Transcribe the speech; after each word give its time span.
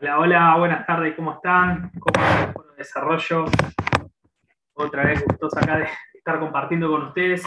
Hola, 0.00 0.20
hola, 0.20 0.56
buenas 0.56 0.86
tardes, 0.86 1.16
¿cómo 1.16 1.32
están? 1.32 1.90
¿Cómo 1.98 2.24
va 2.24 2.52
el 2.70 2.76
desarrollo? 2.76 3.46
Otra 4.74 5.04
vez 5.04 5.24
gustoso 5.24 5.58
acá 5.58 5.78
de 5.78 5.88
estar 6.14 6.38
compartiendo 6.38 6.88
con 6.88 7.08
ustedes 7.08 7.44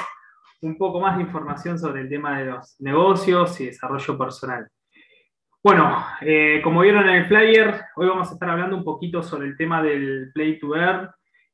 un 0.60 0.78
poco 0.78 1.00
más 1.00 1.16
de 1.16 1.24
información 1.24 1.80
sobre 1.80 2.02
el 2.02 2.10
tema 2.10 2.38
de 2.38 2.52
los 2.52 2.76
negocios 2.82 3.58
y 3.62 3.68
desarrollo 3.68 4.18
personal. 4.18 4.68
Bueno, 5.64 6.04
eh, 6.20 6.60
como 6.62 6.82
vieron 6.82 7.08
en 7.08 7.16
el 7.16 7.26
flyer, 7.28 7.86
hoy 7.96 8.08
vamos 8.08 8.30
a 8.30 8.34
estar 8.34 8.50
hablando 8.50 8.76
un 8.76 8.84
poquito 8.84 9.24
sobre 9.24 9.48
el 9.48 9.56
tema 9.56 9.82
del 9.82 10.32
Play 10.34 10.60
to 10.60 10.76
Earn, 10.76 11.10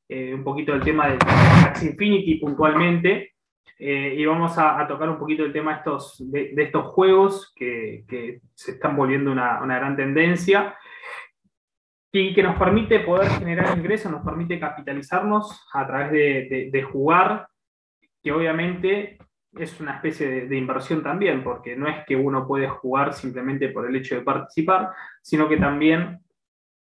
eh, 0.08 0.34
un 0.34 0.42
poquito 0.42 0.72
del 0.72 0.82
tema 0.82 1.10
de 1.10 1.18
Axie 1.64 1.90
Infinity 1.90 2.40
puntualmente, 2.40 3.34
eh, 3.78 4.16
y 4.18 4.26
vamos 4.26 4.58
a, 4.58 4.84
tocar 4.88 5.08
un 5.08 5.18
poquito 5.20 5.44
el 5.44 5.52
tema 5.52 5.80
de, 6.18 6.54
estos 6.56 6.86
juegos 6.86 7.52
que, 7.54 8.40
se 8.52 8.72
están 8.72 8.96
volviendo 8.96 9.30
una 9.30 9.78
gran 9.78 9.94
tendencia 9.94 10.74
y 12.12 12.34
que 12.34 12.42
nos 12.42 12.58
permite 12.58 13.00
poder 13.00 13.28
generar 13.30 13.76
ingresos, 13.76 14.10
nos 14.10 14.24
permite 14.24 14.58
capitalizarnos 14.58 15.68
a 15.72 15.86
través 15.86 16.10
de, 16.10 16.82
jugar, 16.82 17.48
que 18.22 18.32
obviamente 18.32 19.18
es 19.52 19.78
una 19.80 19.96
especie 19.96 20.46
de, 20.46 20.56
inversión 20.56 21.02
también, 21.02 21.42
porque 21.44 21.76
no 21.76 21.88
es 21.88 22.04
que 22.06 22.16
uno 22.16 22.46
puede 22.46 22.68
jugar 22.68 23.12
simplemente 23.12 23.68
por 23.68 23.86
el 23.86 23.96
hecho 23.96 24.14
de 24.14 24.22
participar, 24.22 24.90
sino 25.22 25.48
que 25.48 25.58
también 25.58 26.20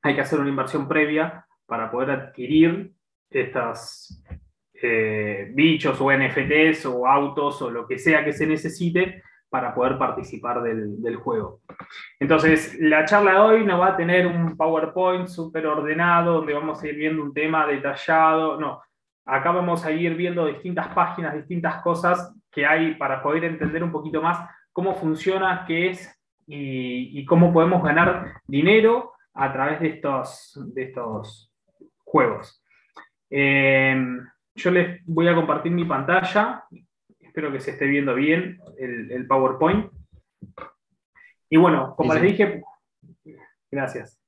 hay 0.03 0.15
que 0.15 0.23
hacer 0.23 0.41
una 0.41 0.49
inversión 0.49 0.89
previa 0.89 1.45
para 1.67 1.91
poder 1.91 2.11
adquirir 2.11 2.93
estos 3.29 4.25
eh, 4.83 5.51
bichos 5.53 6.01
o 6.01 6.11
NFTs 6.11 6.87
o 6.87 7.07
autos 7.07 7.61
o 7.61 7.71
lo 7.71 7.87
que 7.87 7.99
sea 7.99 8.25
que 8.25 8.33
se 8.33 8.47
necesite 8.47 9.23
para 9.51 9.75
poder 9.75 9.99
participar 9.99 10.63
del, 10.63 11.17
juego. 11.17 11.61
Entonces, 12.21 12.79
la 12.81 13.05
charla 13.05 13.33
de 13.33 13.39
hoy 13.39 13.65
no 13.65 13.81
va 13.81 13.89
a 13.89 13.97
tener 13.97 14.27
un 14.27 14.57
PowerPoint 14.57 15.27
súper 15.27 15.67
ordenado, 15.67 16.35
donde 16.35 16.55
vamos 16.55 16.81
a 16.83 16.87
ir 16.87 16.95
viendo 16.95 17.23
un 17.23 17.35
tema 17.35 17.67
detallado, 17.67 18.59
no. 18.59 18.81
Acá 19.27 19.51
vamos 19.51 19.85
a 19.85 19.91
ir 19.91 20.15
viendo 20.15 20.47
distintas 20.47 20.89
páginas, 20.95 21.35
distintas 21.35 21.83
cosas 21.83 22.33
que 22.51 22.65
hay 22.65 22.95
para 22.95 23.23
poder 23.23 23.45
entender 23.45 23.83
un 23.83 23.91
poquito 23.91 24.23
más 24.23 24.49
cómo 24.73 24.95
funciona, 24.95 25.65
qué 25.67 25.91
es 25.91 26.17
y, 26.47 27.25
cómo 27.27 27.53
podemos 27.53 27.83
ganar 27.83 28.41
dinero 28.47 29.13
a 29.35 29.53
través 29.53 29.81
de 29.81 29.89
estos, 29.89 30.59
de 30.75 30.85
estos 30.85 31.53
juegos. 32.05 32.65
Eh, 33.29 33.97
yo 34.55 34.71
les 34.71 35.05
voy 35.07 35.29
a 35.29 35.35
compartir 35.35 35.73
mi 35.73 35.85
pantalla 35.85 36.65
Espero 37.31 37.53
que 37.53 37.61
se 37.61 37.71
esté 37.71 37.87
viendo 37.87 38.17
bien 38.17 38.59
el, 38.77 39.25
PowerPoint. 39.29 39.89
Y 41.49 41.59
bueno, 41.59 41.95
como 41.97 42.13
les 42.13 42.25
dije, 42.25 42.61
gracias. 43.71 44.21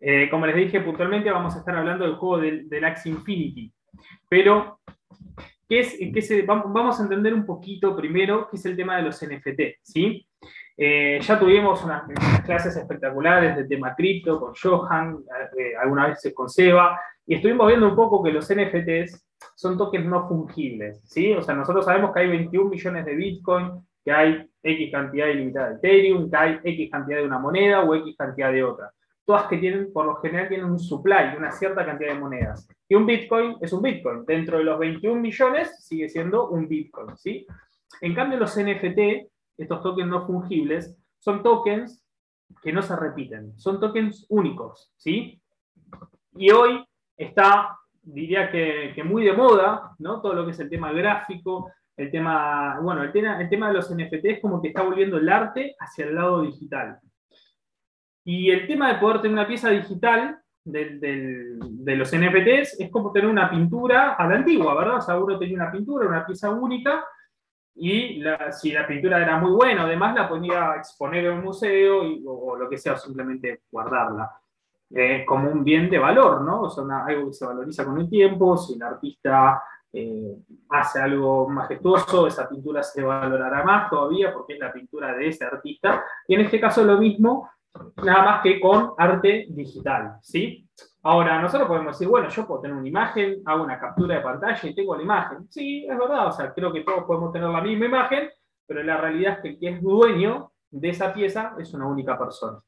Eh, 0.00 0.30
como 0.30 0.46
les 0.46 0.56
dije 0.56 0.80
puntualmente, 0.80 1.30
vamos 1.30 1.54
a 1.54 1.58
estar 1.58 1.76
hablando 1.76 2.06
del 2.06 2.14
juego 2.14 2.38
del, 2.38 2.66
del 2.66 2.84
Axie 2.86 3.12
Infinity. 3.12 3.70
Pero, 4.30 4.80
¿qué 5.68 5.80
es, 5.80 5.98
qué 5.98 6.46
vamos 6.46 6.98
a 6.98 7.02
entender 7.02 7.34
un 7.34 7.44
poquito 7.44 7.94
primero 7.94 8.48
qué 8.50 8.56
es 8.56 8.64
el 8.64 8.74
tema 8.74 8.96
de 8.96 9.02
los 9.02 9.22
NFT. 9.22 9.60
¿sí? 9.82 10.26
Eh, 10.78 11.18
ya 11.20 11.38
tuvimos 11.38 11.84
unas, 11.84 12.04
clases 12.42 12.74
espectaculares 12.74 13.54
de 13.54 13.64
tema 13.64 13.94
cripto 13.94 14.40
con 14.40 14.54
Johan, 14.54 15.18
eh, 15.58 15.76
algunas 15.78 16.08
veces 16.08 16.32
con 16.32 16.48
Seba, 16.48 16.98
y 17.26 17.34
estuvimos 17.34 17.66
viendo 17.66 17.86
un 17.86 17.96
poco 17.96 18.22
que 18.22 18.32
los 18.32 18.50
NFTs 18.50 19.25
son 19.54 19.76
tokens 19.76 20.06
no 20.06 20.28
fungibles, 20.28 21.00
¿sí? 21.04 21.32
O 21.32 21.42
sea, 21.42 21.54
nosotros 21.54 21.84
sabemos 21.84 22.12
que 22.12 22.20
hay 22.20 22.28
21 22.28 22.70
millones 22.70 23.04
de 23.04 23.14
Bitcoin, 23.14 23.70
que 24.04 24.12
hay 24.12 24.48
X 24.62 24.92
cantidad 24.92 25.28
ilimitada 25.28 25.70
de 25.70 25.74
Ethereum, 25.76 26.30
que 26.30 26.36
hay 26.36 26.58
X 26.62 26.90
cantidad 26.90 27.18
de 27.18 27.26
una 27.26 27.38
moneda 27.38 27.82
o 27.82 27.94
X 27.94 28.14
cantidad 28.16 28.52
de 28.52 28.64
otra. 28.64 28.92
Todas 29.24 29.48
que 29.48 29.58
tienen, 29.58 29.92
por 29.92 30.06
lo 30.06 30.16
general, 30.16 30.48
tienen 30.48 30.66
un 30.66 30.78
supply, 30.78 31.36
una 31.36 31.50
cierta 31.50 31.84
cantidad 31.84 32.14
de 32.14 32.20
monedas. 32.20 32.68
Y 32.88 32.94
un 32.94 33.06
Bitcoin 33.06 33.56
es 33.60 33.72
un 33.72 33.82
Bitcoin. 33.82 34.24
Dentro 34.24 34.58
de 34.58 34.64
los 34.64 34.78
21 34.78 35.20
millones 35.20 35.84
sigue 35.84 36.08
siendo 36.08 36.48
un 36.48 36.68
Bitcoin, 36.68 37.16
¿sí? 37.16 37.44
En 38.00 38.14
cambio, 38.14 38.38
los 38.38 38.56
NFT, 38.56 39.28
estos 39.56 39.82
tokens 39.82 40.08
no 40.08 40.26
fungibles, 40.26 40.96
son 41.18 41.42
tokens 41.42 42.04
que 42.62 42.72
no 42.72 42.82
se 42.82 42.94
repiten, 42.94 43.58
son 43.58 43.80
tokens 43.80 44.26
únicos, 44.28 44.92
¿sí? 44.96 45.40
Y 46.36 46.50
hoy 46.50 46.86
está 47.16 47.76
diría 48.06 48.50
que, 48.50 49.02
muy 49.04 49.24
de 49.24 49.32
moda, 49.32 49.94
¿no? 49.98 50.20
Todo 50.20 50.34
lo 50.34 50.44
que 50.44 50.52
es 50.52 50.60
el 50.60 50.70
tema 50.70 50.92
gráfico, 50.92 51.70
el 51.96 52.10
tema, 52.10 52.78
bueno, 52.80 53.02
el 53.02 53.12
tema, 53.12 53.40
el 53.40 53.48
tema 53.48 53.68
de 53.68 53.74
los 53.74 53.90
NFT 53.94 54.24
es 54.24 54.40
como 54.40 54.62
que 54.62 54.68
está 54.68 54.82
volviendo 54.82 55.18
el 55.18 55.28
arte 55.28 55.74
hacia 55.78 56.06
el 56.06 56.14
lado 56.14 56.42
digital. 56.42 56.98
Y 58.24 58.50
el 58.50 58.66
tema 58.66 58.92
de 58.92 58.98
poder 59.00 59.18
tener 59.18 59.32
una 59.32 59.46
pieza 59.46 59.70
digital 59.70 60.38
de 60.64 61.96
los 61.96 62.16
NFTs 62.16 62.80
es 62.80 62.90
como 62.90 63.12
tener 63.12 63.28
una 63.28 63.50
pintura 63.50 64.14
a 64.14 64.26
la 64.26 64.36
antigua, 64.36 64.74
¿verdad? 64.74 64.96
O 64.96 65.00
sea, 65.00 65.18
uno 65.18 65.38
tenía 65.38 65.56
una 65.56 65.70
pintura, 65.70 66.08
una 66.08 66.26
pieza 66.26 66.50
única, 66.50 67.04
y 67.74 68.22
si 68.52 68.72
la 68.72 68.86
pintura 68.86 69.20
era 69.20 69.38
muy 69.38 69.50
buena, 69.50 69.82
además 69.82 70.14
la 70.14 70.28
podía 70.28 70.76
exponer 70.76 71.26
en 71.26 71.34
un 71.34 71.44
museo 71.44 72.02
o, 72.24 72.56
lo 72.56 72.68
que 72.70 72.78
sea, 72.78 72.96
simplemente 72.96 73.62
guardarla 73.70 74.30
como 75.26 75.50
un 75.50 75.64
bien 75.64 75.90
de 75.90 75.98
valor, 75.98 76.42
¿no? 76.42 76.62
O 76.62 76.70
sea, 76.70 76.84
algo 77.04 77.28
que 77.28 77.32
se 77.34 77.46
valoriza 77.46 77.84
con 77.84 77.98
el 77.98 78.08
tiempo, 78.08 78.56
si 78.56 78.74
el 78.74 78.82
artista 78.82 79.62
eh, 79.92 80.36
hace 80.70 81.00
algo 81.00 81.48
majestuoso, 81.48 82.26
esa 82.26 82.48
pintura 82.48 82.82
se 82.82 83.02
valorará 83.02 83.64
más 83.64 83.88
todavía 83.88 84.32
porque 84.32 84.52
es 84.54 84.58
la 84.58 84.72
pintura 84.72 85.14
de 85.14 85.28
ese 85.28 85.44
artista. 85.44 86.04
Y 86.28 86.34
en 86.34 86.42
este 86.42 86.60
caso 86.60 86.84
lo 86.84 86.98
mismo, 86.98 87.50
nada 88.04 88.24
más 88.24 88.42
que 88.42 88.60
con 88.60 88.92
arte 88.98 89.46
digital, 89.48 90.18
¿sí? 90.20 90.68
Ahora, 91.02 91.40
nosotros 91.40 91.68
podemos 91.68 91.94
decir, 91.94 92.08
bueno, 92.08 92.28
yo 92.28 92.46
puedo 92.46 92.60
tener 92.60 92.76
una 92.76 92.88
imagen, 92.88 93.40
hago 93.46 93.62
una 93.62 93.78
captura 93.78 94.16
de 94.16 94.22
pantalla 94.22 94.68
y 94.68 94.74
tengo 94.74 94.96
la 94.96 95.02
imagen. 95.02 95.48
Sí, 95.48 95.86
es 95.88 95.96
verdad, 95.96 96.26
o 96.26 96.32
sea, 96.32 96.52
creo 96.52 96.72
que 96.72 96.80
todos 96.80 97.04
podemos 97.04 97.32
tener 97.32 97.48
la 97.48 97.60
misma 97.60 97.86
imagen, 97.86 98.28
pero 98.66 98.82
la 98.82 98.96
realidad 98.96 99.34
es 99.34 99.40
que 99.40 99.48
el 99.50 99.58
que 99.58 99.68
es 99.68 99.82
dueño 99.82 100.50
de 100.70 100.88
esa 100.88 101.14
pieza 101.14 101.54
es 101.58 101.72
una 101.72 101.86
única 101.86 102.18
persona. 102.18 102.58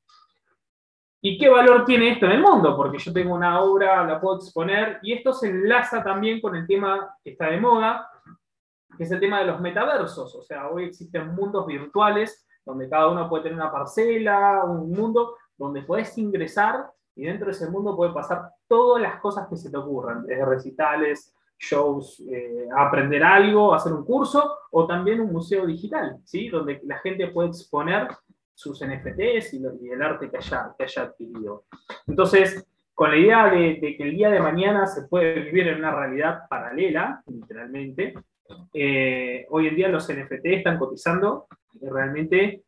¿Y 1.20 1.36
qué 1.36 1.48
valor 1.48 1.84
tiene 1.84 2.12
esto 2.12 2.26
en 2.26 2.32
el 2.32 2.42
mundo? 2.42 2.76
Porque 2.76 2.98
yo 2.98 3.12
tengo 3.12 3.34
una 3.34 3.60
obra, 3.60 4.04
la 4.04 4.20
puedo 4.20 4.36
exponer, 4.36 4.98
y 5.02 5.12
esto 5.12 5.32
se 5.32 5.48
enlaza 5.48 6.02
también 6.02 6.40
con 6.40 6.54
el 6.54 6.66
tema 6.66 7.16
que 7.24 7.30
está 7.30 7.46
de 7.50 7.60
moda, 7.60 8.08
que 8.96 9.04
es 9.04 9.10
el 9.10 9.20
tema 9.20 9.40
de 9.40 9.46
los 9.46 9.60
metaversos. 9.60 10.34
O 10.34 10.42
sea, 10.42 10.68
hoy 10.68 10.84
existen 10.84 11.34
mundos 11.34 11.66
virtuales 11.66 12.46
donde 12.64 12.88
cada 12.88 13.08
uno 13.08 13.28
puede 13.28 13.44
tener 13.44 13.58
una 13.58 13.72
parcela, 13.72 14.62
un 14.64 14.92
mundo 14.92 15.36
donde 15.56 15.82
puedes 15.82 16.16
ingresar 16.18 16.90
y 17.16 17.24
dentro 17.24 17.46
de 17.46 17.52
ese 17.52 17.68
mundo 17.68 17.96
puede 17.96 18.12
pasar 18.12 18.50
todas 18.68 19.02
las 19.02 19.20
cosas 19.20 19.48
que 19.48 19.56
se 19.56 19.70
te 19.70 19.76
ocurran, 19.76 20.24
desde 20.24 20.44
recitales, 20.44 21.34
shows, 21.58 22.20
eh, 22.30 22.68
aprender 22.76 23.24
algo, 23.24 23.74
hacer 23.74 23.92
un 23.92 24.04
curso 24.04 24.58
o 24.70 24.86
también 24.86 25.20
un 25.20 25.32
museo 25.32 25.66
digital, 25.66 26.18
¿sí? 26.24 26.48
donde 26.48 26.80
la 26.84 26.98
gente 26.98 27.26
puede 27.28 27.48
exponer 27.48 28.08
sus 28.58 28.84
NFTs 28.84 29.54
y, 29.54 29.88
el 29.88 30.02
arte 30.02 30.28
que 30.28 30.38
haya, 30.38 30.74
que 30.76 30.82
haya 30.82 31.02
adquirido. 31.02 31.66
Entonces, 32.08 32.66
con 32.92 33.12
la 33.12 33.16
idea 33.16 33.46
de, 33.50 33.78
que 33.78 34.02
el 34.02 34.16
día 34.16 34.30
de 34.30 34.40
mañana 34.40 34.84
se 34.88 35.02
puede 35.02 35.42
vivir 35.42 35.68
en 35.68 35.78
una 35.78 35.94
realidad 35.94 36.40
paralela, 36.50 37.22
literalmente, 37.28 38.14
eh, 38.74 39.46
hoy 39.50 39.68
en 39.68 39.76
día 39.76 39.88
los 39.88 40.12
NFT 40.12 40.44
están 40.46 40.76
cotizando 40.76 41.46
realmente 41.80 42.64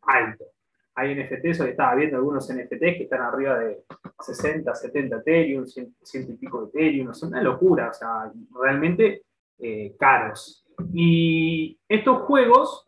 alto. 0.00 0.46
Hay 0.94 1.14
NFTs, 1.14 1.60
hoy 1.60 1.70
estaba 1.70 1.94
viendo 1.96 2.16
algunos 2.16 2.50
NFTs 2.50 2.96
que 2.96 3.02
están 3.02 3.20
arriba 3.20 3.58
de 3.58 3.82
60, 4.18 4.74
70 4.74 5.18
Ethereum, 5.18 5.66
100, 5.66 5.94
y 6.30 6.36
pico 6.38 6.62
de 6.62 6.68
Ethereum, 6.68 7.10
es 7.10 7.22
una 7.22 7.42
locura, 7.42 7.90
o 7.90 7.92
sea, 7.92 8.32
realmente 8.58 9.24
eh, 9.58 9.94
caros. 9.98 10.64
Y 10.94 11.78
estos 11.86 12.22
juegos 12.22 12.86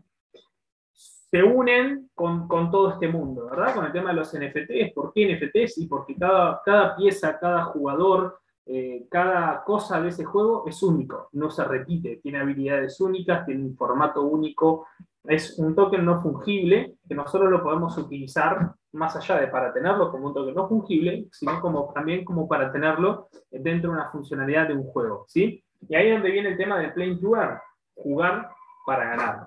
se 1.30 1.42
unen 1.42 2.10
con, 2.14 2.48
todo 2.48 2.92
este 2.92 3.08
mundo, 3.08 3.46
¿verdad? 3.50 3.75
Con 3.75 3.84
el 3.84 3.92
tema 3.92 4.10
de 4.10 4.16
los 4.16 4.32
NFTs. 4.32 4.92
¿Por 4.94 5.12
qué 5.12 5.34
NFTs? 5.34 5.78
Y 5.78 5.86
porque 5.86 6.16
cada, 6.16 6.60
cada 6.64 6.96
pieza, 6.96 7.38
cada 7.38 7.64
jugador, 7.64 8.38
eh, 8.64 9.06
cada 9.10 9.62
cosa 9.64 10.00
de 10.00 10.08
ese 10.08 10.25
juego 10.25 10.64
es 10.66 10.82
único, 10.82 11.28
no 11.32 11.50
se 11.50 11.64
repite, 11.64 12.20
tiene 12.22 12.38
habilidades 12.38 13.00
únicas, 13.00 13.46
tiene 13.46 13.64
un 13.64 13.76
formato 13.76 14.22
único, 14.22 14.86
es 15.25 15.58
un 15.58 15.75
token 15.75 16.04
no 16.04 16.20
fungible 16.22 16.94
que 17.06 17.14
nosotros 17.14 17.50
lo 17.50 17.62
podemos 17.62 17.96
utilizar 17.98 18.72
más 18.92 19.14
allá 19.16 19.40
de 19.40 19.48
para 19.48 19.72
tenerlo 19.72 20.10
como 20.10 20.28
un 20.28 20.34
token 20.34 20.54
no 20.54 20.69
fungible, 20.69 21.26
sino 21.31 21.60
como, 21.60 21.92
también 21.92 22.24
como 22.24 22.48
para 22.48 22.72
tenerlo 22.72 23.28
dentro 23.50 23.90
de 23.90 23.96
una 23.96 24.10
funcionalidad 24.10 24.69
de 24.69 24.74
un 24.74 24.84
juego, 24.84 25.24
¿sí? 25.28 25.62
Y 25.88 25.94
ahí 25.94 26.08
es 26.08 26.14
donde 26.14 26.31
viene 26.31 26.50
el 26.50 26.56
tema 26.56 26.78
del 26.78 26.92
play 26.92 27.19
to 27.20 27.36
earn, 27.36 27.58
jugar 27.94 28.50
para 28.86 29.04
ganar. 29.10 29.46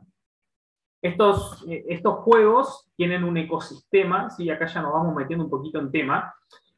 Estos, 1.01 1.65
eh, 1.67 1.85
estos 1.89 2.19
juegos 2.19 2.91
tienen 2.95 3.23
un 3.23 3.37
ecosistema, 3.37 4.29
¿sí? 4.29 4.49
acá 4.49 4.67
ya 4.67 4.81
nos 4.81 4.93
vamos 4.93 5.15
metiendo 5.15 5.45
un 5.45 5.49
poquito 5.49 5.79
en 5.79 5.91
tema, 5.91 6.33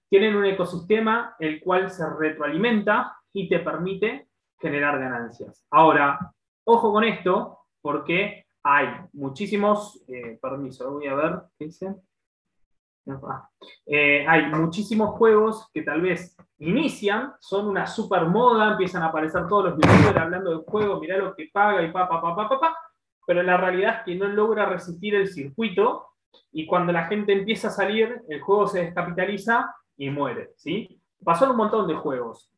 tienen 0.10 0.36
un 0.36 0.46
ecosistema 0.46 1.36
el 1.40 1.62
cual 1.62 1.90
se 1.90 2.10
retroalimenta 2.10 3.18
y 3.34 3.50
te 3.50 3.60
permite 3.60 4.30
generar 4.60 5.00
ganancias. 5.00 5.66
Ahora, 5.72 6.34
ojo 6.64 6.94
con 6.94 7.04
esto, 7.04 7.60
porque 7.82 8.46
hay 8.64 8.88
muchísimos, 9.14 10.02
eh, 10.08 10.40
permiso, 10.42 10.90
voy 10.94 11.08
a 11.08 11.16
ver, 11.16 11.42
¿qué 11.58 11.66
dice? 11.66 11.96
Eh, 13.86 14.26
hay 14.26 14.46
muchísimos 14.46 15.10
juegos 15.18 15.70
que 15.74 15.82
tal 15.82 16.02
vez 16.02 16.38
inician, 16.60 17.34
son 17.40 17.68
una 17.68 17.86
super 17.86 18.26
moda, 18.28 18.72
empiezan 18.72 19.04
a 19.04 19.08
aparecer 19.08 19.48
todos 19.48 19.66
los 19.66 19.74
youtubers 19.74 20.16
hablando 20.16 20.52
del 20.52 20.60
juego, 20.62 21.00
mirá 21.02 21.18
lo 21.18 21.36
que 21.36 21.50
paga 21.52 21.82
y 21.82 21.92
pa, 21.92 22.08
pa, 22.08 22.22
pa, 22.22 22.36
pa, 22.36 22.50
pa, 22.50 22.60
pa, 22.60 22.78
pero 23.26 23.44
la 23.44 23.58
realidad 23.58 23.98
es 24.00 24.04
que 24.06 24.16
no 24.16 24.28
logra 24.28 24.66
resistir 24.66 25.16
el 25.16 25.28
circuito 25.28 26.08
y 26.52 26.66
cuando 26.66 26.92
la 26.92 27.06
gente 27.06 27.34
empieza 27.34 27.68
a 27.68 27.72
salir, 27.72 28.22
el 28.28 28.42
juego 28.42 28.68
se 28.68 28.86
descapitaliza 28.86 29.74
y 29.98 30.10
muere, 30.10 30.52
¿sí? 30.56 31.02
Pasó 31.24 31.50
un 31.50 31.58
montón 31.58 31.88
de 31.88 31.96
juegos. 31.96 32.52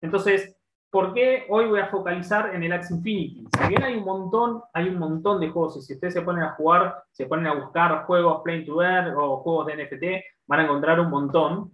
Entonces, 0.00 0.56
¿Por 0.96 1.12
qué 1.12 1.44
hoy 1.50 1.66
voy 1.66 1.80
a 1.80 1.88
focalizar 1.88 2.54
en 2.54 2.62
el 2.62 2.72
Axie 2.72 2.96
Infinity? 2.96 3.46
Si 3.58 3.68
bien 3.68 3.82
hay 3.82 3.96
un 3.96 4.04
montón, 4.04 4.62
hay 4.72 4.88
un 4.88 4.98
montón 4.98 5.40
de 5.40 5.50
juegos, 5.50 5.76
y 5.76 5.82
si 5.82 5.92
ustedes 5.92 6.14
se 6.14 6.22
ponen 6.22 6.44
a 6.44 6.52
jugar, 6.52 7.04
se 7.10 7.26
ponen 7.26 7.48
a 7.48 7.54
buscar 7.54 8.06
juegos 8.06 8.40
Play 8.42 8.64
to 8.64 8.82
Earn 8.82 9.14
o 9.14 9.38
juegos 9.42 9.66
de 9.66 9.84
NFT, 9.84 10.24
van 10.46 10.60
a 10.60 10.62
encontrar 10.62 10.98
un 11.00 11.10
montón. 11.10 11.72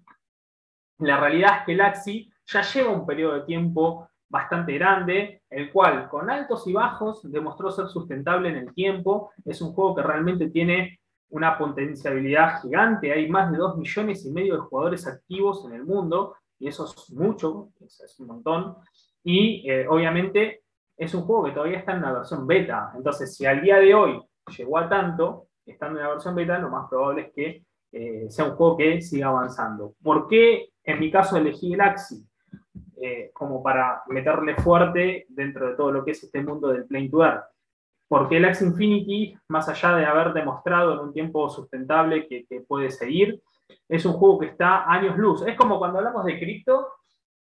La 0.99 1.21
realidad 1.21 1.59
es 1.59 1.67
que 1.67 1.73
el 1.75 1.83
Axie 1.83 2.33
ya 2.47 2.63
lleva 2.63 2.91
un 2.91 3.07
periodo 3.07 3.35
de 3.35 3.41
tiempo 3.43 4.09
bastante 4.33 4.73
grande, 4.73 5.43
el 5.51 5.71
cual 5.71 6.09
con 6.09 6.31
altos 6.31 6.67
y 6.67 6.73
bajos 6.73 7.31
demostró 7.31 7.71
ser 7.71 7.87
sustentable 7.89 8.49
en 8.49 8.57
el 8.57 8.73
tiempo. 8.73 9.31
Es 9.45 9.61
un 9.61 9.75
juego 9.75 9.95
que 9.95 10.03
realmente 10.03 10.49
tiene 10.49 10.99
una 11.29 11.59
potencialidad 11.59 12.63
gigante. 12.63 13.13
Hay 13.13 13.29
más 13.29 13.53
de 13.53 13.59
2 13.59 13.77
millones 13.77 14.25
y 14.25 14.33
medio 14.33 14.55
de 14.55 14.61
jugadores 14.63 15.07
activos 15.07 15.67
en 15.67 15.75
el 15.75 15.85
mundo, 15.85 16.35
y 16.59 16.69
eso 16.69 16.87
es 16.87 17.11
mucho, 17.13 17.73
es 17.79 18.17
un 18.21 18.29
montón. 18.29 18.77
Y 19.23 19.71
eh, 19.71 19.87
obviamente 19.87 20.63
es 20.97 21.13
un 21.15 21.25
juego 21.25 21.45
que 21.45 21.51
todavía 21.51 21.81
está 21.81 21.93
en 21.93 22.01
la 22.01 22.13
versión 22.13 22.47
beta. 22.47 22.91
Entonces, 22.97 23.37
si 23.37 23.45
al 23.45 23.61
día 23.61 23.77
de 23.77 23.95
hoy 23.95 24.19
llegó 24.57 24.79
a 24.79 24.89
tanto, 24.89 25.49
estando 25.67 25.99
en 25.99 26.07
la 26.07 26.13
versión 26.13 26.35
beta, 26.35 26.59
lo 26.59 26.71
más 26.71 26.89
probable 26.89 27.27
es 27.27 27.33
que 27.35 27.65
eh, 27.93 28.31
sea 28.31 28.47
un 28.47 28.57
juego 28.57 28.79
que 28.79 29.03
siga 29.03 29.29
avanzando. 29.29 29.95
¿Por 30.03 30.27
qué 30.27 30.71
en 30.85 31.01
mi 31.01 31.11
caso 31.11 31.37
elegí 31.37 31.75
el 31.75 31.83
Axi? 31.83 32.27
Eh, 33.05 33.33
como 33.33 33.61
para 33.65 34.05
meterle 34.07 34.55
fuerte 34.55 35.27
dentro 35.29 35.69
de 35.69 35.75
todo 35.75 35.91
lo 35.91 36.05
que 36.05 36.13
es 36.13 36.23
este 36.23 36.41
mundo 36.41 36.69
del 36.69 36.85
Plane 36.85 37.09
to 37.09 37.25
Earth. 37.25 37.45
Porque 38.07 38.37
el 38.37 38.45
Axie 38.45 38.69
Infinity, 38.69 39.37
más 39.49 39.69
allá 39.69 39.97
de 39.97 40.07
haber 40.07 40.33
demostrado 40.33 40.93
en 40.93 40.99
un 41.01 41.13
tiempo 41.13 41.51
sustentable 41.51 42.29
que, 42.29 42.47
que 42.47 42.61
puede 42.61 42.93
seguir, 42.93 43.43
es 43.89 44.07
un 44.07 44.13
juego 44.13 44.39
que 44.39 44.47
está 44.47 44.89
años 44.89 45.19
luz. 45.19 45.45
Es 45.45 45.57
como 45.57 45.81
cuando 45.81 45.99
hablamos 45.99 46.25
de 46.25 46.39
cripto 46.39 46.93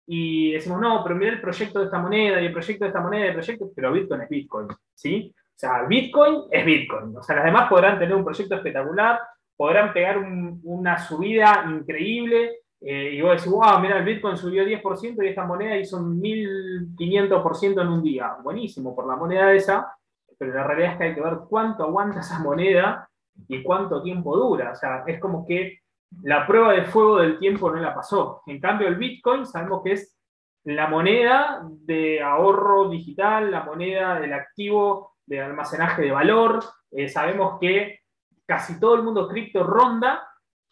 y 0.09 0.55
decimos, 0.55 0.81
no, 0.81 1.05
pero 1.05 1.15
mira 1.15 1.31
el 1.31 1.41
proyecto 1.41 1.79
de 1.79 1.85
esta 1.85 2.01
moneda 2.01 2.43
y 2.43 2.47
el 2.47 2.53
proyecto 2.53 2.85
de 2.85 2.89
esta 2.89 3.01
moneda 3.01 3.27
y 3.27 3.29
el 3.29 3.35
proyecto, 3.35 3.71
pero 3.77 3.93
Bitcoin 3.93 4.23
es 4.23 4.29
Bitcoin, 4.29 4.69
¿sí? 4.93 5.33
O 5.39 5.55
sea, 5.55 5.85
Bitcoin 5.85 6.43
es 6.51 6.67
Bitcoin. 6.67 7.17
O 7.17 7.23
sea, 7.23 7.37
las 7.37 7.45
demás 7.45 7.69
podrán 7.69 7.97
tener 7.97 8.17
un 8.17 8.25
proyecto 8.25 8.57
espectacular, 8.57 9.21
podrán 9.57 9.93
pegar 9.93 10.19
una 10.19 10.99
subida 10.99 11.65
increíble 11.71 12.64
eh, 12.87 13.15
y 13.15 13.23
vos 13.23 13.37
decís, 13.37 13.51
wow, 13.51 13.81
mira, 13.81 13.97
el 13.97 14.05
Bitcoin 14.05 14.37
subió 14.37 14.63
10% 14.63 15.25
y 15.25 15.29
esta 15.29 15.47
moneda 15.47 15.79
hizo 15.79 15.97
un 15.97 16.21
1500% 16.21 17.81
en 17.81 17.89
un 17.89 18.03
día. 18.03 18.37
Buenísimo 18.43 18.95
por 18.95 19.07
la 19.07 19.17
moneda 19.17 19.55
esa, 19.55 19.97
pero 20.39 20.53
la 20.53 20.65
realidad 20.65 20.93
es 20.93 20.99
que 20.99 21.05
hay 21.05 21.15
que 21.15 21.23
ver 21.23 21.39
cuánto 21.49 21.85
aguanta 21.85 22.21
esa 22.21 22.41
moneda 22.41 23.09
y 23.49 23.63
cuánto 23.63 24.03
tiempo 24.03 24.37
dura. 24.37 24.73
O 24.73 24.75
sea, 24.75 25.03
es 25.07 25.19
como 25.19 25.47
que 25.47 25.79
la 26.23 26.47
prueba 26.47 26.75
de 26.75 26.85
fuego 26.85 27.21
del 27.21 27.39
tiempo 27.39 27.71
no 27.71 27.81
la 27.81 27.95
pasó. 27.95 28.43
En 28.47 28.61
cambio, 28.61 28.87
el 28.89 28.97
Bitcoin 28.97 29.47
sabemos 29.47 29.83
que 29.83 29.93
es 29.93 30.19
la 30.65 30.87
moneda 30.87 31.63
de 31.67 32.23
ahorro 32.23 32.91
digital, 32.91 33.51
la 33.51 33.65
moneda 33.65 34.21
del 34.21 34.35
activo 34.35 35.15
de 35.25 35.41
almacenaje 35.41 36.03
de 36.03 36.11
valor. 36.11 36.63
Eh, 36.91 37.09
sabemos 37.09 37.59
que 37.59 38.01
casi 38.45 38.79
todo 38.79 38.97
el 38.97 39.05
mundo 39.05 39.27
cripto 39.27 39.65
ronda 39.65 40.23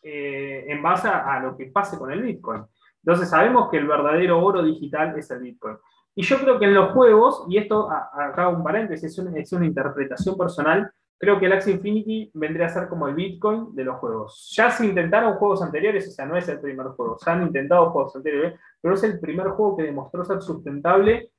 eh, 0.02 0.64
en 0.68 0.82
base 0.82 1.08
a, 1.08 1.40
lo 1.40 1.56
que 1.56 1.66
pase 1.66 1.98
con 1.98 2.10
el 2.10 2.22
Bitcoin. 2.22 2.62
Entonces 3.04 3.30
sabemos 3.30 3.70
que 3.70 3.78
el 3.78 3.86
verdadero 3.86 4.42
oro 4.44 4.62
digital 4.62 5.18
es 5.18 5.30
el 5.30 5.40
Bitcoin. 5.40 5.76
Y 6.14 6.22
yo 6.22 6.38
creo 6.38 6.58
que 6.58 6.66
en 6.66 6.74
los 6.74 6.92
juegos, 6.92 7.46
y 7.48 7.56
esto 7.56 7.88
acá 7.90 8.48
un 8.48 8.62
paréntesis, 8.62 9.18
es 9.34 9.52
una 9.52 9.66
interpretación 9.66 10.36
personal, 10.36 10.92
Creo 11.22 11.38
que 11.38 11.46
el 11.46 11.52
Axie 11.52 11.74
Infinity 11.74 12.32
vendría 12.34 12.66
a 12.66 12.68
ser 12.68 12.88
como 12.88 13.06
el 13.06 13.14
Bitcoin 13.14 13.76
de 13.76 13.84
los 13.84 14.00
juegos. 14.00 14.52
Ya 14.56 14.72
se 14.72 14.84
intentaron 14.84 15.34
juegos 15.34 15.62
anteriores, 15.62 16.08
o 16.08 16.10
sea, 16.10 16.26
no 16.26 16.36
es 16.36 16.48
el 16.48 16.58
primer 16.58 16.84
juego, 16.88 17.16
se 17.16 17.30
han 17.30 17.44
intentado 17.44 17.92
juegos 17.92 18.16
anteriores, 18.16 18.58
pero 18.80 18.94
es 18.96 19.04
el 19.04 19.20
primer 19.20 19.46
juego 19.50 19.76
que 19.76 19.84
demostró 19.84 20.24
ser 20.24 20.42
sustentable 20.42 21.30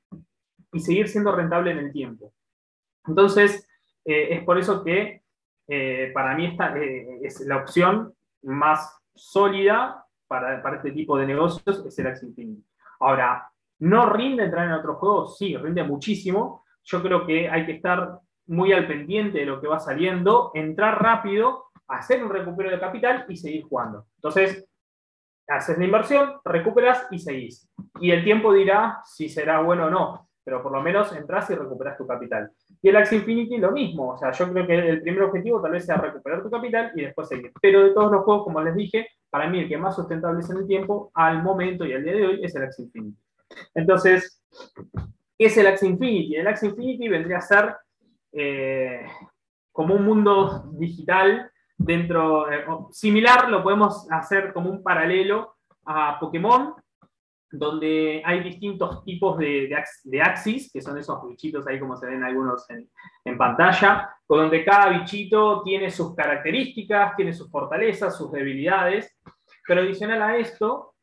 y 0.72 0.80
seguir 0.80 1.06
siendo 1.06 1.36
rentable 1.36 1.72
en 1.72 1.78
el 1.80 1.92
tiempo. 1.92 2.32
Entonces, 3.06 3.68
eh, 4.06 4.28
es 4.30 4.44
por 4.44 4.56
eso 4.56 4.82
que 4.82 5.20
eh, 5.68 6.10
para 6.14 6.34
mí 6.34 6.46
esta 6.46 6.74
es 7.20 7.40
la 7.40 7.58
opción 7.58 8.14
más 8.44 8.98
sólida 9.14 10.04
para, 10.26 10.62
para, 10.62 10.76
este 10.76 10.92
tipo 10.92 11.16
de 11.16 11.26
negocios, 11.26 11.84
es 11.86 11.98
el 11.98 12.06
Axie 12.06 12.28
Infinity. 12.28 12.64
Ahora, 13.00 13.48
¿no 13.80 14.06
rinde 14.10 14.44
entrar 14.44 14.66
en 14.66 14.72
otros 14.72 14.98
juegos? 14.98 15.36
Sí, 15.38 15.56
rinde 15.56 15.82
muchísimo. 15.82 16.64
Yo 16.82 17.02
creo 17.02 17.26
que 17.26 17.48
hay 17.48 17.66
que 17.66 17.72
estar 17.72 18.18
muy 18.46 18.72
al 18.72 18.86
pendiente 18.86 19.38
de 19.38 19.46
lo 19.46 19.60
que 19.60 19.68
va 19.68 19.78
saliendo, 19.78 20.50
entrar 20.54 21.02
rápido, 21.02 21.66
hacer 21.88 22.22
un 22.22 22.30
recupero 22.30 22.70
de 22.70 22.80
capital 22.80 23.24
y 23.28 23.36
seguir 23.36 23.64
jugando. 23.64 24.06
Entonces, 24.16 24.68
haces 25.48 25.78
la 25.78 25.84
inversión, 25.84 26.34
recuperas 26.44 27.06
y 27.10 27.18
seguís. 27.18 27.70
Y 28.00 28.10
el 28.10 28.24
tiempo 28.24 28.52
dirá 28.52 29.00
si 29.04 29.28
será 29.28 29.60
bueno 29.60 29.86
o 29.86 29.90
no, 29.90 30.28
pero 30.42 30.62
por 30.62 30.72
lo 30.72 30.82
menos 30.82 31.14
entras 31.14 31.48
y 31.50 31.54
recuperas 31.54 31.96
tu 31.96 32.06
capital. 32.06 32.50
Y 32.84 32.90
el 32.90 32.96
Axie 32.96 33.16
Infinity 33.16 33.56
lo 33.56 33.72
mismo, 33.72 34.10
o 34.10 34.18
sea, 34.18 34.30
yo 34.30 34.52
creo 34.52 34.66
que 34.66 34.74
el 34.74 35.00
primer 35.00 35.22
objetivo 35.22 35.58
tal 35.58 35.72
vez 35.72 35.86
sea 35.86 35.96
recuperar 35.96 36.42
tu 36.42 36.50
capital 36.50 36.92
y 36.94 37.00
después 37.00 37.28
seguir. 37.28 37.50
Pero 37.62 37.82
de 37.82 37.94
todos 37.94 38.12
los 38.12 38.24
juegos, 38.24 38.44
como 38.44 38.60
les 38.62 38.74
dije, 38.74 39.08
para 39.30 39.48
mí 39.48 39.60
el 39.60 39.68
que 39.70 39.78
más 39.78 39.96
sustentable 39.96 40.40
es 40.40 40.50
en 40.50 40.58
el 40.58 40.66
tiempo, 40.66 41.10
al 41.14 41.42
momento 41.42 41.86
y 41.86 41.94
al 41.94 42.04
día 42.04 42.12
de 42.12 42.26
hoy, 42.26 42.44
es 42.44 42.54
el 42.54 42.64
Axie 42.64 42.84
Infinity. 42.84 43.18
Entonces, 43.74 44.44
¿qué 45.38 45.46
es 45.46 45.56
el 45.56 45.66
Axie 45.66 45.88
Infinity? 45.88 46.36
El 46.36 46.46
Axie 46.46 46.68
Infinity 46.68 47.08
vendría 47.08 47.38
a 47.38 47.40
ser 47.40 47.74
eh, 48.32 49.06
como 49.72 49.94
un 49.94 50.04
mundo 50.04 50.70
digital 50.74 51.50
dentro, 51.78 52.52
eh, 52.52 52.66
similar, 52.90 53.48
lo 53.48 53.62
podemos 53.62 54.06
hacer 54.10 54.52
como 54.52 54.68
un 54.68 54.82
paralelo 54.82 55.54
a 55.86 56.18
Pokémon, 56.20 56.74
donde 57.58 58.22
hay 58.24 58.42
distintos 58.42 59.04
tipos 59.04 59.38
de, 59.38 59.68
de, 60.04 60.22
axis, 60.22 60.70
que 60.72 60.80
son 60.80 60.98
esos 60.98 61.26
bichitos 61.28 61.66
ahí 61.66 61.78
como 61.78 61.96
se 61.96 62.06
ven 62.06 62.24
algunos 62.24 62.68
en, 62.70 62.90
en, 63.24 63.38
pantalla, 63.38 64.10
donde 64.28 64.64
cada 64.64 64.90
bichito 64.90 65.62
tiene 65.62 65.90
sus 65.90 66.14
características, 66.14 67.14
tiene 67.16 67.32
sus 67.32 67.50
fortalezas, 67.50 68.16
sus 68.16 68.32
debilidades, 68.32 69.16
pero 69.66 69.82
adicional 69.82 70.22
a 70.22 70.36
esto, 70.36 70.94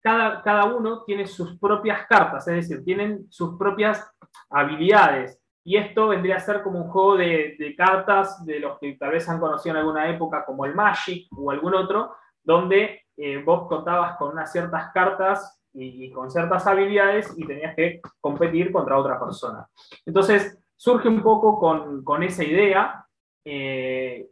cada, 0.00 0.42
cada 0.42 0.64
uno 0.66 1.04
tiene 1.04 1.26
sus 1.26 1.58
propias 1.58 2.06
cartas, 2.06 2.46
es 2.48 2.68
decir, 2.68 2.84
tienen 2.84 3.26
sus 3.30 3.58
propias 3.58 4.08
habilidades, 4.50 5.40
y 5.64 5.76
esto 5.76 6.08
vendría 6.08 6.36
a 6.36 6.40
ser 6.40 6.62
como 6.62 6.80
un 6.82 6.90
juego 6.90 7.16
de, 7.16 7.74
cartas 7.76 8.44
de 8.46 8.58
los 8.58 8.78
que 8.78 8.94
tal 8.94 9.10
vez 9.10 9.28
han 9.28 9.38
conocido 9.38 9.74
en 9.74 9.80
alguna 9.80 10.08
época, 10.08 10.44
como 10.46 10.64
el 10.64 10.74
Magic 10.74 11.28
o 11.36 11.50
algún 11.50 11.74
otro, 11.74 12.14
donde 12.42 13.02
eh, 13.18 13.42
vos 13.44 13.68
contabas 13.68 14.16
con 14.16 14.30
unas 14.30 14.50
ciertas 14.50 14.90
cartas 14.94 15.57
y, 15.78 16.10
con 16.10 16.30
ciertas 16.30 16.66
habilidades 16.66 17.32
y 17.36 17.46
tenías 17.46 17.74
que 17.74 18.00
competir 18.20 18.72
contra 18.72 18.98
otra 18.98 19.18
persona. 19.18 19.66
Entonces, 20.04 20.58
surge 20.76 21.08
un 21.08 21.22
poco 21.22 21.58
con, 21.58 22.22
esa 22.22 22.44
idea. 22.44 23.06
Eh, 23.44 24.28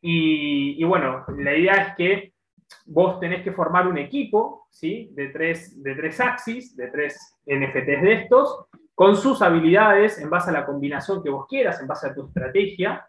y, 0.00 0.82
bueno, 0.84 1.24
la 1.38 1.56
idea 1.56 1.74
es 1.74 1.96
que 1.96 2.32
vos 2.86 3.18
tenés 3.20 3.42
que 3.42 3.52
formar 3.52 3.86
un 3.86 3.98
equipo 3.98 4.66
¿sí? 4.70 5.10
de, 5.12 5.28
tres, 5.28 5.82
de 5.82 5.94
tres 5.94 6.20
axis, 6.20 6.76
de 6.76 6.88
tres 6.88 7.36
NFTs 7.46 8.02
de 8.02 8.12
estos, 8.12 8.66
con 8.94 9.16
sus 9.16 9.42
habilidades, 9.42 10.18
en 10.18 10.30
base 10.30 10.50
a 10.50 10.52
la 10.52 10.66
combinación 10.66 11.22
que 11.22 11.30
vos 11.30 11.46
quieras, 11.46 11.80
en 11.80 11.86
base 11.86 12.08
a 12.08 12.14
tu 12.14 12.26
estrategia, 12.26 13.06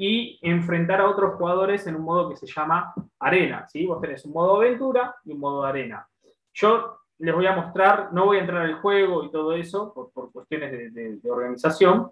y 0.00 0.38
enfrentar 0.42 1.00
a 1.00 1.08
otros 1.08 1.34
jugadores 1.34 1.86
en 1.88 1.96
un 1.96 2.02
modo 2.02 2.28
que 2.30 2.36
se 2.36 2.46
llama 2.46 2.94
arena. 3.18 3.66
¿sí? 3.68 3.84
Vos 3.84 4.00
tenés 4.00 4.24
un 4.24 4.32
modo 4.32 4.56
aventura 4.56 5.16
y 5.24 5.32
un 5.32 5.40
modo 5.40 5.64
arena. 5.64 6.08
Yo 6.54 6.97
les 7.18 7.34
voy 7.34 7.46
a 7.46 7.56
mostrar, 7.56 8.12
no 8.12 8.26
voy 8.26 8.38
a 8.38 8.40
entrar 8.40 8.62
al 8.62 8.80
juego 8.80 9.24
y 9.24 9.30
todo 9.30 9.52
eso, 9.52 9.92
por, 9.92 10.32
cuestiones 10.32 10.94
de, 10.94 11.30
organización. 11.30 12.10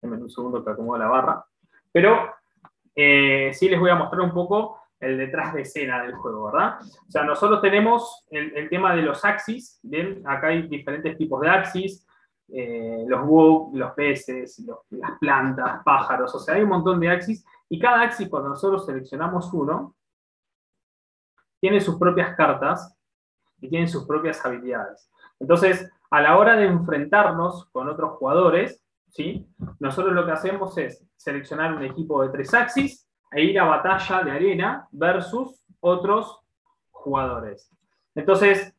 Denme 0.00 0.16
un 0.16 0.30
segundo 0.30 0.64
que 0.64 0.70
acomodo 0.70 0.98
la 0.98 1.08
barra. 1.08 1.44
Pero 1.92 2.34
eh, 2.94 3.50
sí 3.52 3.68
les 3.68 3.78
voy 3.78 3.90
a 3.90 3.94
mostrar 3.94 4.22
un 4.22 4.32
poco 4.32 4.80
el 5.00 5.18
detrás 5.18 5.52
de 5.52 5.62
escena 5.62 6.02
del 6.02 6.14
juego, 6.14 6.46
¿verdad? 6.46 6.78
O 6.80 7.10
sea, 7.10 7.24
nosotros 7.24 7.60
tenemos 7.60 8.24
el, 8.30 8.68
tema 8.68 8.94
de 8.94 9.02
los 9.02 9.24
axis, 9.24 9.78
¿bien? 9.82 10.22
Acá 10.26 10.48
hay 10.48 10.62
diferentes 10.62 11.16
tipos 11.18 11.40
de 11.42 11.50
axis, 11.50 12.06
eh, 12.48 13.04
los 13.06 13.26
bug, 13.26 13.76
los 13.76 13.92
peces, 13.92 14.64
las 14.90 15.18
plantas, 15.20 15.82
pájaros, 15.84 16.34
o 16.34 16.38
sea, 16.38 16.54
hay 16.54 16.62
un 16.62 16.70
montón 16.70 17.00
de 17.00 17.10
axis, 17.10 17.44
y 17.68 17.78
cada 17.78 18.02
axis, 18.02 18.28
cuando 18.28 18.50
nosotros 18.50 18.86
seleccionamos 18.86 19.52
uno, 19.52 19.94
tiene 21.64 21.80
sus 21.80 21.96
propias 21.98 22.36
cartas 22.36 22.94
y 23.58 23.70
tiene 23.70 23.88
sus 23.88 24.04
propias 24.04 24.44
habilidades. 24.44 25.10
Entonces, 25.40 25.90
a 26.10 26.20
la 26.20 26.36
hora 26.36 26.56
de 26.56 26.66
enfrentarnos 26.66 27.70
con 27.72 27.88
otros 27.88 28.18
jugadores, 28.18 28.84
¿sí? 29.08 29.48
nosotros 29.80 30.12
lo 30.12 30.26
que 30.26 30.32
hacemos 30.32 30.76
es 30.76 31.02
seleccionar 31.16 31.74
un 31.74 31.82
equipo 31.82 32.22
de 32.22 32.28
tres 32.28 32.52
axis, 32.52 33.08
e 33.32 33.44
ir 33.44 33.58
a 33.58 33.64
batalla 33.64 34.22
de 34.24 34.30
arena 34.32 34.88
versus 34.92 35.64
otros 35.80 36.38
jugadores. 36.90 37.70
Entonces, 38.14 38.74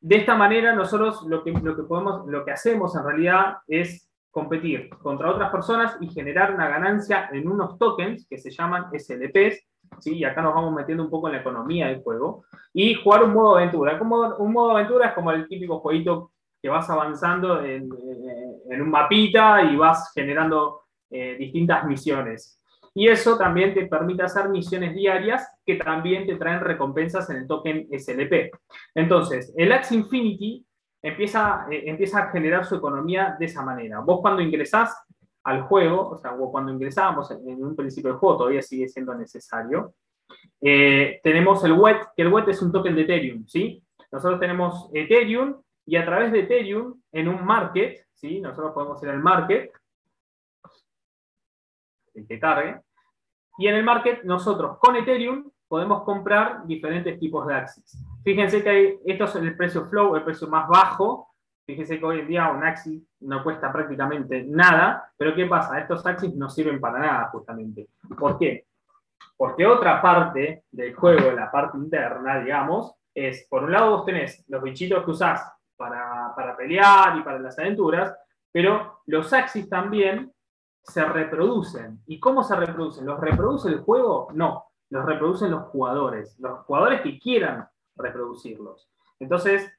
de 0.00 0.16
esta 0.16 0.34
manera 0.34 0.74
nosotros 0.74 1.22
lo 1.28 1.44
que, 1.44 1.52
lo 1.52 1.76
que, 1.76 1.84
podemos, 1.84 2.26
lo 2.26 2.44
que 2.44 2.50
hacemos 2.50 2.96
en 2.96 3.04
realidad 3.04 3.58
es 3.68 4.10
competir 4.32 4.90
contra 4.98 5.30
otras 5.30 5.52
personas 5.52 5.96
y 6.00 6.08
generar 6.08 6.52
una 6.52 6.66
ganancia 6.68 7.28
en 7.30 7.46
unos 7.46 7.78
tokens 7.78 8.26
que 8.28 8.36
se 8.36 8.50
llaman 8.50 8.86
SLPs, 8.92 9.64
¿sí? 9.98 10.16
y 10.16 10.24
acá 10.24 10.42
nos 10.42 10.54
vamos 10.54 10.74
metiendo 10.74 11.04
un 11.04 11.10
poco 11.10 11.28
en 11.28 11.34
la 11.34 11.40
economía 11.40 11.88
del 11.88 12.02
juego, 12.02 12.44
y 12.72 12.94
jugar 12.94 13.24
un 13.24 13.32
modo 13.32 13.56
aventura. 13.56 13.98
Como, 13.98 14.36
un 14.36 14.52
modo 14.52 14.72
aventura 14.72 15.08
es 15.08 15.14
como 15.14 15.30
el 15.32 15.48
típico 15.48 15.80
jueguito 15.80 16.32
que 16.62 16.68
vas 16.68 16.88
avanzando 16.90 17.64
en, 17.64 17.90
un 17.92 18.90
mapita 18.90 19.62
y 19.62 19.76
vas 19.76 20.12
generando 20.14 20.82
eh, 21.10 21.36
distintas 21.38 21.86
misiones. 21.86 22.60
Y 22.94 23.08
eso 23.08 23.36
también 23.36 23.74
te 23.74 23.86
permite 23.86 24.22
hacer 24.22 24.48
misiones 24.48 24.94
diarias 24.94 25.46
que 25.64 25.76
también 25.76 26.26
te 26.26 26.36
traen 26.36 26.60
recompensas 26.60 27.28
en 27.30 27.36
el 27.36 27.46
token 27.46 27.88
SLP. 27.90 28.50
Entonces, 28.94 29.54
el 29.56 29.70
Axie 29.72 29.98
Infinity 29.98 30.66
empieza, 31.02 31.66
eh, 31.70 31.84
empieza 31.86 32.20
a 32.20 32.30
generar 32.30 32.64
su 32.64 32.74
economía 32.76 33.36
de 33.38 33.46
esa 33.46 33.62
manera. 33.62 34.00
Vos 34.00 34.20
cuando 34.20 34.42
ingresás 34.42 34.96
al 35.46 35.62
juego, 35.62 36.10
o 36.10 36.16
sea, 36.16 36.32
cuando 36.32 36.72
ingresábamos 36.72 37.30
en, 37.30 37.64
un 37.64 37.76
principio 37.76 38.10
del 38.10 38.18
juego, 38.18 38.38
todavía 38.38 38.62
sigue 38.62 38.88
siendo 38.88 39.14
necesario, 39.14 39.94
eh, 40.60 41.20
tenemos 41.22 41.62
el 41.62 41.72
WET, 41.72 41.98
que 42.16 42.22
el 42.22 42.32
WET 42.32 42.48
es 42.48 42.60
un 42.62 42.72
token 42.72 42.96
de 42.96 43.02
Ethereum, 43.02 43.46
¿sí? 43.46 43.80
Nosotros 44.10 44.40
tenemos 44.40 44.90
Ethereum 44.92 45.62
y 45.86 45.94
a 45.94 46.04
través 46.04 46.32
de 46.32 46.40
Ethereum, 46.40 47.00
en 47.12 47.28
un 47.28 47.44
market, 47.44 48.06
¿sí? 48.12 48.40
Nosotros 48.40 48.72
podemos 48.72 49.00
ir 49.04 49.08
al 49.08 49.20
market, 49.20 49.70
el 52.14 52.26
que 52.26 52.40
cargue, 52.40 52.80
y 53.56 53.68
en 53.68 53.76
el 53.76 53.84
market, 53.84 54.24
nosotros 54.24 54.78
con 54.78 54.96
Ethereum 54.96 55.48
podemos 55.68 56.02
comprar 56.02 56.66
diferentes 56.66 57.20
tipos 57.20 57.46
de 57.46 57.54
Axis. 57.54 58.04
Fíjense 58.24 58.64
que 58.64 58.68
hay, 58.68 58.98
esto 59.06 59.24
es 59.26 59.36
el 59.36 59.56
precio 59.56 59.84
flow, 59.84 60.16
el 60.16 60.24
precio 60.24 60.48
más 60.48 60.68
bajo. 60.68 61.28
Fíjense 61.64 62.00
que 62.00 62.04
hoy 62.04 62.20
en 62.20 62.26
día 62.26 62.50
un 62.50 62.64
Axis 62.64 63.00
no 63.26 63.42
cuesta 63.42 63.72
prácticamente 63.72 64.44
nada, 64.44 65.12
pero 65.16 65.34
¿qué 65.34 65.46
pasa? 65.46 65.78
Estos 65.78 66.06
Axis 66.06 66.34
no 66.34 66.48
sirven 66.48 66.80
para 66.80 66.98
nada 66.98 67.28
justamente. 67.28 67.88
¿Por 68.18 68.38
qué? 68.38 68.66
Porque 69.36 69.66
otra 69.66 70.00
parte 70.00 70.64
del 70.70 70.94
juego, 70.94 71.32
la 71.32 71.50
parte 71.50 71.76
interna, 71.76 72.38
digamos, 72.40 72.94
es, 73.14 73.46
por 73.48 73.64
un 73.64 73.72
lado 73.72 73.90
vos 73.90 74.04
tenés 74.04 74.44
los 74.48 74.62
bichitos 74.62 75.04
que 75.04 75.10
usás 75.10 75.52
para, 75.76 76.32
para 76.34 76.56
pelear 76.56 77.18
y 77.18 77.22
para 77.22 77.38
las 77.38 77.58
aventuras, 77.58 78.16
pero 78.50 79.00
los 79.06 79.32
Axis 79.32 79.68
también 79.68 80.32
se 80.82 81.04
reproducen. 81.04 82.00
¿Y 82.06 82.20
cómo 82.20 82.42
se 82.42 82.56
reproducen? 82.56 83.04
¿Los 83.04 83.20
reproduce 83.20 83.68
el 83.68 83.80
juego? 83.80 84.28
No, 84.32 84.66
los 84.90 85.04
reproducen 85.04 85.50
los 85.50 85.64
jugadores, 85.64 86.38
los 86.38 86.60
jugadores 86.60 87.00
que 87.00 87.18
quieran 87.18 87.68
reproducirlos. 87.96 88.88
Entonces, 89.18 89.72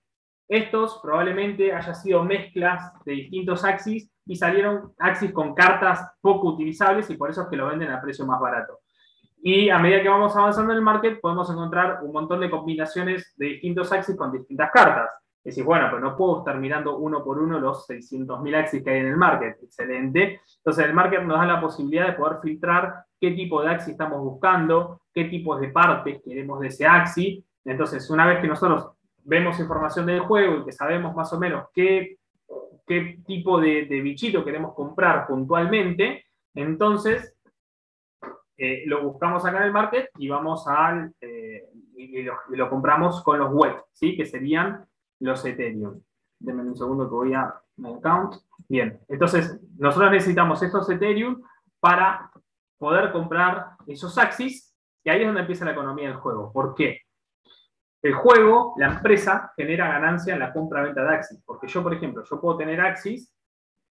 estos 0.47 0.99
probablemente 1.01 1.73
hayan 1.73 1.95
sido 1.95 2.23
mezclas 2.23 2.93
de 3.03 3.13
distintos 3.13 3.63
Axis 3.63 4.09
y 4.25 4.35
salieron 4.35 4.93
Axis 4.99 5.31
con 5.31 5.53
cartas 5.53 6.15
poco 6.21 6.49
utilizables 6.49 7.09
y 7.09 7.17
por 7.17 7.29
eso 7.29 7.43
es 7.43 7.47
que 7.47 7.57
lo 7.57 7.67
venden 7.67 7.91
a 7.91 8.01
precio 8.01 8.25
más 8.25 8.39
barato. 8.39 8.79
Y 9.41 9.69
a 9.69 9.77
medida 9.77 10.01
que 10.01 10.09
vamos 10.09 10.35
avanzando 10.35 10.71
en 10.71 10.77
el 10.77 10.83
market, 10.83 11.19
podemos 11.21 11.49
encontrar 11.49 11.99
un 12.03 12.11
montón 12.11 12.39
de 12.39 12.49
combinaciones 12.49 13.33
de 13.37 13.45
distintos 13.47 13.91
Axis 13.91 14.15
con 14.15 14.31
distintas 14.31 14.71
cartas 14.71 15.09
decís, 15.49 15.63
bueno, 15.63 15.87
pero 15.89 16.01
no 16.01 16.15
puedo 16.17 16.39
estar 16.39 16.59
mirando 16.59 16.97
uno 16.97 17.23
por 17.23 17.39
uno 17.39 17.57
los 17.57 17.87
600.000 17.87 18.55
axis 18.55 18.83
que 18.83 18.89
hay 18.89 18.99
en 18.99 19.07
el 19.07 19.17
market. 19.17 19.57
Excelente. 19.63 20.41
Entonces, 20.57 20.85
el 20.85 20.93
market 20.93 21.23
nos 21.23 21.39
da 21.39 21.45
la 21.45 21.61
posibilidad 21.61 22.07
de 22.07 22.13
poder 22.13 22.39
filtrar 22.41 23.05
qué 23.19 23.31
tipo 23.31 23.61
de 23.61 23.69
axis 23.69 23.91
estamos 23.91 24.19
buscando, 24.21 25.01
qué 25.13 25.25
tipos 25.25 25.61
de 25.61 25.69
partes 25.69 26.21
queremos 26.21 26.59
de 26.59 26.67
ese 26.67 26.85
axis. 26.85 27.45
Entonces, 27.63 28.09
una 28.09 28.25
vez 28.27 28.39
que 28.41 28.47
nosotros 28.47 28.96
vemos 29.27 29.59
información 29.59 30.05
del 30.05 30.21
juego 30.21 30.57
y 30.57 30.65
que 30.65 30.71
sabemos 30.71 31.13
más 31.13 31.31
o 31.33 31.39
menos 31.39 31.67
qué, 31.73 32.17
qué 32.87 33.19
tipo 33.25 33.59
de, 33.59 33.83
bichito 33.83 34.43
queremos 34.43 34.73
comprar 34.73 35.27
puntualmente, 35.27 36.25
entonces 36.55 37.35
eh, 38.57 38.83
lo 38.87 39.03
buscamos 39.03 39.45
acá 39.45 39.57
en 39.57 39.63
el 39.63 39.73
market 39.73 40.09
y 40.17 40.29
vamos 40.29 40.65
al, 40.67 41.13
eh, 41.19 41.69
y, 41.97 42.23
lo, 42.23 42.69
compramos 42.69 43.21
con 43.21 43.37
los 43.37 43.51
web, 43.51 43.75
¿sí? 43.91 44.15
que 44.15 44.25
serían 44.25 44.85
los 45.19 45.43
Ethereum. 45.45 46.01
Denme 46.39 46.63
un 46.63 46.77
segundo 46.77 47.09
que 47.09 47.15
voy 47.15 47.33
a 47.33 47.53
mi 47.75 47.93
account. 47.93 48.35
Bien, 48.69 48.99
entonces 49.09 49.59
nosotros 49.77 50.11
necesitamos 50.11 50.63
estos 50.63 50.89
Ethereum 50.89 51.41
para 51.79 52.31
poder 52.77 53.11
comprar 53.11 53.71
esos 53.87 54.17
Axis, 54.17 54.73
y 55.03 55.09
ahí 55.09 55.21
es 55.21 55.27
donde 55.27 55.41
empieza 55.41 55.65
la 55.65 55.71
economía 55.71 56.07
del 56.07 56.17
juego. 56.17 56.51
¿Por 56.51 56.75
qué? 56.75 57.06
El 58.07 58.13
juego, 58.13 58.73
la 58.77 58.87
empresa, 58.87 59.51
genera 59.57 59.89
ganancia 59.89 60.33
en 60.33 60.39
la 60.39 60.53
compra-venta 60.53 61.03
de 61.03 61.15
Axis. 61.15 61.43
Porque 61.45 61.67
yo, 61.67 61.83
por 61.83 61.93
ejemplo, 61.93 62.23
yo 62.23 62.39
puedo 62.39 62.57
tener 62.57 62.79
Axis, 62.79 63.33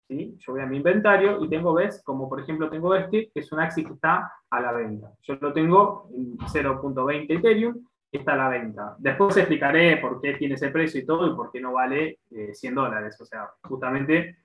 ¿sí? 0.07 0.37
yo 0.39 0.53
voy 0.53 0.61
a 0.61 0.67
mi 0.67 0.77
inventario 0.77 1.43
y 1.43 1.49
tengo, 1.49 1.73
¿ves? 1.73 2.03
Como 2.05 2.29
por 2.29 2.41
ejemplo 2.41 2.69
tengo 2.69 2.95
este, 2.95 3.31
que 3.33 3.41
es 3.41 3.51
un 3.53 3.61
Axis 3.61 3.87
que 3.87 3.95
está 3.95 4.31
a 4.51 4.61
la 4.61 4.73
venta. 4.73 5.13
Yo 5.23 5.37
lo 5.41 5.51
tengo 5.55 6.11
en 6.13 6.37
0.20 6.37 7.39
Ethereum 7.39 7.87
está 8.13 8.35
a 8.35 8.37
la 8.37 8.49
venta. 8.51 8.95
Después 8.99 9.35
explicaré 9.39 9.97
por 9.97 10.21
qué 10.21 10.35
tiene 10.35 10.57
ese 10.57 10.69
precio 10.69 11.01
y 11.01 11.07
todo 11.07 11.27
y 11.27 11.35
por 11.35 11.51
qué 11.51 11.61
no 11.61 11.73
vale 11.73 12.19
100 12.29 12.73
eh, 12.73 12.75
dólares. 12.75 13.19
O 13.19 13.25
sea, 13.25 13.49
justamente 13.63 14.37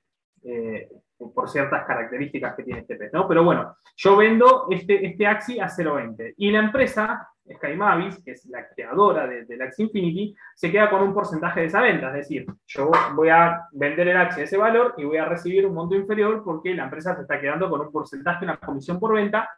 eh, 0.44 0.90
por 1.18 1.50
ciertas 1.50 1.86
características 1.86 2.56
que 2.56 2.64
tiene 2.64 2.82
este 2.82 2.96
pez. 2.96 3.12
¿no? 3.14 3.28
Pero 3.28 3.44
bueno, 3.44 3.76
yo 3.96 4.16
vendo 4.16 4.68
este, 4.70 5.06
este 5.06 5.26
Axi 5.26 5.60
a 5.60 5.68
0.20 5.68 6.36
y 6.38 6.52
la 6.52 6.60
empresa, 6.60 7.28
SkyMavis, 7.52 8.24
que 8.24 8.32
es 8.32 8.46
la 8.46 8.68
creadora 8.68 9.28
del 9.28 9.62
Axi 9.62 9.84
Infinity, 9.84 10.36
se 10.56 10.72
queda 10.72 10.90
con 10.90 11.02
un 11.02 11.14
porcentaje 11.14 11.62
de 11.62 11.66
esa 11.68 11.82
venta. 11.82 12.08
Es 12.10 12.28
decir, 12.28 12.46
yo 12.68 12.92
voy 13.16 13.30
a 13.30 13.68
vender 13.72 14.08
el 14.10 14.18
Axi 14.18 14.42
a 14.42 14.44
ese 14.44 14.58
valor 14.58 14.94
y 14.98 15.06
voy 15.06 15.18
a 15.18 15.26
recibir 15.26 15.66
un 15.66 15.74
monto 15.74 15.96
inferior 15.96 16.44
porque 16.44 16.76
la 16.76 16.84
empresa 16.84 17.16
se 17.16 17.22
está 17.22 17.40
quedando 17.40 17.70
con 17.70 17.82
un 17.82 17.92
porcentaje, 17.92 18.46
una 18.46 18.58
comisión 18.58 19.00
por 19.00 19.14
venta 19.14 19.50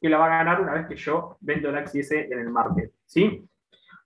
que 0.00 0.08
la 0.08 0.18
va 0.18 0.26
a 0.26 0.38
ganar 0.38 0.60
una 0.60 0.72
vez 0.72 0.86
que 0.86 0.96
yo 0.96 1.36
vendo 1.40 1.68
el 1.68 1.76
Axi 1.76 2.00
ese 2.00 2.26
en 2.32 2.40
el 2.40 2.50
market. 2.50 2.90
¿sí? 3.04 3.46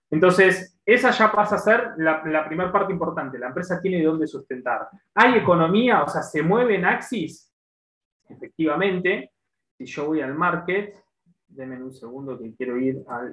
Entonces, 0.09 0.79
esa 0.85 1.11
ya 1.11 1.29
pasa 1.31 1.55
a 1.55 1.59
ser 1.59 1.91
la, 1.97 2.45
primera 2.47 2.71
parte 2.71 2.93
importante. 2.93 3.37
La 3.37 3.47
empresa 3.47 3.81
tiene 3.81 3.97
de 3.97 4.05
dónde 4.05 4.25
sustentar. 4.25 4.87
¿Hay 5.13 5.35
economía? 5.35 6.01
O 6.03 6.07
sea, 6.07 6.21
¿se 6.21 6.41
mueve 6.41 6.75
en 6.75 6.85
Axis? 6.85 7.53
Efectivamente. 8.29 9.33
Si 9.77 9.85
yo 9.85 10.05
voy 10.07 10.21
al 10.21 10.33
market, 10.33 10.95
denme 11.47 11.83
un 11.83 11.93
segundo 11.93 12.39
que 12.39 12.55
quiero 12.55 12.77
ir 12.77 13.03
a 13.07 13.29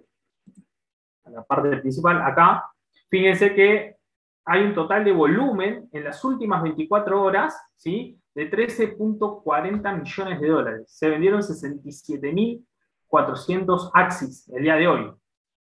la 1.31 1.45
parte 1.45 1.77
principal. 1.77 2.21
Acá, 2.23 2.65
fíjense 3.09 3.55
que 3.55 3.97
hay 4.45 4.63
un 4.63 4.75
total 4.75 5.05
de 5.05 5.13
volumen 5.13 5.89
en 5.93 6.03
las 6.05 6.25
últimas 6.25 6.61
24 6.63 7.23
horas, 7.23 7.57
¿sí? 7.77 8.19
De 8.35 8.51
13.40 8.51 10.01
millones 10.01 10.41
de 10.41 10.49
dólares. 10.49 10.85
Se 10.89 11.09
vendieron 11.09 11.41
67.400 11.41 13.91
Axis 13.95 14.51
el 14.51 14.65
día 14.65 14.75
de 14.75 14.89
hoy. 14.89 15.15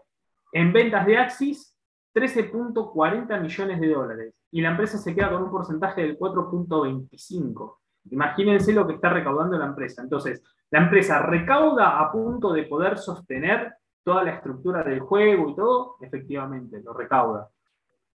en 0.52 0.72
ventas 0.72 1.06
de 1.06 1.18
Axis, 1.18 1.76
13.40 2.14 3.40
millones 3.40 3.80
de 3.80 3.88
dólares. 3.88 4.34
Y 4.50 4.60
la 4.60 4.70
empresa 4.70 4.98
se 4.98 5.14
queda 5.14 5.30
con 5.30 5.44
un 5.44 5.50
porcentaje 5.50 6.02
del 6.02 6.18
4.25. 6.18 7.76
Imagínense 8.10 8.72
lo 8.72 8.86
que 8.86 8.94
está 8.94 9.10
recaudando 9.10 9.58
la 9.58 9.66
empresa. 9.66 10.02
Entonces, 10.02 10.42
la 10.70 10.80
empresa 10.80 11.20
recauda 11.22 11.98
a 12.00 12.10
punto 12.10 12.52
de 12.52 12.64
poder 12.64 12.98
sostener 12.98 13.74
toda 14.02 14.24
la 14.24 14.32
estructura 14.32 14.82
del 14.82 15.00
juego 15.00 15.50
y 15.50 15.54
todo, 15.54 15.96
efectivamente, 16.00 16.80
lo 16.82 16.94
recauda. 16.94 17.50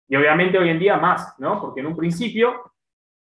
Y 0.08 0.16
obviamente 0.16 0.58
hoy 0.58 0.70
en 0.70 0.78
día 0.78 0.96
más, 0.96 1.34
¿no? 1.38 1.60
Porque 1.60 1.80
en 1.80 1.86
un 1.86 1.96
principio 1.96 2.72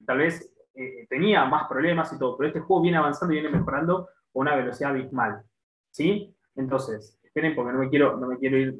tal 0.06 0.20
vez 0.20 0.54
eh, 0.74 1.08
tenía 1.10 1.46
más 1.46 1.68
problemas 1.68 2.12
y 2.13 2.20
todo, 2.20 2.38
pero 2.38 2.48
este 2.48 2.60
juego 2.60 2.84
viene 2.84 2.98
avanzando 2.98 3.34
y 3.34 3.42
viene 3.42 3.56
mejorando 3.56 4.08
a 4.08 4.10
una 4.34 4.56
velocidad 4.56 4.92
abismal. 4.92 5.44
¿Sí? 5.92 6.36
Entonces, 6.56 7.16
porque 7.56 7.74
no 7.74 7.79
me 7.79 7.89
quiero, 7.89 8.17
no 8.17 8.27
me 8.27 8.38
quiero 8.38 8.58
ir 8.58 8.79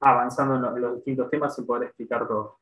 avanzando 0.00 0.56
en, 0.56 0.82
los 0.82 0.96
distintos 0.96 1.30
temas 1.30 1.54
sin 1.54 1.66
poder 1.66 1.88
explicar 1.88 2.26
todo. 2.26 2.58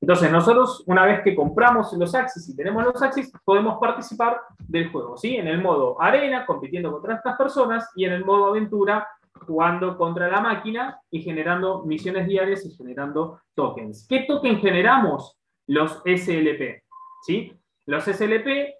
Entonces, 0.00 0.30
nosotros, 0.30 0.82
una 0.86 1.06
vez 1.06 1.22
que 1.22 1.34
compramos 1.34 1.92
los 1.94 2.14
Axis 2.14 2.48
y 2.48 2.56
tenemos 2.56 2.84
los 2.84 3.00
Axis, 3.00 3.32
podemos 3.44 3.78
participar 3.78 4.40
del 4.58 4.90
juego, 4.90 5.16
¿sí? 5.16 5.36
En 5.36 5.46
el 5.46 5.62
modo 5.62 6.00
arena, 6.00 6.44
compitiendo 6.44 6.90
contra 6.90 7.14
estas 7.14 7.36
personas, 7.36 7.88
y 7.94 8.04
en 8.04 8.12
el 8.12 8.24
modo 8.24 8.46
aventura, 8.46 9.06
jugando 9.46 9.96
contra 9.96 10.28
la 10.28 10.40
máquina 10.40 11.00
y 11.10 11.22
generando 11.22 11.84
misiones 11.84 12.26
diarias 12.26 12.64
y 12.66 12.70
generando 12.74 13.40
tokens. 13.54 14.06
¿Qué 14.08 14.24
token 14.26 14.58
generamos? 14.58 15.38
Los 15.66 16.02
SLP, 16.04 16.82
¿sí? 17.22 17.52
Los 17.86 18.04
SLP, 18.04 18.74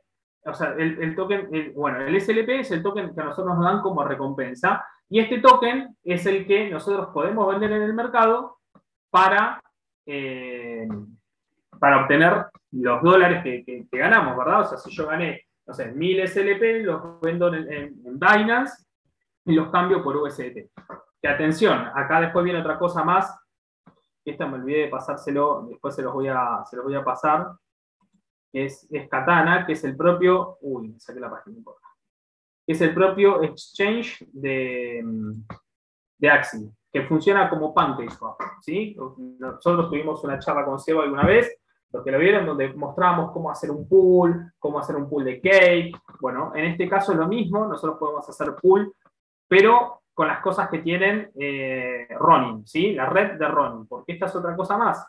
o 0.45 0.55
sea, 0.55 0.75
el, 0.77 1.15
token, 1.15 1.73
bueno, 1.75 2.01
el 2.01 2.21
SLP 2.21 2.49
es 2.61 2.71
el 2.73 2.83
token 2.83 3.15
que 3.15 3.21
a 3.21 3.25
nosotros 3.25 3.57
nos 3.57 3.65
dan 3.65 3.81
como 3.81 4.05
recompensa, 4.05 4.85
y 5.13 5.21
este 5.21 5.41
token 5.41 5.95
es 6.05 6.25
el 6.25 6.47
que 6.47 6.71
nosotros 6.71 7.09
podemos 7.13 7.47
vender 7.47 7.71
en 7.73 7.83
el 7.83 7.93
mercado 7.93 8.61
para, 9.11 9.63
eh, 10.07 10.89
para 11.79 12.01
obtener 12.01 12.47
los 12.71 13.03
dólares 13.03 13.45
que, 13.45 13.87
ganamos, 13.93 14.39
¿verdad? 14.39 14.61
O 14.63 14.65
sea, 14.65 14.79
si 14.79 14.91
yo 14.91 15.07
gané, 15.07 15.43
no 15.67 15.75
sé, 15.75 15.93
1000 15.93 16.29
SLP, 16.29 16.83
los 16.87 17.21
vendo 17.21 17.53
en, 17.53 17.71
en 17.71 18.19
Binance 18.19 18.87
y 19.45 19.53
los 19.53 19.71
cambio 19.71 20.03
por 20.03 20.17
USDT. 20.17 20.71
Que 21.21 21.29
atención, 21.29 21.91
acá 21.95 22.19
después 22.23 22.43
viene 22.43 22.61
otra 22.61 22.79
cosa 22.79 23.05
más, 23.05 23.39
esta 24.25 24.47
me 24.47 24.55
olvidé 24.55 24.85
de 24.85 24.89
pasárselo, 24.89 25.67
después 25.69 25.95
se 25.95 26.01
los 26.01 26.15
voy 26.15 26.29
a, 26.29 26.65
se 26.65 26.77
los 26.77 26.87
voy 26.87 26.95
a 26.95 27.05
pasar, 27.05 27.49
es, 28.51 28.91
es 28.91 29.11
Katana, 29.11 29.67
que 29.67 29.75
es 29.75 29.85
el 29.85 29.95
propio, 29.95 30.57
uy, 30.63 30.89
me 30.89 31.01
saqué 31.01 31.21
la 31.21 31.29
página, 31.29 31.59
no 31.59 31.75
es 32.67 32.81
el 32.81 32.95
propio 32.95 33.43
exchange 33.43 34.25
de, 34.33 35.03
de 36.19 36.31
Axie, 36.31 36.71
que 36.93 37.03
funciona 37.03 37.49
como 37.49 37.75
PancakeSwap, 37.75 38.41
¿sí? 38.61 38.97
Nosotros 39.39 39.89
tuvimos 39.89 40.23
una 40.25 40.39
charla 40.39 40.65
con 40.65 40.79
Seba 40.79 41.03
alguna 41.03 41.25
vez, 41.25 41.57
los 41.93 42.03
que 42.05 42.11
lo 42.11 42.19
vieron, 42.19 42.47
donde 42.47 42.73
mostramos 42.73 43.33
cómo 43.33 43.51
hacer 43.51 43.71
un 43.71 43.87
pool, 43.89 44.53
cómo 44.59 44.79
hacer 44.79 44.97
un 44.97 45.09
pool 45.09 45.25
de 45.25 45.41
cake. 45.41 45.93
Bueno, 46.21 46.53
en 46.55 46.65
este 46.65 46.89
caso 46.89 47.13
es 47.13 47.19
lo 47.19 47.29
mismo, 47.29 47.67
nosotros 47.67 47.99
podemos 47.99 48.27
hacer 48.29 48.55
pool 48.55 48.95
pero 49.53 50.01
con 50.15 50.29
las 50.29 50.41
cosas 50.41 50.71
que 50.71 50.79
tienen 50.79 51.31
eh, 51.39 52.09
Ronin, 52.19 52.67
¿sí? 52.67 52.95
La 52.95 53.05
red 53.05 53.39
de 53.39 53.47
Ronin, 53.47 53.87
porque 53.87 54.13
esta 54.13 54.25
es 54.25 54.35
otra 54.35 54.57
cosa 54.57 54.79
más. 54.79 55.07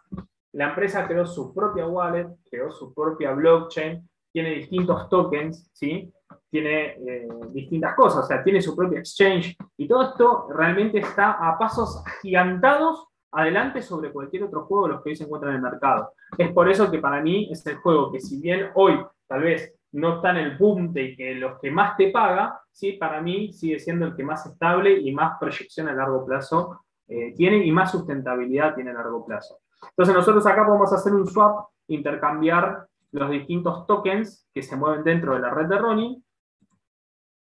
La 0.51 0.67
empresa 0.67 1.07
creó 1.07 1.25
su 1.25 1.53
propia 1.53 1.87
wallet, 1.87 2.27
creó 2.51 2.69
su 2.69 2.93
propia 2.93 3.31
blockchain, 3.31 4.05
tiene 4.33 4.49
distintos 4.55 5.07
tokens, 5.09 5.69
¿sí? 5.71 6.11
Tiene 6.49 6.97
eh, 7.07 7.27
distintas 7.51 7.95
cosas, 7.95 8.25
o 8.25 8.27
sea, 8.27 8.43
tiene 8.43 8.61
su 8.61 8.75
propio 8.75 8.97
exchange, 8.97 9.55
y 9.77 9.87
todo 9.87 10.03
esto 10.09 10.47
realmente 10.49 10.99
está 10.99 11.33
a 11.33 11.57
pasos 11.57 12.03
gigantados 12.21 13.07
adelante 13.31 13.81
sobre 13.81 14.11
cualquier 14.11 14.43
otro 14.43 14.65
juego 14.65 14.87
de 14.87 14.93
los 14.93 15.03
que 15.03 15.11
hoy 15.11 15.15
se 15.15 15.23
encuentran 15.23 15.53
en 15.53 15.57
el 15.57 15.71
mercado. 15.71 16.13
Es 16.37 16.51
por 16.51 16.69
eso 16.69 16.89
que 16.91 16.99
para 16.99 17.21
mí 17.21 17.47
es 17.51 17.65
el 17.67 17.77
juego 17.77 18.11
que 18.11 18.19
si 18.19 18.41
bien 18.41 18.69
hoy 18.75 18.99
tal 19.27 19.41
vez 19.41 19.73
no 19.93 20.15
está 20.15 20.31
en 20.31 20.37
el 20.37 20.57
boom 20.57 20.91
de 20.91 21.15
que 21.15 21.35
los 21.35 21.59
que 21.59 21.71
más 21.71 21.95
te 21.95 22.11
paga, 22.11 22.59
¿sí? 22.71 22.93
para 22.93 23.21
mí 23.21 23.53
sigue 23.53 23.79
siendo 23.79 24.07
el 24.07 24.15
que 24.15 24.23
más 24.23 24.45
estable 24.45 24.99
y 24.99 25.11
más 25.11 25.37
proyección 25.39 25.87
a 25.87 25.93
largo 25.93 26.25
plazo 26.25 26.81
eh, 27.07 27.33
tiene 27.35 27.63
y 27.65 27.71
más 27.71 27.91
sustentabilidad 27.91 28.73
tiene 28.75 28.91
a 28.91 28.95
largo 28.95 29.25
plazo. 29.25 29.59
Entonces 29.89 30.15
nosotros 30.15 30.45
acá 30.47 30.65
podemos 30.65 30.91
hacer 30.91 31.13
un 31.13 31.27
swap, 31.27 31.67
intercambiar 31.87 32.87
los 33.13 33.29
distintos 33.29 33.87
tokens 33.87 34.47
que 34.53 34.61
se 34.61 34.75
mueven 34.75 35.03
dentro 35.03 35.33
de 35.33 35.39
la 35.39 35.49
red 35.51 35.67
de 35.67 35.77
Ronin 35.77 36.25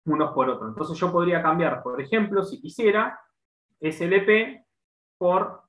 unos 0.06 0.32
por 0.34 0.50
otros. 0.50 0.70
Entonces 0.70 0.98
yo 0.98 1.12
podría 1.12 1.42
cambiar, 1.42 1.82
por 1.82 2.00
ejemplo, 2.02 2.44
si 2.44 2.62
quisiera, 2.62 3.20
SLP 3.80 4.66
por 5.18 5.64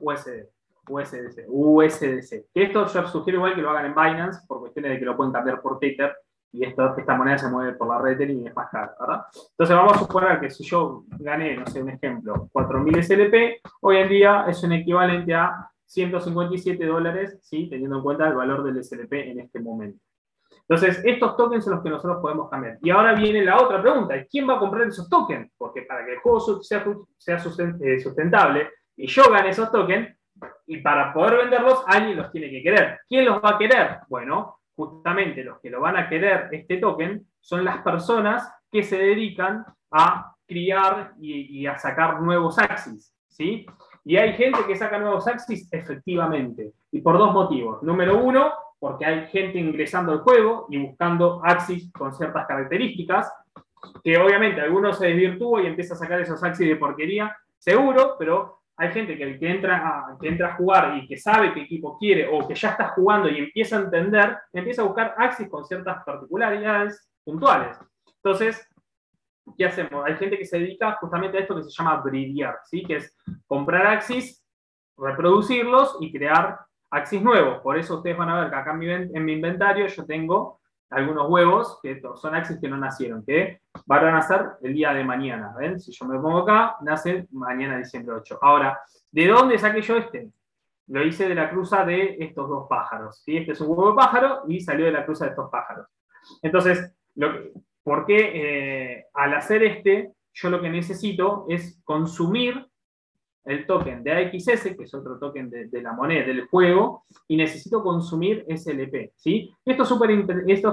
USD. 0.00 0.48
USDC, 0.88 1.44
USDC. 1.46 2.46
Esto 2.52 2.86
yo 2.88 3.06
sugiero 3.06 3.38
igual 3.38 3.54
que 3.54 3.62
lo 3.62 3.70
hagan 3.70 3.86
en 3.86 3.94
Binance 3.94 4.44
por 4.48 4.58
cuestiones 4.60 4.90
de 4.92 4.98
que 4.98 5.04
lo 5.04 5.16
pueden 5.16 5.32
cambiar 5.32 5.62
por 5.62 5.78
Tether 5.78 6.16
y 6.50 6.64
esta 6.64 7.16
moneda 7.16 7.38
se 7.38 7.48
mueve 7.48 7.74
por 7.74 7.88
la 7.88 7.98
red 7.98 8.18
y 8.28 8.46
es 8.46 8.54
más 8.54 8.68
cara, 8.68 8.94
¿verdad? 8.98 9.24
Entonces 9.50 9.76
vamos 9.76 9.94
a 9.94 9.98
suponer 10.00 10.40
que 10.40 10.50
si 10.50 10.64
yo 10.64 11.04
gané, 11.08 11.56
no 11.56 11.66
sé, 11.66 11.80
un 11.82 11.90
ejemplo, 11.90 12.48
4.000 12.52 13.02
SLP, 13.02 13.62
hoy 13.80 13.96
en 13.96 14.08
día 14.08 14.44
es 14.48 14.62
un 14.64 14.72
equivalente 14.72 15.32
a 15.34 15.70
157 15.92 16.84
dólares, 16.86 17.38
¿sí? 17.42 17.68
teniendo 17.68 17.96
en 17.96 18.02
cuenta 18.02 18.28
el 18.28 18.34
valor 18.34 18.64
del 18.64 18.82
SLP 18.82 19.12
en 19.12 19.40
este 19.40 19.60
momento. 19.60 20.02
Entonces, 20.68 21.02
estos 21.04 21.36
tokens 21.36 21.64
son 21.64 21.74
los 21.74 21.82
que 21.82 21.90
nosotros 21.90 22.18
podemos 22.22 22.48
cambiar. 22.48 22.78
Y 22.82 22.90
ahora 22.90 23.14
viene 23.14 23.44
la 23.44 23.60
otra 23.60 23.82
pregunta, 23.82 24.14
¿quién 24.30 24.48
va 24.48 24.56
a 24.56 24.58
comprar 24.58 24.86
esos 24.86 25.08
tokens? 25.08 25.52
Porque 25.58 25.82
para 25.82 26.04
que 26.04 26.14
el 26.14 26.18
juego 26.20 26.62
sea, 26.62 26.84
eh, 27.80 28.00
sustentable 28.00 28.70
y 28.96 29.06
yo 29.06 29.24
gane 29.30 29.50
esos 29.50 29.70
tokens, 29.70 30.16
y 30.66 30.78
para 30.78 31.12
poder 31.12 31.38
venderlos, 31.38 31.84
alguien 31.86 32.16
los 32.16 32.32
tiene 32.32 32.50
que 32.50 32.62
querer. 32.62 33.00
¿Quién 33.08 33.26
los 33.26 33.42
va 33.42 33.50
a 33.50 33.58
querer? 33.58 33.98
Bueno, 34.08 34.60
justamente 34.74 35.44
los 35.44 35.60
que 35.60 35.70
lo 35.70 35.80
van 35.80 35.96
a 35.96 36.08
querer 36.08 36.48
este 36.52 36.78
token 36.78 37.26
son 37.40 37.64
las 37.64 37.82
personas 37.82 38.50
que 38.70 38.82
se 38.82 38.96
dedican 38.96 39.64
a 39.90 40.34
criar 40.46 41.12
y, 41.20 41.66
a 41.66 41.78
sacar 41.78 42.20
nuevos 42.20 42.58
axis. 42.58 43.14
¿sí? 43.28 43.66
Y 44.04 44.16
hay 44.16 44.32
gente 44.34 44.60
que 44.66 44.76
saca 44.76 44.98
nuevos 44.98 45.26
axis, 45.28 45.68
efectivamente, 45.72 46.72
y 46.90 47.00
por 47.00 47.18
dos 47.18 47.32
motivos. 47.32 47.82
Número 47.82 48.18
uno, 48.18 48.52
porque 48.78 49.04
hay 49.04 49.26
gente 49.28 49.58
ingresando 49.58 50.12
al 50.12 50.20
juego 50.20 50.66
y 50.70 50.78
buscando 50.78 51.40
axis 51.44 51.92
con 51.92 52.12
ciertas 52.12 52.46
características, 52.46 53.32
que 54.02 54.18
obviamente 54.18 54.60
algunos 54.60 54.98
se 54.98 55.06
desvirtúa 55.06 55.62
y 55.62 55.66
empieza 55.66 55.94
a 55.94 55.98
sacar 55.98 56.20
esos 56.20 56.42
axis 56.42 56.68
de 56.68 56.76
porquería, 56.76 57.36
seguro, 57.58 58.16
pero 58.18 58.62
hay 58.76 58.90
gente 58.90 59.16
que, 59.16 59.38
que, 59.38 59.50
entra 59.50 59.76
a, 59.76 60.18
que 60.18 60.28
entra 60.28 60.48
a 60.48 60.56
jugar 60.56 60.96
y 60.96 61.06
que 61.06 61.16
sabe 61.16 61.52
qué 61.52 61.62
equipo 61.62 61.96
quiere 61.98 62.28
o 62.28 62.46
que 62.48 62.54
ya 62.54 62.70
está 62.70 62.88
jugando 62.88 63.28
y 63.28 63.38
empieza 63.38 63.76
a 63.76 63.82
entender, 63.82 64.36
empieza 64.52 64.82
a 64.82 64.86
buscar 64.86 65.14
Axis 65.18 65.48
con 65.48 65.64
ciertas 65.64 66.02
particularidades 66.04 67.08
puntuales. 67.24 67.78
Entonces, 68.16 68.68
¿qué 69.56 69.66
hacemos? 69.66 70.04
Hay 70.04 70.16
gente 70.16 70.38
que 70.38 70.44
se 70.44 70.58
dedica 70.58 70.96
justamente 71.00 71.38
a 71.38 71.40
esto 71.40 71.56
que 71.56 71.62
se 71.62 71.70
llama 71.70 72.00
bridear, 72.00 72.58
¿sí? 72.64 72.82
que 72.84 72.96
es 72.96 73.16
comprar 73.46 73.86
Axis, 73.86 74.44
reproducirlos 74.96 75.96
y 76.00 76.12
crear 76.12 76.60
Axis 76.90 77.22
nuevos. 77.22 77.60
Por 77.62 77.78
eso 77.78 77.96
ustedes 77.96 78.16
van 78.16 78.28
a 78.28 78.40
ver 78.40 78.50
que 78.50 78.56
acá 78.56 78.72
en 78.72 79.24
mi 79.24 79.32
inventario 79.32 79.86
yo 79.86 80.04
tengo 80.04 80.60
algunos 80.92 81.28
huevos, 81.28 81.78
que 81.82 82.00
son 82.16 82.34
axis 82.34 82.58
que 82.60 82.68
no 82.68 82.76
nacieron, 82.76 83.24
que 83.24 83.62
van 83.86 84.06
a 84.06 84.12
nacer 84.12 84.46
el 84.60 84.74
día 84.74 84.92
de 84.92 85.02
mañana. 85.02 85.54
¿ven? 85.58 85.80
Si 85.80 85.90
yo 85.92 86.04
me 86.06 86.18
pongo 86.18 86.40
acá, 86.40 86.76
nace 86.82 87.26
mañana, 87.32 87.78
diciembre 87.78 88.14
8. 88.16 88.38
Ahora, 88.42 88.78
¿de 89.10 89.26
dónde 89.26 89.58
saqué 89.58 89.80
yo 89.80 89.96
este? 89.96 90.30
Lo 90.88 91.02
hice 91.02 91.28
de 91.28 91.34
la 91.34 91.50
cruza 91.50 91.84
de 91.84 92.16
estos 92.20 92.48
dos 92.48 92.66
pájaros. 92.68 93.22
¿sí? 93.24 93.38
Este 93.38 93.52
es 93.52 93.60
un 93.60 93.70
huevo 93.70 93.90
de 93.90 93.96
pájaro 93.96 94.42
y 94.48 94.60
salió 94.60 94.84
de 94.84 94.92
la 94.92 95.04
cruza 95.04 95.24
de 95.24 95.30
estos 95.30 95.50
pájaros. 95.50 95.86
Entonces, 96.42 96.94
lo 97.14 97.32
¿por 97.32 97.40
qué 98.06 98.96
eh, 98.96 99.04
al 99.14 99.34
hacer 99.34 99.62
este, 99.62 100.12
yo 100.32 100.50
lo 100.50 100.60
que 100.60 100.70
necesito 100.70 101.46
es 101.48 101.80
consumir 101.84 102.66
el 103.44 103.66
token 103.66 104.04
de 104.04 104.12
AXS, 104.12 104.76
que 104.76 104.84
es 104.84 104.94
otro 104.94 105.18
token 105.18 105.50
de, 105.50 105.82
la 105.82 105.92
moneda 105.92 106.24
del 106.24 106.46
juego, 106.46 107.04
y 107.26 107.36
necesito 107.36 107.82
consumir 107.82 108.44
SLP. 108.48 109.12
¿sí? 109.16 109.50
Esto 109.64 109.82
es 109.82 109.88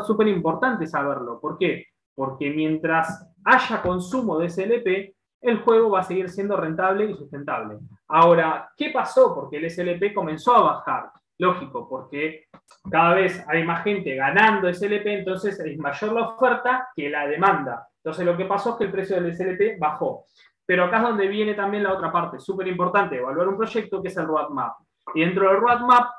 súper 0.06 0.28
importante 0.28 0.86
saberlo. 0.86 1.40
¿Por 1.40 1.58
qué? 1.58 1.88
Porque 2.14 2.52
mientras 2.52 3.28
haya 3.44 3.82
consumo 3.82 4.38
de 4.38 4.50
SLP, 4.50 5.16
el 5.42 5.60
juego 5.60 5.92
va 5.92 6.02
a 6.02 6.04
seguir 6.04 6.30
siendo 6.30 6.58
rentable 6.58 7.06
y 7.06 7.16
sustentable. 7.16 7.80
Ahora, 8.08 8.70
¿qué 8.76 8.92
pasó? 8.92 9.34
Porque 9.34 9.58
el 9.58 9.70
SLP 9.70 10.14
comenzó 10.14 10.56
a 10.56 10.62
bajar. 10.62 11.12
Lógico, 11.40 11.88
porque 11.88 12.48
cada 12.92 13.14
vez 13.14 13.44
hay 13.48 13.64
más 13.64 13.84
gente 13.84 14.14
ganando 14.14 14.72
SLP, 14.72 15.06
entonces 15.08 15.58
es 15.60 15.78
mayor 15.78 16.12
la 16.12 16.28
oferta 16.28 16.90
que 16.94 17.10
la 17.10 17.26
demanda. 17.28 17.88
Entonces 18.04 18.26
lo 18.26 18.36
que 18.36 18.44
pasó 18.44 18.72
es 18.72 18.76
que 18.76 18.84
el 18.84 18.92
precio 18.92 19.16
del 19.16 19.34
SLP 19.34 19.80
bajó. 19.80 20.26
Pero 20.66 20.84
acá 20.84 20.98
es 20.98 21.04
donde 21.04 21.28
viene 21.28 21.54
también 21.54 21.84
la 21.84 21.94
otra 21.94 22.12
parte, 22.12 22.40
súper 22.40 22.68
importante, 22.68 23.16
evaluar 23.16 23.48
un 23.48 23.58
proyecto 23.58 24.02
que 24.02 24.10
es 24.10 24.18
el 24.18 24.28
roadmap. 24.28 24.74
Y 25.16 25.22
dentro 25.22 25.50
del 25.50 25.62
roadmap, 25.62 26.12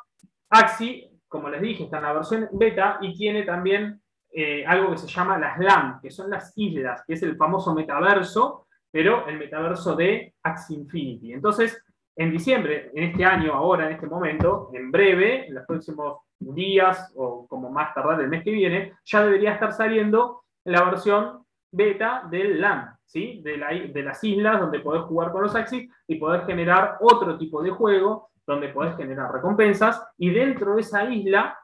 Axi, 0.49 1.07
como 1.29 1.51
les 1.51 1.61
dije, 1.61 1.85
está 1.85 1.99
en 1.99 2.05
la 2.05 2.13
versión 2.15 2.49
beta 2.53 2.99
y 3.03 3.15
tiene 3.15 3.43
también 3.43 4.01
eh, 4.33 4.65
algo 4.67 4.91
que 4.91 4.99
se 4.99 5.07
llama 5.07 5.39
las 5.39 5.59
LAN, 5.59 6.01
que 6.01 6.11
son 6.11 6.31
las 6.31 6.53
islas, 6.57 7.05
que 7.07 7.13
es 7.13 7.23
el 7.23 7.37
famoso 7.37 7.75
metaverso, 7.75 8.67
pero 8.91 9.27
el 9.29 9.39
metaverso 9.39 9.95
de 9.95 10.35
Axi 10.43 10.75
Infinity. 10.75 11.35
Entonces, 11.35 11.81
en 12.21 12.31
diciembre, 12.31 12.91
en 12.93 13.05
este 13.05 13.25
año, 13.25 13.55
ahora, 13.55 13.87
en 13.87 13.93
este 13.95 14.07
momento, 14.07 14.69
en 14.75 14.93
breve, 14.93 15.47
en 15.47 15.55
los 15.55 15.65
próximos 15.65 16.19
días 16.39 17.11
o 17.17 17.47
como 17.49 17.71
más 17.71 17.95
tardar 17.95 18.21
el 18.21 18.29
mes 18.29 18.45
que 18.45 18.51
viene, 18.51 18.93
ya 19.07 19.25
debería 19.25 19.55
estar 19.55 19.73
saliendo 19.73 20.43
la 20.65 20.85
versión 20.85 21.47
beta 21.73 22.29
del 22.31 22.61
LAN. 22.61 22.95
De, 23.13 24.03
las 24.05 24.23
islas 24.23 24.61
donde 24.61 24.81
podés 24.81 25.03
jugar 25.05 25.33
con 25.33 25.43
los 25.43 25.57
Axis 25.57 25.91
y 26.07 26.17
podés 26.17 26.45
generar 26.45 26.99
otro 27.01 27.39
tipo 27.39 27.63
de 27.63 27.71
juego 27.71 28.31
donde 28.47 28.69
podés 28.69 28.97
generar 28.97 29.33
recompensas 29.33 30.07
y 30.19 30.31
dentro 30.31 30.75
de 30.75 30.83
esa 30.83 31.05
isla, 31.11 31.59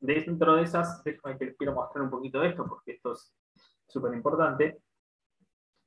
dentro 0.00 0.56
de 0.56 0.62
esas, 0.64 1.02
déjame 1.04 1.38
que 1.38 1.44
les 1.46 1.56
quiero 1.56 1.74
mostrar 1.74 2.02
un 2.02 2.10
poquito 2.10 2.40
de 2.40 2.48
esto 2.48 2.66
porque 2.68 2.92
esto 2.92 3.12
es 3.12 3.32
súper 3.86 4.12
importante. 4.14 4.80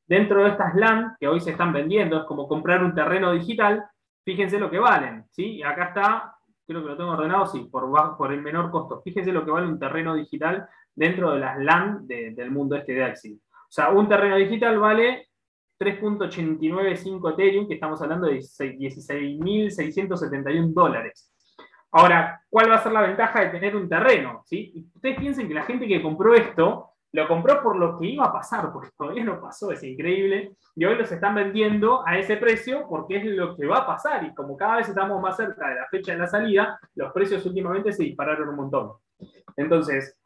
Dentro 0.05 0.43
de 0.43 0.51
estas 0.51 0.75
LAN 0.75 1.15
que 1.19 1.27
hoy 1.27 1.39
se 1.39 1.51
están 1.51 1.73
vendiendo, 1.73 2.19
es 2.19 2.25
como 2.25 2.47
comprar 2.47 2.83
un 2.83 2.93
terreno 2.93 3.31
digital, 3.31 3.83
fíjense 4.23 4.59
lo 4.59 4.69
que 4.69 4.79
valen, 4.79 5.25
¿sí? 5.31 5.63
Acá 5.63 5.85
está 5.85 6.33
creo 6.65 6.81
que 6.81 6.89
lo 6.89 6.97
tengo 6.97 7.11
ordenado, 7.11 7.45
sí, 7.45 7.69
por, 7.71 8.17
por 8.17 8.33
el 8.33 8.41
menor 8.41 8.71
costo. 8.71 8.99
Fíjense 9.01 9.31
lo 9.31 9.45
que 9.45 9.51
vale 9.51 9.67
un 9.67 9.77
terreno 9.79 10.15
digital 10.15 10.67
dentro 10.95 11.33
de 11.33 11.39
las 11.39 11.59
LAN 11.59 12.07
del 12.07 12.49
mundo 12.51 12.75
este 12.75 12.93
de 12.93 13.03
Axie. 13.03 13.35
O 13.35 13.69
sea, 13.69 13.89
un 13.89 14.07
terreno 14.07 14.37
digital 14.37 14.79
vale 14.79 15.29
3.895 15.79 17.33
Ethereum, 17.33 17.67
que 17.67 17.73
estamos 17.73 17.99
hablando 18.01 18.27
de 18.27 18.37
16.671 18.37 20.73
dólares. 20.73 21.31
Ahora, 21.91 22.41
¿cuál 22.49 22.71
va 22.71 22.75
a 22.75 22.83
ser 22.83 22.91
la 22.91 23.01
ventaja 23.01 23.41
de 23.41 23.49
tener 23.49 23.75
un 23.75 23.89
terreno? 23.89 24.41
¿sí? 24.45 24.89
Ustedes 24.95 25.19
piensen 25.19 25.47
que 25.47 25.53
la 25.53 25.63
gente 25.63 25.87
que 25.87 26.01
compró 26.01 26.33
esto 26.33 26.92
lo 27.13 27.27
compró 27.27 27.61
por 27.61 27.77
lo 27.77 27.97
que 27.97 28.07
iba 28.07 28.25
a 28.25 28.33
pasar, 28.33 28.71
porque 28.73 28.89
todavía 28.97 29.23
no 29.23 29.39
pasó, 29.39 29.71
es 29.71 29.83
increíble, 29.83 30.55
y 30.75 30.83
hoy 30.83 30.95
los 30.95 31.11
están 31.11 31.35
vendiendo 31.35 32.05
a 32.05 32.17
ese 32.17 32.37
precio 32.37 32.87
porque 32.89 33.17
es 33.17 33.25
lo 33.25 33.55
que 33.55 33.67
va 33.67 33.79
a 33.79 33.85
pasar, 33.85 34.23
y 34.25 34.33
como 34.33 34.57
cada 34.57 34.77
vez 34.77 34.89
estamos 34.89 35.21
más 35.21 35.37
cerca 35.37 35.69
de 35.69 35.75
la 35.75 35.87
fecha 35.89 36.13
de 36.13 36.17
la 36.17 36.27
salida, 36.27 36.79
los 36.95 37.13
precios 37.13 37.45
últimamente 37.45 37.93
se 37.93 38.03
dispararon 38.03 38.49
un 38.49 38.55
montón. 38.55 38.93
Entonces, 39.55 40.19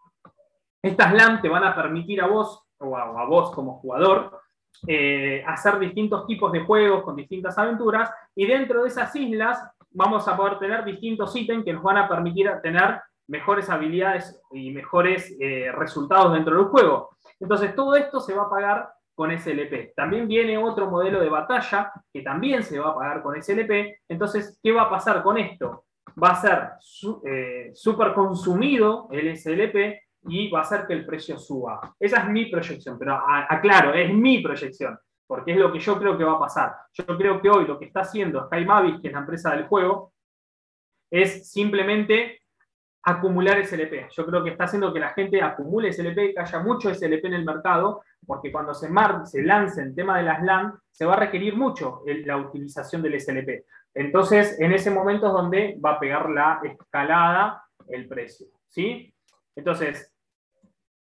estas 0.82 1.13
LAN 1.13 1.41
te 1.41 1.50
van 1.50 1.65
a 1.65 1.76
permitir 1.76 2.21
a 2.21 2.28
vos, 2.28 2.63
o 2.78 2.95
a, 2.95 3.26
vos 3.26 3.52
como 3.52 3.80
jugador, 3.80 4.39
eh, 4.88 5.43
hacer 5.45 5.80
distintos 5.80 6.26
tipos 6.26 6.54
de 6.54 6.62
juegos 6.62 7.04
con 7.04 7.17
distintas 7.17 7.58
aventuras, 7.58 8.10
y 8.34 8.45
dentro 8.45 8.84
de 8.84 8.88
esas 8.88 9.13
islas 9.13 9.62
vamos 9.91 10.26
a 10.26 10.38
poder 10.38 10.58
tener 10.58 10.86
distintos 10.86 11.36
ítems 11.36 11.65
que 11.65 11.73
nos 11.73 11.84
van 11.84 11.97
a 11.97 12.08
permitir 12.08 12.50
tener 12.63 13.02
mejores 13.27 13.69
habilidades 13.69 14.41
y 14.51 14.71
mejores 14.71 15.35
eh, 15.39 15.71
resultados 15.71 16.33
dentro 16.33 16.55
del 16.55 16.65
juego. 16.65 17.17
Entonces, 17.39 17.75
todo 17.75 17.95
esto 17.95 18.19
se 18.19 18.33
va 18.33 18.43
a 18.43 18.49
pagar 18.49 18.89
con 19.15 19.31
SLP. 19.31 19.93
También 19.95 20.27
viene 20.27 20.57
otro 20.57 20.89
modelo 20.89 21.19
de 21.19 21.29
batalla 21.29 21.91
que 22.13 22.21
también 22.21 22.63
se 22.63 22.79
va 22.79 22.89
a 22.89 22.95
pagar 22.95 23.23
con 23.23 23.41
SLP. 23.41 24.01
Entonces, 24.07 24.59
¿qué 24.61 24.71
va 24.71 24.83
a 24.83 24.89
pasar 24.89 25.23
con 25.23 25.37
esto? 25.37 25.85
Va 26.21 26.29
a 26.29 26.35
ser 26.35 26.69
eh, 27.25 27.71
súper 27.73 28.13
consumido 28.13 29.07
el 29.11 29.35
SLP 29.35 29.75
y 30.27 30.49
va 30.49 30.59
a 30.59 30.61
hacer 30.61 30.85
que 30.85 30.93
el 30.93 31.05
precio 31.05 31.37
suba. 31.37 31.95
Esa 31.99 32.17
es 32.21 32.29
mi 32.29 32.45
proyección, 32.45 32.97
pero 32.99 33.19
aclaro, 33.25 33.93
es 33.93 34.13
mi 34.13 34.41
proyección, 34.41 34.97
porque 35.25 35.53
es 35.53 35.57
lo 35.57 35.71
que 35.71 35.79
yo 35.79 35.97
creo 35.97 36.17
que 36.17 36.23
va 36.23 36.33
a 36.33 36.39
pasar. 36.39 36.75
Yo 36.93 37.05
creo 37.05 37.41
que 37.41 37.49
hoy 37.49 37.65
lo 37.65 37.79
que 37.79 37.85
está 37.85 38.01
haciendo 38.01 38.45
Sky 38.45 38.65
Mavis, 38.65 38.99
que 39.01 39.07
es 39.07 39.13
la 39.13 39.19
empresa 39.19 39.51
del 39.51 39.67
juego, 39.67 40.13
es 41.09 41.49
simplemente 41.51 42.41
acumular 43.07 43.65
SLP. 43.65 44.09
Yo 44.11 44.25
creo 44.25 44.43
que 44.43 44.49
está 44.49 44.65
haciendo 44.65 44.93
que 44.93 44.99
la 44.99 45.13
gente 45.13 45.41
acumule 45.41 45.93
SLP, 45.93 46.33
que 46.33 46.39
haya 46.39 46.59
mucho 46.59 46.93
SLP 46.93 47.23
en 47.23 47.35
el 47.35 47.45
mercado, 47.45 48.01
porque 48.25 48.51
cuando 48.51 48.73
se, 48.73 48.89
se 49.23 49.43
lance 49.43 49.81
el 49.81 49.95
tema 49.95 50.17
de 50.17 50.23
las 50.23 50.43
LAN, 50.43 50.73
se 50.91 51.05
va 51.05 51.13
a 51.13 51.19
requerir 51.19 51.55
mucho 51.55 52.01
la 52.05 52.35
utilización 52.35 53.01
del 53.01 53.19
SLP. 53.19 53.63
Entonces, 53.93 54.59
en 54.59 54.73
ese 54.73 54.91
momento 54.91 55.27
es 55.27 55.33
donde 55.33 55.79
va 55.83 55.91
a 55.91 55.99
pegar 56.01 56.29
la 56.29 56.59
escalada 56.61 57.63
el 57.87 58.09
precio. 58.09 58.47
¿sí? 58.67 59.13
Entonces, 59.55 60.13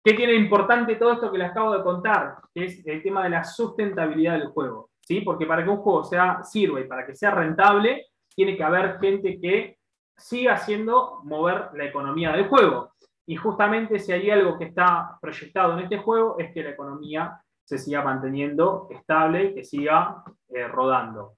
¿qué 0.04 0.14
tiene 0.14 0.34
importante 0.34 0.94
todo 0.94 1.14
esto 1.14 1.32
que 1.32 1.38
les 1.38 1.50
acabo 1.50 1.76
de 1.76 1.82
contar? 1.82 2.36
Que 2.54 2.66
es 2.66 2.86
el 2.86 3.02
tema 3.02 3.24
de 3.24 3.30
la 3.30 3.42
sustentabilidad 3.42 4.38
del 4.38 4.48
juego. 4.48 4.90
¿sí? 5.00 5.22
Porque 5.22 5.46
para 5.46 5.64
que 5.64 5.70
un 5.70 5.78
juego 5.78 6.04
sea, 6.04 6.44
sirva 6.44 6.80
y 6.80 6.86
para 6.86 7.04
que 7.04 7.16
sea 7.16 7.32
rentable, 7.32 8.06
tiene 8.36 8.56
que 8.56 8.62
haber 8.62 9.00
gente 9.00 9.40
que 9.40 9.77
siga 10.18 10.54
haciendo 10.54 11.20
mover 11.24 11.70
la 11.74 11.84
economía 11.84 12.32
del 12.32 12.48
juego. 12.48 12.90
Y 13.26 13.36
justamente 13.36 13.98
si 13.98 14.12
hay 14.12 14.30
algo 14.30 14.58
que 14.58 14.64
está 14.64 15.18
proyectado 15.20 15.74
en 15.74 15.84
este 15.84 15.98
juego 15.98 16.36
es 16.38 16.52
que 16.52 16.62
la 16.62 16.70
economía 16.70 17.40
se 17.62 17.78
siga 17.78 18.02
manteniendo 18.02 18.88
estable, 18.90 19.54
que 19.54 19.64
siga 19.64 20.24
eh, 20.48 20.66
rodando. 20.66 21.34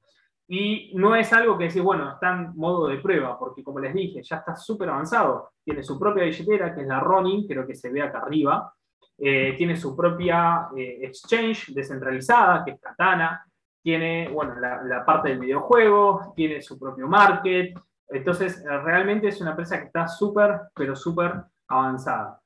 Y 0.46 0.92
no 0.94 1.14
es 1.14 1.32
algo 1.32 1.58
que 1.58 1.64
decir, 1.64 1.82
bueno, 1.82 2.12
está 2.12 2.30
en 2.32 2.56
modo 2.56 2.86
de 2.86 2.98
prueba, 2.98 3.38
porque 3.38 3.62
como 3.62 3.80
les 3.80 3.92
dije, 3.92 4.22
ya 4.22 4.36
está 4.36 4.56
súper 4.56 4.88
avanzado. 4.88 5.50
Tiene 5.64 5.82
su 5.82 5.98
propia 5.98 6.24
billetera, 6.24 6.74
que 6.74 6.82
es 6.82 6.86
la 6.86 7.00
Ronin, 7.00 7.46
creo 7.46 7.66
que 7.66 7.74
se 7.74 7.90
ve 7.90 8.02
acá 8.02 8.18
arriba. 8.18 8.72
Eh, 9.18 9.54
tiene 9.56 9.76
su 9.76 9.96
propia 9.96 10.68
eh, 10.76 11.00
exchange 11.02 11.72
descentralizada, 11.74 12.64
que 12.64 12.72
es 12.72 12.80
Katana. 12.80 13.44
Tiene, 13.82 14.28
bueno, 14.28 14.54
la, 14.60 14.82
la 14.82 15.04
parte 15.04 15.30
del 15.30 15.40
videojuego, 15.40 16.32
tiene 16.36 16.62
su 16.62 16.78
propio 16.78 17.08
market, 17.08 17.76
entonces, 18.10 18.64
eh, 18.64 18.78
realmente 18.78 19.28
es 19.28 19.40
una 19.40 19.50
empresa 19.50 19.78
que 19.78 19.86
está 19.86 20.08
súper, 20.08 20.60
pero 20.74 20.96
súper 20.96 21.44
avanzada. 21.68 22.40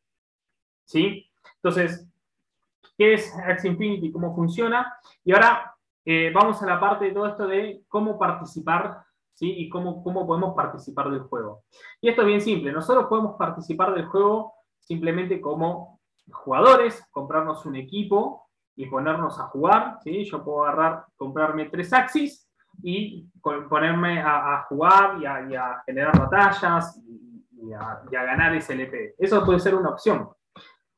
¿Sí? 0.85 1.31
Entonces, 1.57 2.07
¿qué 2.97 3.15
es 3.15 3.35
Axie 3.39 3.71
Infinity? 3.71 4.13
¿Cómo 4.13 4.35
funciona? 4.35 4.95
Y 5.25 5.33
ahora 5.33 5.75
eh, 6.05 6.31
vamos 6.35 6.63
a 6.63 6.67
la 6.67 6.79
parte 6.79 7.07
de 7.07 7.13
todo 7.13 7.27
esto 7.27 7.47
de 7.47 7.83
cómo 7.89 8.19
participar 8.19 9.05
¿sí? 9.33 9.51
y 9.57 9.69
cómo, 9.71 10.03
cómo 10.05 10.27
podemos 10.27 10.55
participar 10.55 11.11
del 11.11 11.21
juego. 11.21 11.65
Y 12.01 12.11
esto 12.11 12.21
es 12.23 12.27
bien 12.27 12.41
simple. 12.43 12.71
Nosotros 12.71 13.07
podemos 13.07 13.37
participar 13.37 13.95
del 13.95 14.07
juego 14.07 14.53
simplemente 14.79 15.41
como 15.41 16.01
jugadores, 16.31 17.03
comprarnos 17.11 17.65
un 17.65 17.77
equipo 17.77 18.51
y 18.77 18.87
ponernos 18.87 19.41
a 19.41 19.45
jugar. 19.45 19.99
¿sí? 20.05 20.25
Yo 20.25 20.45
puedo 20.45 20.65
agarrar, 20.67 21.07
comprarme 21.17 21.65
tres 21.71 21.91
Axis 21.95 22.44
y 22.83 23.27
ponerme 23.69 24.21
a, 24.21 24.65
jugar 24.69 25.19
y 25.21 25.27
a, 25.27 25.83
generar 25.85 26.19
batallas 26.19 27.01
y, 27.53 27.73
a, 27.73 28.03
ganar 28.11 28.61
SLP. 28.61 29.15
Eso 29.19 29.45
puede 29.45 29.61
ser 29.61 29.75
una 29.75 29.91
opción. 29.91 30.29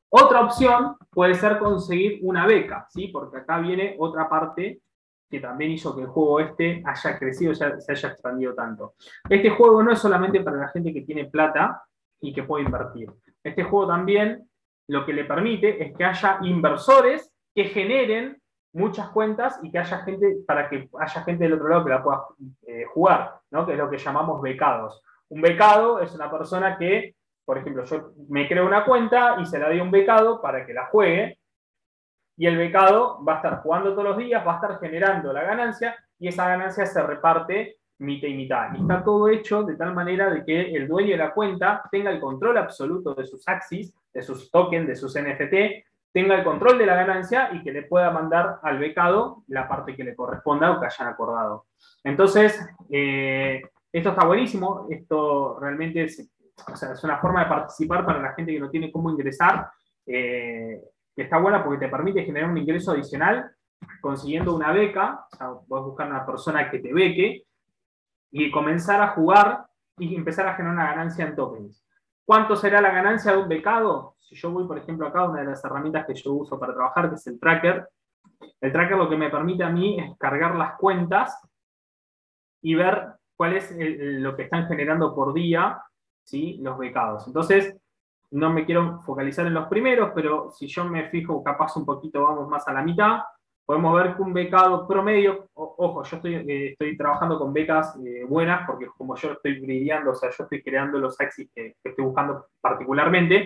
Otra 0.09 0.41
opción 0.41 0.95
puede 1.09 1.35
ser 1.35 1.59
conseguir 1.59 2.19
una 2.23 2.45
beca, 2.45 2.87
¿sí? 2.89 3.09
porque 3.09 3.37
acá 3.37 3.59
viene 3.59 3.95
otra 3.99 4.29
parte 4.29 4.81
que 5.29 5.39
también 5.41 5.71
hizo 5.71 5.93
que 5.93 6.03
el 6.03 6.07
juego 6.07 6.39
este 6.39 6.81
haya 6.85 7.19
crecido, 7.19 7.53
se 7.53 7.65
haya 7.65 8.09
expandido 8.09 8.53
tanto. 8.53 8.93
Este 9.29 9.49
juego 9.49 9.83
no 9.83 9.91
es 9.91 9.99
solamente 9.99 10.39
para 10.41 10.57
la 10.57 10.69
gente 10.69 10.93
que 10.93 11.01
tiene 11.01 11.25
plata 11.25 11.83
y 12.21 12.33
que 12.33 12.43
puede 12.43 12.63
invertir. 12.63 13.11
Este 13.43 13.63
juego 13.63 13.87
también 13.87 14.49
lo 14.87 15.05
que 15.05 15.13
le 15.13 15.25
permite 15.25 15.83
es 15.83 15.95
que 15.95 16.05
haya 16.05 16.39
inversores 16.43 17.33
que 17.53 17.65
generen 17.65 18.41
muchas 18.77 19.09
cuentas 19.09 19.59
y 19.63 19.71
que 19.71 19.79
haya 19.79 19.99
gente, 19.99 20.37
para 20.45 20.69
que 20.69 20.87
haya 20.99 21.23
gente 21.23 21.43
del 21.43 21.53
otro 21.53 21.67
lado 21.67 21.83
que 21.83 21.89
la 21.89 22.03
pueda 22.03 22.23
eh, 22.67 22.85
jugar, 22.85 23.39
¿no? 23.51 23.65
que 23.65 23.73
es 23.73 23.77
lo 23.77 23.89
que 23.89 23.97
llamamos 23.97 24.41
becados. 24.41 25.01
Un 25.29 25.41
becado 25.41 25.99
es 25.99 26.13
una 26.13 26.29
persona 26.29 26.77
que, 26.77 27.15
por 27.43 27.57
ejemplo, 27.57 27.83
yo 27.83 28.11
me 28.29 28.47
creo 28.47 28.65
una 28.65 28.85
cuenta 28.85 29.37
y 29.39 29.45
se 29.45 29.57
la 29.59 29.67
doy 29.67 29.79
un 29.79 29.91
becado 29.91 30.41
para 30.41 30.65
que 30.65 30.73
la 30.73 30.85
juegue, 30.85 31.39
y 32.39 32.45
el 32.45 32.55
becado 32.55 33.23
va 33.25 33.33
a 33.33 33.35
estar 33.37 33.61
jugando 33.63 33.91
todos 33.91 34.03
los 34.03 34.17
días, 34.17 34.45
va 34.45 34.53
a 34.53 34.55
estar 34.55 34.79
generando 34.79 35.33
la 35.33 35.43
ganancia, 35.43 35.95
y 36.19 36.27
esa 36.27 36.47
ganancia 36.47 36.85
se 36.85 37.01
reparte 37.01 37.77
mitad 37.99 38.27
y 38.27 38.35
mitad. 38.35 38.75
Y 38.75 38.81
está 38.81 39.03
todo 39.03 39.27
hecho 39.27 39.63
de 39.63 39.75
tal 39.75 39.95
manera 39.95 40.29
de 40.29 40.45
que 40.45 40.75
el 40.75 40.87
dueño 40.87 41.11
de 41.11 41.17
la 41.17 41.33
cuenta 41.33 41.81
tenga 41.91 42.11
el 42.11 42.19
control 42.19 42.59
absoluto 42.59 43.15
de 43.15 43.25
sus 43.25 43.47
axis, 43.47 43.91
de 44.13 44.21
sus 44.21 44.51
tokens, 44.51 44.87
de 44.87 44.95
sus 44.95 45.15
NFT, 45.15 45.86
tenga 46.11 46.35
el 46.35 46.43
control 46.43 46.77
de 46.77 46.85
la 46.85 46.95
ganancia 46.95 47.49
y 47.53 47.61
que 47.63 47.71
le 47.71 47.83
pueda 47.83 48.11
mandar 48.11 48.59
al 48.63 48.79
becado 48.79 49.43
la 49.47 49.67
parte 49.67 49.95
que 49.95 50.03
le 50.03 50.15
corresponda 50.15 50.71
o 50.71 50.79
que 50.79 50.87
hayan 50.87 51.07
acordado. 51.07 51.65
Entonces, 52.03 52.59
eh, 52.89 53.61
esto 53.91 54.09
está 54.09 54.25
buenísimo, 54.25 54.87
esto 54.89 55.59
realmente 55.59 56.03
es, 56.03 56.29
una 57.03 57.19
forma 57.19 57.43
de 57.43 57.49
participar 57.49 58.03
para 58.03 58.19
la 58.19 58.33
gente 58.33 58.51
que 58.51 58.59
no 58.59 58.69
tiene 58.69 58.91
cómo 58.91 59.11
ingresar, 59.11 59.69
eh, 60.07 60.81
está 61.15 61.37
buena 61.37 61.63
porque 61.63 61.85
te 61.85 61.91
permite 61.91 62.23
generar 62.23 62.49
un 62.49 62.57
ingreso 62.57 62.91
adicional 62.91 63.51
consiguiendo 64.01 64.55
una 64.55 64.71
beca, 64.71 65.27
o 65.31 65.35
sea, 65.35 65.47
a 65.47 65.79
buscar 65.81 66.07
una 66.07 66.25
persona 66.25 66.69
que 66.71 66.79
te 66.79 66.93
beque 66.93 67.43
y 68.31 68.51
comenzar 68.51 69.01
a 69.01 69.09
jugar 69.09 69.65
y 69.97 70.15
empezar 70.15 70.47
a 70.47 70.55
generar 70.55 70.75
una 70.75 70.87
ganancia 70.87 71.25
en 71.25 71.35
tokens. 71.35 71.83
¿Cuánto 72.25 72.55
será 72.55 72.81
la 72.81 72.91
ganancia 72.91 73.31
de 73.31 73.37
un 73.37 73.47
becado? 73.47 74.16
Si 74.27 74.35
yo 74.35 74.51
voy, 74.51 74.67
por 74.67 74.77
ejemplo, 74.77 75.07
acá, 75.07 75.23
una 75.23 75.39
de 75.39 75.45
las 75.45 75.63
herramientas 75.63 76.05
que 76.05 76.13
yo 76.13 76.33
uso 76.33 76.59
para 76.59 76.73
trabajar, 76.73 77.09
que 77.09 77.15
es 77.15 77.27
el 77.27 77.39
tracker, 77.39 77.87
el 78.59 78.71
tracker 78.73 78.97
lo 78.97 79.09
que 79.09 79.15
me 79.15 79.29
permite 79.29 79.63
a 79.63 79.69
mí 79.69 79.97
es 79.99 80.17
cargar 80.17 80.55
las 80.55 80.77
cuentas 80.77 81.39
y 82.61 82.75
ver 82.75 83.13
cuál 83.37 83.55
es 83.55 83.73
lo 83.73 84.35
que 84.35 84.43
están 84.43 84.67
generando 84.67 85.15
por 85.15 85.33
día 85.33 85.81
¿sí? 86.23 86.57
los 86.61 86.77
becados. 86.77 87.25
Entonces, 87.27 87.77
no 88.31 88.51
me 88.51 88.65
quiero 88.65 88.99
focalizar 89.03 89.47
en 89.47 89.53
los 89.53 89.69
primeros, 89.69 90.11
pero 90.13 90.51
si 90.51 90.67
yo 90.67 90.83
me 90.83 91.09
fijo 91.09 91.41
capaz 91.41 91.77
un 91.77 91.85
poquito, 91.85 92.23
vamos 92.23 92.49
más 92.49 92.67
a 92.67 92.73
la 92.73 92.81
mitad, 92.81 93.19
podemos 93.67 93.93
ver 93.95 94.15
que 94.15 94.21
un 94.21 94.33
becado 94.33 94.87
promedio, 94.87 95.49
ojo, 95.53 96.01
yo 96.01 96.15
estoy, 96.15 96.35
eh, 96.35 96.71
estoy 96.71 96.95
trabajando 96.95 97.37
con 97.37 97.51
becas 97.51 97.97
eh, 97.97 98.23
buenas 98.23 98.65
porque 98.65 98.87
como 98.97 99.13
yo 99.17 99.33
estoy 99.33 99.59
grideando, 99.59 100.11
o 100.11 100.15
sea, 100.15 100.29
yo 100.29 100.45
estoy 100.45 100.63
creando 100.63 100.97
los 100.97 101.19
axis 101.19 101.49
que, 101.53 101.75
estoy 101.83 102.05
buscando 102.05 102.47
particularmente, 102.61 103.45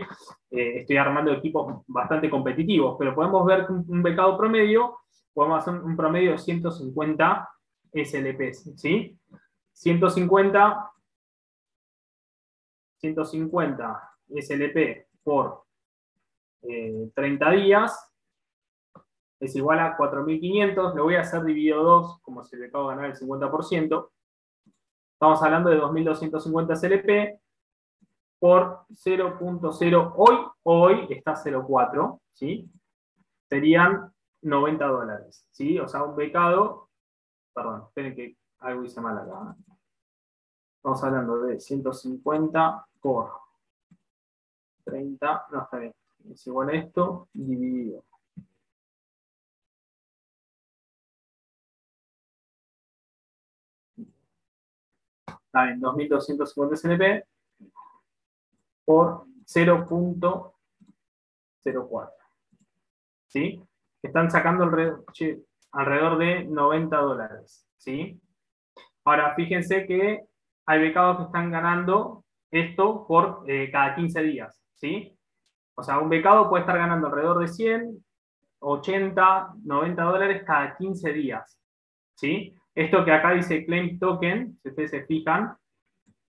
eh, 0.51 0.77
estoy 0.77 0.97
armando 0.97 1.33
equipos 1.33 1.83
bastante 1.87 2.29
competitivos, 2.29 2.97
pero 2.99 3.15
podemos 3.15 3.43
ver 3.47 3.65
que 3.65 3.73
un, 3.73 4.03
becado 4.03 4.37
promedio, 4.37 4.99
podemos 5.33 5.57
hacer 5.57 5.81
un 5.81 5.97
promedio 5.97 6.33
de 6.33 6.37
150 6.37 7.49
SLPs, 7.91 8.79
¿sí? 8.79 9.17
150, 9.71 10.91
150 12.97 14.09
SLP 14.35 15.07
por 15.23 15.63
30 17.15 17.51
días, 17.53 18.10
es 19.41 19.55
igual 19.55 19.79
a 19.79 19.97
4.500, 19.97 20.95
lo 20.95 21.03
voy 21.03 21.15
a 21.15 21.21
hacer 21.21 21.43
dividido 21.43 21.83
2, 21.83 22.19
como 22.21 22.43
si 22.43 22.55
le 22.55 22.67
acabo 22.67 22.89
de 22.89 22.95
ganar 22.95 23.11
el 23.11 23.17
50%, 23.17 24.09
Estamos 25.21 25.43
hablando 25.43 25.69
de 25.69 25.79
2.250 25.79 26.75
SLP 26.75 27.39
por 28.39 28.87
0.0 28.89 30.13
hoy, 30.15 30.37
hoy 30.63 31.07
está 31.11 31.35
0.4, 31.35 32.19
¿sí? 32.33 32.67
Serían 33.47 34.11
90 34.41 34.83
dólares, 34.83 35.45
¿sí? 35.51 35.77
O 35.77 35.87
sea, 35.87 36.01
un 36.05 36.15
becado, 36.15 36.89
perdón, 37.53 37.83
esperen 37.83 38.15
que 38.15 38.35
algo 38.61 38.83
hice 38.83 38.99
mal 38.99 39.15
acá. 39.19 39.55
Estamos 40.77 41.03
hablando 41.03 41.37
de 41.43 41.59
150 41.59 42.87
por 42.99 43.31
30, 44.85 45.45
no 45.51 45.61
está 45.61 45.77
bien, 45.77 45.93
es 46.31 46.47
igual 46.47 46.69
a 46.69 46.73
esto 46.73 47.27
dividido. 47.31 48.03
Está 55.51 55.65
bien, 55.65 55.81
2250 55.81 56.77
SNP 56.77 57.25
por 58.85 59.25
0.04. 59.45 62.09
¿Sí? 63.27 63.61
Están 64.01 64.31
sacando 64.31 64.63
alrededor, 64.63 65.03
alrededor 65.73 66.17
de 66.19 66.45
90 66.45 66.97
dólares. 66.97 67.67
¿Sí? 67.75 68.17
Ahora, 69.03 69.35
fíjense 69.35 69.85
que 69.85 70.25
hay 70.65 70.79
becados 70.79 71.17
que 71.17 71.23
están 71.23 71.51
ganando 71.51 72.23
esto 72.49 73.05
por 73.05 73.43
eh, 73.45 73.69
cada 73.73 73.95
15 73.95 74.23
días, 74.23 74.63
¿sí? 74.75 75.17
O 75.75 75.83
sea, 75.83 75.99
un 75.99 76.07
becado 76.07 76.49
puede 76.49 76.61
estar 76.61 76.77
ganando 76.77 77.07
alrededor 77.07 77.39
de 77.39 77.49
100, 77.49 78.05
80, 78.59 79.53
90 79.65 80.01
dólares 80.01 80.43
cada 80.45 80.77
15 80.77 81.11
días, 81.11 81.59
¿sí? 82.15 82.55
Esto 82.73 83.03
que 83.03 83.11
acá 83.11 83.31
dice 83.31 83.65
claim 83.65 83.99
token, 83.99 84.57
si 84.61 84.69
ustedes 84.69 84.91
se 84.91 85.05
fijan, 85.05 85.55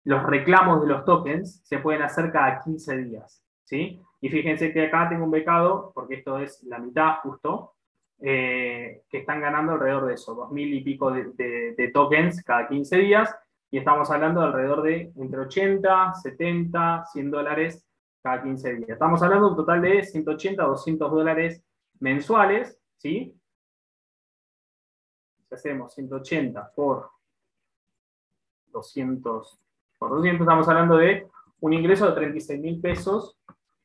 los 0.05 0.23
reclamos 0.25 0.81
de 0.81 0.89
los 0.89 1.05
tokens 1.05 1.61
se 1.65 1.79
pueden 1.79 2.03
hacer 2.03 2.33
cada 2.33 2.61
15 2.61 2.97
días, 2.99 3.45
¿sí? 3.63 4.01
Y 4.21 4.29
fíjense 4.29 4.73
que 4.73 4.87
acá 4.87 5.09
tengo 5.09 5.25
un 5.25 5.31
becado, 5.31 5.93
porque 5.95 6.17
esto 6.17 6.39
es 6.39 6.63
la 6.65 6.79
mitad 6.79 7.17
justo, 7.23 7.75
eh, 8.21 9.03
que 9.09 9.19
están 9.19 9.41
ganando 9.41 9.73
alrededor 9.73 10.07
de 10.07 10.15
eso, 10.15 10.37
2.000 10.37 10.75
y 10.75 10.81
pico 10.83 11.11
de, 11.11 11.91
tokens 11.93 12.43
cada 12.43 12.69
15 12.69 12.99
días, 12.99 13.35
y 13.71 13.79
estamos 13.79 14.11
hablando 14.11 14.41
de 14.41 14.47
alrededor 14.47 14.83
de 14.83 15.13
entre 15.17 15.41
80, 15.41 16.15
70, 16.15 17.07
100 17.07 17.31
dólares 17.31 17.87
cada 18.23 18.43
15 18.43 18.75
días. 18.75 18.91
Estamos 18.91 19.23
hablando 19.23 19.47
de 19.47 19.51
un 19.53 19.57
total 19.57 19.83
de 19.83 20.03
180, 20.05 20.63
200 20.63 21.11
dólares 21.11 21.65
mensuales, 21.99 22.79
¿sí? 22.97 23.35
Hacemos 25.53 25.95
180 25.95 26.73
por 26.75 27.11
200, 28.73 29.61
por 29.99 30.11
200 30.11 30.41
estamos 30.41 30.69
hablando 30.69 30.97
de 30.97 31.29
un 31.61 31.73
ingreso 31.73 32.07
de 32.09 32.15
36 32.15 32.61
mil 32.61 32.81
pesos 32.81 33.39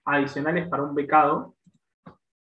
adicionales 0.06 0.68
para 0.70 0.84
un 0.84 0.96
becado 0.96 1.56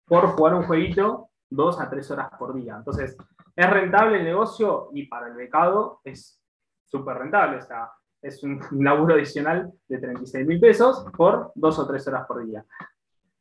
por 0.05 0.27
jugar 0.29 0.55
un 0.55 0.63
jueguito 0.63 1.29
dos 1.49 1.79
a 1.79 1.89
tres 1.89 2.09
horas 2.11 2.29
por 2.37 2.53
día. 2.53 2.75
Entonces, 2.77 3.17
es 3.55 3.69
rentable 3.69 4.17
el 4.17 4.23
negocio 4.23 4.89
y 4.93 5.07
para 5.07 5.27
el 5.27 5.33
becado 5.33 5.99
es 6.03 6.41
súper 6.85 7.17
rentable. 7.17 7.57
O 7.57 7.61
sea, 7.61 7.91
es 8.21 8.43
un 8.43 8.59
laburo 8.83 9.15
adicional 9.15 9.71
de 9.87 9.97
36 9.97 10.47
mil 10.47 10.59
pesos 10.59 11.05
por 11.15 11.51
dos 11.55 11.77
o 11.79 11.87
tres 11.87 12.07
horas 12.07 12.25
por 12.25 12.45
día. 12.45 12.65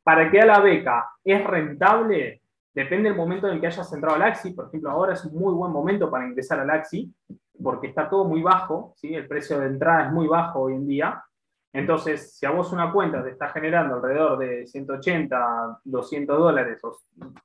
Para 0.03 0.29
que 0.29 0.41
a 0.41 0.45
la 0.45 0.59
beca 0.59 1.09
es 1.23 1.43
rentable, 1.43 2.38
depende 2.73 3.09
del 3.09 3.17
momento 3.17 3.47
en 3.47 3.55
el 3.55 3.61
que 3.61 3.67
hayas 3.67 3.91
entrado 3.93 4.15
al 4.15 4.23
AXI. 4.23 4.53
Por 4.53 4.67
ejemplo, 4.67 4.91
ahora 4.91 5.13
es 5.13 5.25
un 5.25 5.39
muy 5.39 5.53
buen 5.53 5.71
momento 5.71 6.09
para 6.09 6.27
ingresar 6.27 6.59
al 6.59 6.69
AXI, 6.69 7.13
porque 7.61 7.87
está 7.87 8.09
todo 8.09 8.25
muy 8.25 8.41
bajo, 8.41 8.93
¿sí? 8.95 9.13
el 9.13 9.27
precio 9.27 9.59
de 9.59 9.67
entrada 9.67 10.07
es 10.07 10.11
muy 10.11 10.27
bajo 10.27 10.61
hoy 10.61 10.73
en 10.73 10.87
día. 10.87 11.23
Entonces, 11.71 12.35
si 12.35 12.45
a 12.45 12.51
vos 12.51 12.71
una 12.71 12.91
cuenta 12.91 13.23
te 13.23 13.29
está 13.29 13.49
generando 13.49 13.95
alrededor 13.95 14.39
de 14.39 14.65
180, 14.65 15.81
200 15.83 16.37
dólares, 16.37 16.81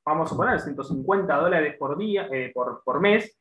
vamos 0.04 0.32
a 0.32 0.36
poner 0.36 0.60
150 0.60 1.36
dólares 1.36 1.76
por 1.78 1.98
día, 1.98 2.28
eh, 2.32 2.50
por, 2.54 2.82
por, 2.82 3.00
mes, 3.00 3.38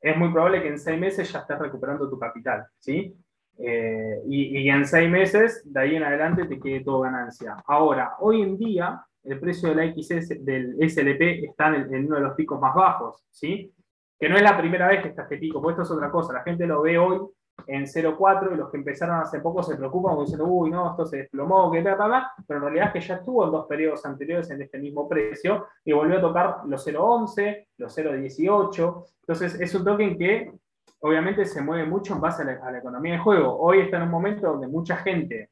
es 0.00 0.16
muy 0.16 0.30
probable 0.30 0.60
que 0.60 0.68
en 0.68 0.78
seis 0.78 1.00
meses 1.00 1.32
ya 1.32 1.38
estés 1.38 1.58
recuperando 1.58 2.10
tu 2.10 2.18
capital, 2.18 2.66
¿sí? 2.78 3.16
Eh, 3.58 4.20
y, 4.28 4.68
en 4.68 4.86
seis 4.86 5.10
meses, 5.10 5.62
de 5.64 5.80
ahí 5.80 5.96
en 5.96 6.04
adelante, 6.04 6.44
te 6.44 6.60
quede 6.60 6.84
todo 6.84 7.00
ganancia. 7.00 7.56
Ahora, 7.66 8.16
hoy 8.20 8.42
en 8.42 8.58
día, 8.58 9.02
el 9.26 9.40
precio 9.40 9.74
del 9.74 9.94
XS, 9.94 10.44
del 10.44 10.76
SLP 10.88 11.44
está 11.44 11.74
en, 11.74 12.06
uno 12.06 12.16
de 12.16 12.22
los 12.22 12.34
picos 12.34 12.60
más 12.60 12.74
bajos, 12.74 13.24
¿sí? 13.30 13.72
Que 14.18 14.28
no 14.28 14.36
es 14.36 14.42
la 14.42 14.56
primera 14.56 14.88
vez 14.88 15.02
que 15.02 15.08
está 15.08 15.22
este 15.22 15.38
pico, 15.38 15.60
porque 15.60 15.82
esto 15.82 15.82
es 15.82 15.98
otra 15.98 16.10
cosa. 16.10 16.32
La 16.32 16.42
gente 16.42 16.66
lo 16.66 16.82
ve 16.82 16.96
hoy 16.96 17.20
en 17.66 17.84
0,4 17.84 18.52
y 18.52 18.56
los 18.56 18.70
que 18.70 18.76
empezaron 18.76 19.20
hace 19.20 19.40
poco 19.40 19.62
se 19.62 19.76
preocupan 19.76 20.14
porque 20.14 20.30
dicen, 20.30 20.46
uy, 20.46 20.70
no, 20.70 20.90
esto 20.90 21.06
se 21.06 21.18
desplomó, 21.18 21.70
que 21.70 21.82
tal, 21.82 21.96
tal, 21.96 22.22
pero 22.46 22.58
en 22.58 22.64
realidad 22.64 22.86
es 22.88 22.92
que 22.92 23.08
ya 23.08 23.14
estuvo 23.16 23.44
en 23.44 23.52
dos 23.52 23.66
periodos 23.66 24.04
anteriores 24.06 24.50
en 24.50 24.62
este 24.62 24.78
mismo 24.78 25.08
precio 25.08 25.66
y 25.84 25.92
volvió 25.92 26.18
a 26.18 26.20
tocar 26.20 26.56
los 26.66 26.86
0,11, 26.86 27.66
los 27.78 27.96
0,18. 27.96 29.04
Entonces 29.20 29.60
es 29.60 29.74
un 29.74 29.84
token 29.84 30.18
que 30.18 30.52
obviamente 31.00 31.44
se 31.44 31.62
mueve 31.62 31.86
mucho 31.86 32.14
en 32.14 32.20
base 32.20 32.42
a 32.42 32.70
la, 32.70 32.78
economía 32.78 33.14
de 33.14 33.18
juego. 33.18 33.58
Hoy 33.58 33.80
está 33.80 33.96
en 33.96 34.04
un 34.04 34.10
momento 34.10 34.48
donde 34.48 34.68
mucha 34.68 34.96
gente 34.96 35.50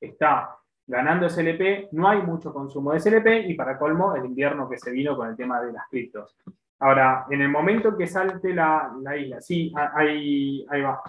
está 0.00 0.56
ganando 0.90 1.30
SLP, 1.30 1.88
no 1.92 2.08
hay 2.08 2.20
mucho 2.20 2.52
consumo 2.52 2.92
de 2.92 3.00
SLP 3.00 3.48
y 3.48 3.54
para 3.54 3.78
colmo 3.78 4.16
el 4.16 4.24
invierno 4.24 4.68
que 4.68 4.76
se 4.76 4.90
vino 4.90 5.16
con 5.16 5.28
el 5.28 5.36
tema 5.36 5.60
de 5.62 5.72
las 5.72 5.88
criptos. 5.88 6.36
Ahora, 6.80 7.26
en 7.30 7.40
el 7.40 7.48
momento 7.48 7.96
que 7.96 8.08
salte 8.08 8.52
la, 8.52 8.92
la 9.00 9.16
isla, 9.16 9.40
sí, 9.40 9.72
ahí, 9.76 10.66
ahí 10.68 10.82
va, 10.82 11.00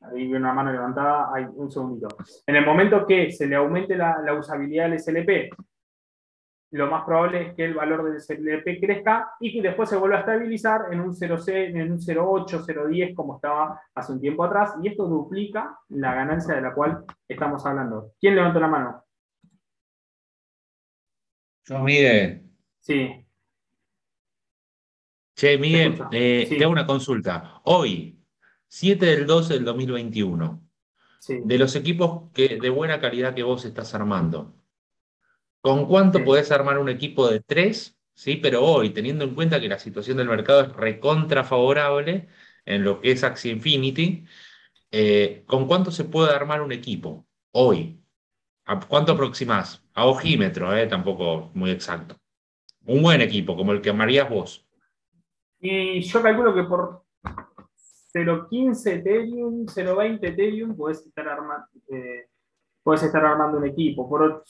ahí 0.00 0.32
una 0.32 0.54
mano 0.54 0.72
levantada, 0.72 1.30
hay 1.34 1.46
un 1.54 1.70
segundito. 1.70 2.08
En 2.46 2.56
el 2.56 2.64
momento 2.64 3.06
que 3.06 3.30
se 3.30 3.46
le 3.46 3.56
aumente 3.56 3.94
la, 3.94 4.32
usabilidad 4.32 4.88
del 4.88 5.00
SLP, 5.00 5.54
lo 6.70 6.90
más 6.90 7.04
probable 7.04 7.42
es 7.42 7.54
que 7.54 7.64
el 7.64 7.74
valor 7.74 8.04
del 8.04 8.20
SLP 8.20 8.80
crezca 8.80 9.32
y 9.38 9.52
que 9.52 9.62
después 9.62 9.88
se 9.90 9.96
vuelva 9.96 10.16
a 10.16 10.20
estabilizar 10.20 10.86
en 10.92 11.00
un 11.00 11.12
0,8, 11.12 11.52
en 11.52 11.92
un 11.92 11.98
0,10 11.98 13.14
como 13.14 13.36
estaba 13.36 13.80
hace 13.94 14.12
un 14.12 14.20
tiempo 14.20 14.44
atrás, 14.44 14.76
y 14.82 14.88
esto 14.88 15.06
duplica 15.06 15.78
la 15.90 16.14
ganancia 16.14 16.54
de 16.54 16.62
la 16.62 16.72
cual 16.72 17.04
estamos 17.28 17.66
hablando. 17.66 18.12
¿Quién 18.18 18.34
levantó 18.34 18.60
la 18.60 18.68
mano? 18.68 19.05
Yo, 21.66 21.80
Miguel. 21.80 22.42
Sí. 22.80 23.26
Che, 25.34 25.58
Miguel, 25.58 25.98
eh, 26.12 26.46
te 26.48 26.62
hago 26.62 26.72
una 26.72 26.86
consulta. 26.86 27.60
Hoy, 27.64 28.22
7 28.68 29.04
del 29.04 29.26
12 29.26 29.54
del 29.54 29.64
2021. 29.64 30.62
De 31.28 31.58
los 31.58 31.74
equipos 31.74 32.30
que, 32.32 32.58
de 32.60 32.70
buena 32.70 33.00
calidad 33.00 33.34
que 33.34 33.42
vos 33.42 33.64
estás 33.64 33.94
armando, 33.94 34.54
¿con 35.60 35.86
cuánto 35.86 36.22
podés 36.24 36.52
armar 36.52 36.78
un 36.78 36.88
equipo 36.88 37.28
de 37.28 37.40
3? 37.40 37.98
¿Sí? 38.14 38.36
Pero 38.36 38.64
hoy, 38.64 38.90
teniendo 38.90 39.24
en 39.24 39.34
cuenta 39.34 39.60
que 39.60 39.68
la 39.68 39.80
situación 39.80 40.18
del 40.18 40.28
mercado 40.28 40.62
es 40.62 40.72
recontra 40.72 41.42
favorable 41.42 42.28
en 42.64 42.84
lo 42.84 43.00
que 43.00 43.10
es 43.10 43.24
Axie 43.24 43.50
Infinity, 43.52 44.24
eh, 44.92 45.42
¿con 45.46 45.66
cuánto 45.66 45.90
se 45.90 46.04
puede 46.04 46.32
armar 46.32 46.62
un 46.62 46.72
equipo 46.72 47.26
hoy? 47.50 48.05
¿A 48.66 48.80
cuánto 48.80 49.12
aproximás? 49.12 49.82
A 49.94 50.06
ojímetro, 50.06 50.76
eh, 50.76 50.88
tampoco 50.88 51.50
muy 51.54 51.70
exacto. 51.70 52.16
Un 52.84 53.00
buen 53.00 53.20
equipo, 53.20 53.56
como 53.56 53.72
el 53.72 53.80
que 53.80 53.90
armarías 53.90 54.28
vos. 54.28 54.66
Y 55.60 56.00
yo 56.00 56.20
calculo 56.20 56.52
que 56.52 56.64
por 56.64 57.02
0.15 58.12 58.92
Ethereum, 58.92 59.66
0.20 59.66 60.18
Ethereum, 60.22 60.76
puedes 60.76 61.06
estar, 61.06 61.28
armando, 61.28 61.66
eh, 61.90 62.26
estar 62.94 63.24
armando 63.24 63.58
un 63.58 63.66
equipo. 63.66 64.08
Por, 64.08 64.44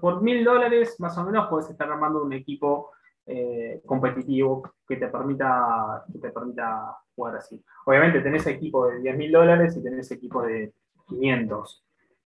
por 0.00 0.22
mil 0.22 0.44
dólares, 0.44 0.96
más 0.98 1.16
o 1.16 1.24
menos, 1.24 1.48
puedes 1.48 1.70
estar 1.70 1.88
armando 1.88 2.24
un 2.24 2.32
equipo 2.32 2.90
eh, 3.26 3.80
competitivo 3.86 4.74
que 4.86 4.96
te, 4.96 5.06
permita, 5.08 6.04
que 6.12 6.18
te 6.18 6.30
permita 6.30 6.98
jugar 7.14 7.36
así. 7.36 7.62
Obviamente 7.86 8.20
tenés 8.20 8.46
equipo 8.48 8.88
de 8.88 9.00
10 9.00 9.16
mil 9.16 9.32
dólares 9.32 9.76
y 9.76 9.82
tenés 9.82 10.10
equipo 10.10 10.42
de 10.42 10.72
500. 11.06 11.84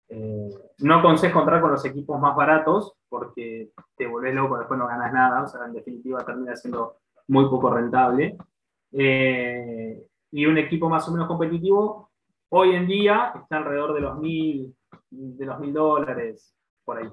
Eh, 0.09 0.49
no 0.79 0.97
aconsejo 0.97 1.41
entrar 1.41 1.61
con 1.61 1.73
los 1.73 1.85
equipos 1.85 2.21
más 2.21 2.37
baratos 2.37 2.95
porque 3.09 3.71
te 3.97 4.07
volvés 4.07 4.35
loco, 4.35 4.59
después 4.59 4.79
no 4.79 4.87
ganas 4.87 5.13
nada, 5.13 5.43
o 5.43 5.49
sea, 5.49 5.65
en 5.67 5.73
definitiva 5.73 6.25
termina 6.25 6.55
siendo 6.57 6.99
muy 7.29 7.49
poco 7.49 7.71
rentable. 7.71 8.37
Eh, 8.93 10.07
y 10.31 10.47
un 10.47 10.59
equipo 10.59 10.89
más 10.89 11.09
o 11.09 11.13
menos 11.13 11.27
competitivo, 11.27 12.11
hoy 12.51 12.75
en 12.75 12.87
día 12.87 13.33
está 13.35 13.59
alrededor 13.59 13.95
de 13.95 14.01
los 14.01 14.19
mil, 14.19 14.77
de 15.11 15.47
los 15.47 15.59
mil 15.61 15.73
dólares, 15.73 16.55
por 16.85 16.99
ahí. 16.99 17.09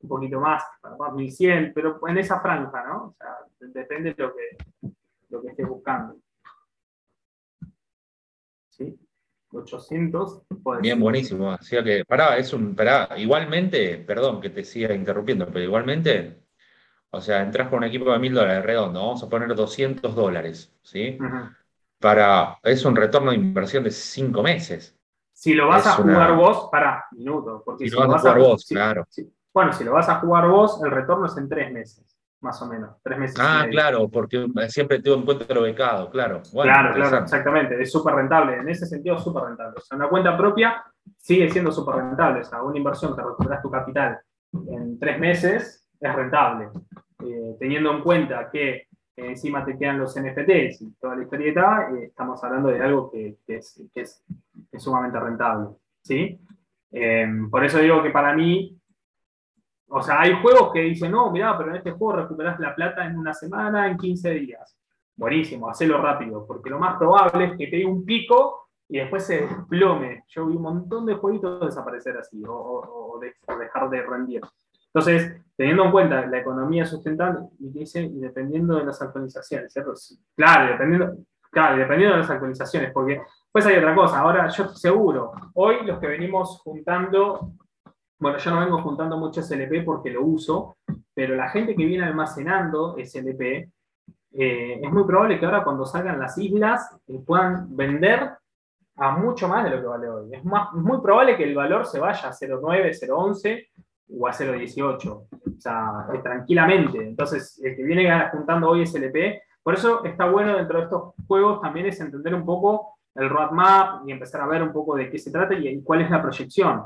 Un 0.00 0.08
poquito 0.08 0.40
más, 0.40 0.62
más 0.98 1.12
1100, 1.12 1.72
pero 1.74 2.00
en 2.06 2.18
esa 2.18 2.40
franja, 2.40 2.84
¿no? 2.86 3.06
O 3.08 3.14
sea, 3.18 3.36
depende 3.60 4.14
de 4.14 4.22
lo 4.22 4.32
que, 4.34 4.90
lo 5.28 5.42
que 5.42 5.48
estés 5.48 5.68
buscando. 5.68 6.16
¿Sí? 8.68 9.07
800. 9.52 10.42
Bien, 10.80 10.98
buenísimo. 11.00 11.50
O 11.50 11.62
sea 11.62 11.82
que, 11.82 12.04
pará, 12.04 12.36
es 12.36 12.52
un, 12.52 12.74
pará, 12.74 13.08
igualmente, 13.16 13.98
perdón 13.98 14.40
que 14.40 14.50
te 14.50 14.64
siga 14.64 14.94
interrumpiendo, 14.94 15.46
pero 15.46 15.60
igualmente, 15.60 16.42
o 17.10 17.20
sea, 17.20 17.42
entras 17.42 17.68
con 17.68 17.78
un 17.78 17.84
equipo 17.84 18.12
de 18.12 18.18
mil 18.18 18.34
dólares 18.34 18.64
redondo, 18.64 19.00
vamos 19.00 19.22
a 19.22 19.28
poner 19.28 19.54
200 19.54 20.14
dólares, 20.14 20.72
¿sí? 20.82 21.18
para, 21.98 22.58
es 22.62 22.84
un 22.84 22.94
retorno 22.94 23.30
de 23.30 23.36
inversión 23.36 23.84
de 23.84 23.90
cinco 23.90 24.42
meses. 24.42 24.96
Si 25.32 25.54
lo 25.54 25.68
vas 25.68 25.86
a 25.86 25.92
jugar 25.92 26.34
vos, 26.34 26.68
para 26.70 27.06
minuto. 27.12 27.62
Porque 27.64 27.88
si, 27.88 27.94
lo 27.94 28.08
vas, 28.08 28.24
a 28.24 28.32
jugar 28.32 28.38
vos, 28.38 28.66
claro. 28.66 29.06
bueno, 29.54 29.72
si 29.72 29.84
lo 29.84 29.92
vas 29.92 30.08
a 30.08 30.16
jugar 30.16 30.48
vos, 30.48 30.82
el 30.84 30.90
retorno 30.90 31.26
es 31.26 31.36
en 31.36 31.48
tres 31.48 31.72
meses 31.72 32.17
más 32.40 32.60
o 32.62 32.66
menos, 32.66 32.96
tres 33.02 33.18
meses. 33.18 33.36
Ah, 33.40 33.66
claro, 33.70 34.08
porque 34.08 34.46
siempre 34.68 35.00
tengo 35.00 35.16
en 35.16 35.24
cuenta 35.24 35.52
lo 35.52 35.62
becado, 35.62 36.08
claro. 36.10 36.42
claro, 36.52 36.94
claro, 36.94 37.18
exactamente, 37.18 37.80
es 37.80 37.90
súper 37.90 38.14
rentable, 38.14 38.56
en 38.56 38.68
ese 38.68 38.86
sentido 38.86 39.16
es 39.16 39.22
súper 39.22 39.44
rentable. 39.44 39.74
O 39.76 39.80
sea, 39.80 39.96
una 39.96 40.08
cuenta 40.08 40.36
propia 40.36 40.84
sigue 41.16 41.50
siendo 41.50 41.72
súper 41.72 41.96
rentable, 41.96 42.40
o 42.40 42.44
sea, 42.44 42.62
una 42.62 42.78
inversión 42.78 43.16
que 43.16 43.22
recuperas 43.22 43.62
tu 43.62 43.70
capital 43.70 44.18
en 44.52 44.98
tres 44.98 45.18
meses 45.18 45.88
es 46.00 46.14
rentable, 46.14 46.68
eh, 47.24 47.56
teniendo 47.58 47.92
en 47.92 48.02
cuenta 48.02 48.48
que 48.50 48.86
encima 49.16 49.64
te 49.64 49.76
quedan 49.76 49.98
los 49.98 50.16
NFTs 50.16 50.82
y 50.82 50.92
toda 51.00 51.16
la 51.16 51.22
historieta, 51.22 51.88
eh, 51.92 52.04
estamos 52.04 52.42
hablando 52.44 52.68
de 52.68 52.80
algo 52.80 53.10
que, 53.10 53.38
es, 53.48 54.24
sumamente 54.78 55.18
rentable, 55.18 55.70
¿sí? 56.02 56.38
Eh, 56.92 57.26
por 57.50 57.64
eso 57.64 57.78
digo 57.78 58.02
que 58.02 58.10
para 58.10 58.32
mí 58.32 58.77
o 59.90 60.02
sea, 60.02 60.20
hay 60.20 60.34
juegos 60.42 60.72
que 60.72 60.80
dicen, 60.80 61.12
no, 61.12 61.30
mirá, 61.30 61.56
pero 61.56 61.70
en 61.70 61.76
este 61.76 61.92
juego 61.92 62.20
recuperás 62.20 62.60
la 62.60 62.74
plata 62.74 63.06
en 63.06 63.16
una 63.16 63.32
semana, 63.32 63.88
en 63.88 63.96
15 63.96 64.30
días. 64.30 64.76
Buenísimo, 65.16 65.68
hacelo 65.68 66.00
rápido, 66.00 66.46
porque 66.46 66.70
lo 66.70 66.78
más 66.78 66.96
probable 66.98 67.46
es 67.46 67.56
que 67.56 67.66
te 67.68 67.78
dé 67.78 67.86
un 67.86 68.04
pico 68.04 68.68
y 68.88 68.98
después 68.98 69.24
se 69.24 69.42
desplome. 69.42 70.24
Yo 70.28 70.46
vi 70.46 70.56
un 70.56 70.62
montón 70.62 71.06
de 71.06 71.14
jueguitos 71.14 71.60
desaparecer 71.60 72.16
así 72.18 72.42
o, 72.46 73.18
dejar 73.20 73.90
de 73.90 74.02
rendir. 74.02 74.42
Entonces, 74.92 75.42
teniendo 75.56 75.84
en 75.84 75.90
cuenta 75.90 76.26
la 76.26 76.38
economía 76.38 76.84
sustentable, 76.84 77.48
y 77.58 77.70
dice, 77.70 78.08
dependiendo 78.12 78.76
de 78.76 78.84
las 78.84 79.00
actualizaciones, 79.00 79.72
¿cierto? 79.72 79.94
Claro, 80.36 80.72
dependiendo, 80.72 81.16
claro, 81.50 81.78
dependiendo 81.78 82.16
de 82.16 82.22
las 82.22 82.30
actualizaciones, 82.30 82.92
porque 82.92 83.20
pues 83.50 83.66
hay 83.66 83.76
otra 83.76 83.94
cosa. 83.94 84.20
Ahora, 84.20 84.48
yo 84.48 84.68
seguro, 84.68 85.32
hoy 85.54 85.84
los 85.84 85.98
que 85.98 86.06
venimos 86.06 86.60
juntando 86.62 87.52
bueno, 88.18 88.38
yo 88.38 88.50
no 88.50 88.60
vengo 88.60 88.82
juntando 88.82 89.16
mucho 89.16 89.42
SLP 89.42 89.84
porque 89.84 90.10
lo 90.10 90.22
uso, 90.24 90.76
pero 91.14 91.36
la 91.36 91.50
gente 91.50 91.76
que 91.76 91.84
viene 91.84 92.04
almacenando 92.04 92.96
SLP, 92.98 93.70
eh, 94.32 94.80
es 94.82 94.92
muy 94.92 95.04
probable 95.04 95.38
que 95.38 95.46
ahora 95.46 95.64
cuando 95.64 95.86
salgan 95.86 96.18
las 96.18 96.36
islas 96.36 96.96
eh, 97.06 97.20
puedan 97.24 97.74
vender 97.76 98.30
a 98.96 99.10
mucho 99.12 99.48
más 99.48 99.64
de 99.64 99.70
lo 99.70 99.80
que 99.80 99.86
vale 99.86 100.08
hoy. 100.08 100.34
Es, 100.34 100.44
muy 100.44 101.00
probable 101.00 101.36
que 101.36 101.44
el 101.44 101.54
valor 101.54 101.86
se 101.86 102.00
vaya 102.00 102.28
a 102.28 102.32
0,9, 102.32 102.90
0,11 102.90 103.66
o 104.10 104.26
a 104.26 104.32
0,18. 104.32 105.08
O 105.08 105.28
sea, 105.58 106.06
eh, 106.12 106.18
tranquilamente. 106.18 106.98
Entonces, 106.98 107.60
el 107.62 107.76
que 107.76 107.84
viene 107.84 108.28
juntando 108.30 108.70
hoy 108.70 108.84
SLP, 108.84 109.42
por 109.62 109.74
eso 109.74 110.04
está 110.04 110.28
bueno 110.28 110.56
dentro 110.56 110.78
de 110.78 110.84
estos 110.84 111.14
juegos 111.26 111.60
también 111.60 111.86
es 111.86 112.00
entender 112.00 112.34
un 112.34 112.44
poco 112.44 112.98
el 113.14 113.28
roadmap 113.28 114.08
y 114.08 114.12
empezar 114.12 114.40
a 114.40 114.46
ver 114.46 114.62
un 114.62 114.72
poco 114.72 114.96
de 114.96 115.10
qué 115.10 115.18
se 115.18 115.30
trata 115.30 115.54
y 115.54 115.82
cuál 115.82 116.02
es 116.02 116.10
la 116.10 116.22
proyección. 116.22 116.84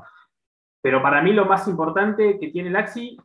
Pero 0.82 1.00
para 1.00 1.22
mí 1.22 1.32
lo 1.32 1.46
más 1.46 1.66
importante 1.68 2.38
que 2.38 2.48
tiene 2.48 2.68
el 2.68 2.76
Axi, 2.76 3.16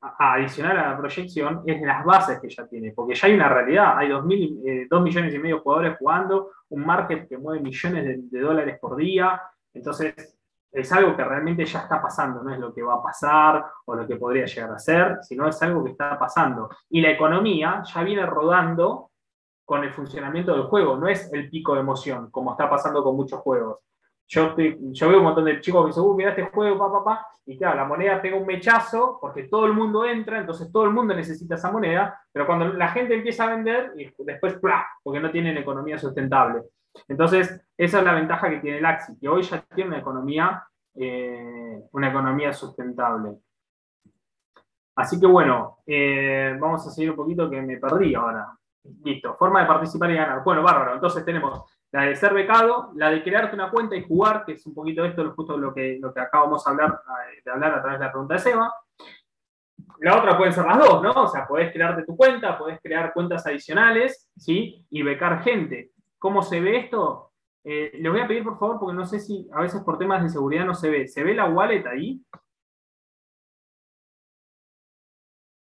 adicional 0.00 0.78
a 0.78 0.90
la 0.90 0.96
proyección, 0.96 1.62
es 1.66 1.82
las 1.82 2.04
bases 2.04 2.40
que 2.40 2.48
ya 2.48 2.66
tiene, 2.66 2.92
porque 2.92 3.14
ya 3.14 3.26
hay 3.26 3.34
una 3.34 3.48
realidad, 3.48 3.98
hay 3.98 4.08
2 4.08 4.24
eh, 4.64 4.88
millones 5.00 5.34
y 5.34 5.38
medio 5.38 5.56
de 5.56 5.62
jugadores 5.62 5.98
jugando, 5.98 6.52
un 6.70 6.86
market 6.86 7.28
que 7.28 7.36
mueve 7.36 7.62
millones 7.62 8.30
de, 8.30 8.40
dólares 8.40 8.78
por 8.80 8.96
día, 8.96 9.42
entonces 9.74 10.38
es 10.72 10.92
algo 10.92 11.16
que 11.16 11.24
realmente 11.24 11.66
ya 11.66 11.80
está 11.80 12.00
pasando, 12.00 12.42
no 12.42 12.54
es 12.54 12.58
lo 12.58 12.72
que 12.72 12.82
va 12.82 12.94
a 12.94 13.02
pasar 13.02 13.64
o 13.84 13.94
lo 13.94 14.06
que 14.06 14.16
podría 14.16 14.46
llegar 14.46 14.70
a 14.70 14.78
ser, 14.78 15.18
sino 15.22 15.48
es 15.48 15.60
algo 15.62 15.84
que 15.84 15.90
está 15.90 16.18
pasando. 16.18 16.70
Y 16.88 17.00
la 17.00 17.10
economía 17.10 17.82
ya 17.82 18.02
viene 18.04 18.24
rodando 18.24 19.10
con 19.64 19.82
el 19.84 19.92
funcionamiento 19.92 20.52
del 20.52 20.62
juego, 20.62 20.96
no 20.96 21.08
es 21.08 21.30
el 21.32 21.50
pico 21.50 21.74
de 21.74 21.80
emoción, 21.80 22.30
como 22.30 22.52
está 22.52 22.70
pasando 22.70 23.02
con 23.02 23.16
muchos 23.16 23.40
juegos. 23.40 23.78
Yo, 24.32 24.54
veo 24.54 25.18
un 25.18 25.24
montón 25.24 25.44
de 25.44 25.60
chicos 25.60 25.82
que 25.82 25.88
dicen, 25.88 26.04
uy, 26.04 26.16
mira 26.16 26.30
este 26.30 26.44
juego, 26.44 26.78
papá, 26.78 26.98
papá, 26.98 27.26
y 27.46 27.58
claro, 27.58 27.78
la 27.78 27.84
moneda 27.84 28.22
pega 28.22 28.36
un 28.36 28.46
mechazo 28.46 29.18
porque 29.20 29.48
todo 29.48 29.66
el 29.66 29.72
mundo 29.72 30.04
entra, 30.04 30.38
entonces 30.38 30.70
todo 30.70 30.84
el 30.84 30.90
mundo 30.90 31.16
necesita 31.16 31.56
esa 31.56 31.72
moneda, 31.72 32.22
pero 32.30 32.46
cuando 32.46 32.72
la 32.72 32.88
gente 32.90 33.14
empieza 33.14 33.44
a 33.44 33.56
vender, 33.56 33.92
y 33.96 34.08
después, 34.18 34.54
¡plá! 34.60 34.86
porque 35.02 35.18
no 35.18 35.32
tienen 35.32 35.58
economía 35.58 35.98
sustentable. 35.98 36.62
Entonces, 37.08 37.60
esa 37.76 37.98
es 37.98 38.04
la 38.04 38.14
ventaja 38.14 38.48
que 38.48 38.60
tiene 38.60 38.78
el 38.78 38.86
Axi, 38.86 39.18
que 39.18 39.28
hoy 39.28 39.42
ya 39.42 39.64
tiene 39.74 39.90
una 39.90 39.98
economía, 39.98 40.64
eh, 40.94 41.82
una 41.90 42.08
economía 42.10 42.52
sustentable. 42.52 43.36
Así 44.94 45.18
que 45.18 45.26
bueno, 45.26 45.78
eh, 45.86 46.56
vamos 46.60 46.86
a 46.86 46.90
seguir 46.90 47.10
un 47.10 47.16
poquito 47.16 47.50
que 47.50 47.60
me 47.60 47.78
perdí 47.78 48.14
ahora. 48.14 48.56
Listo, 49.02 49.34
forma 49.34 49.62
de 49.62 49.66
participar 49.66 50.10
y 50.10 50.14
ganar. 50.14 50.44
Bueno, 50.44 50.62
bárbaro. 50.62 50.94
Entonces 50.94 51.24
tenemos 51.24 51.64
la 51.92 52.02
de 52.02 52.16
ser 52.16 52.32
becado, 52.32 52.92
la 52.94 53.10
de 53.10 53.22
crearte 53.22 53.54
una 53.54 53.70
cuenta 53.70 53.96
y 53.96 54.04
jugar, 54.04 54.44
que 54.44 54.52
es 54.52 54.66
un 54.66 54.74
poquito 54.74 55.04
esto, 55.04 55.32
justo 55.34 55.56
lo 55.56 55.74
que, 55.74 55.98
lo 56.00 56.12
que 56.14 56.20
acabamos 56.20 56.64
de 56.64 56.70
hablar, 56.70 57.02
eh, 57.28 57.42
de 57.44 57.50
hablar 57.50 57.74
a 57.74 57.82
través 57.82 57.98
de 57.98 58.06
la 58.06 58.12
pregunta 58.12 58.34
de 58.34 58.40
Seba. 58.40 58.74
La 59.98 60.18
otra 60.18 60.36
pueden 60.36 60.52
ser 60.52 60.66
las 60.66 60.78
dos, 60.78 61.02
¿no? 61.02 61.10
O 61.10 61.28
sea, 61.28 61.46
podés 61.46 61.72
crearte 61.72 62.04
tu 62.04 62.16
cuenta, 62.16 62.56
podés 62.56 62.80
crear 62.80 63.12
cuentas 63.12 63.46
adicionales, 63.46 64.30
¿sí? 64.36 64.86
Y 64.88 65.02
becar 65.02 65.42
gente. 65.42 65.90
¿Cómo 66.18 66.42
se 66.42 66.60
ve 66.60 66.78
esto? 66.78 67.32
Eh, 67.64 67.90
les 67.94 68.10
voy 68.10 68.20
a 68.20 68.28
pedir, 68.28 68.44
por 68.44 68.58
favor, 68.58 68.78
porque 68.78 68.96
no 68.96 69.04
sé 69.04 69.18
si 69.18 69.48
a 69.52 69.60
veces 69.60 69.82
por 69.82 69.98
temas 69.98 70.22
de 70.22 70.30
seguridad 70.30 70.64
no 70.64 70.74
se 70.74 70.90
ve. 70.90 71.08
¿Se 71.08 71.24
ve 71.24 71.34
la 71.34 71.46
wallet 71.46 71.84
ahí? 71.86 72.22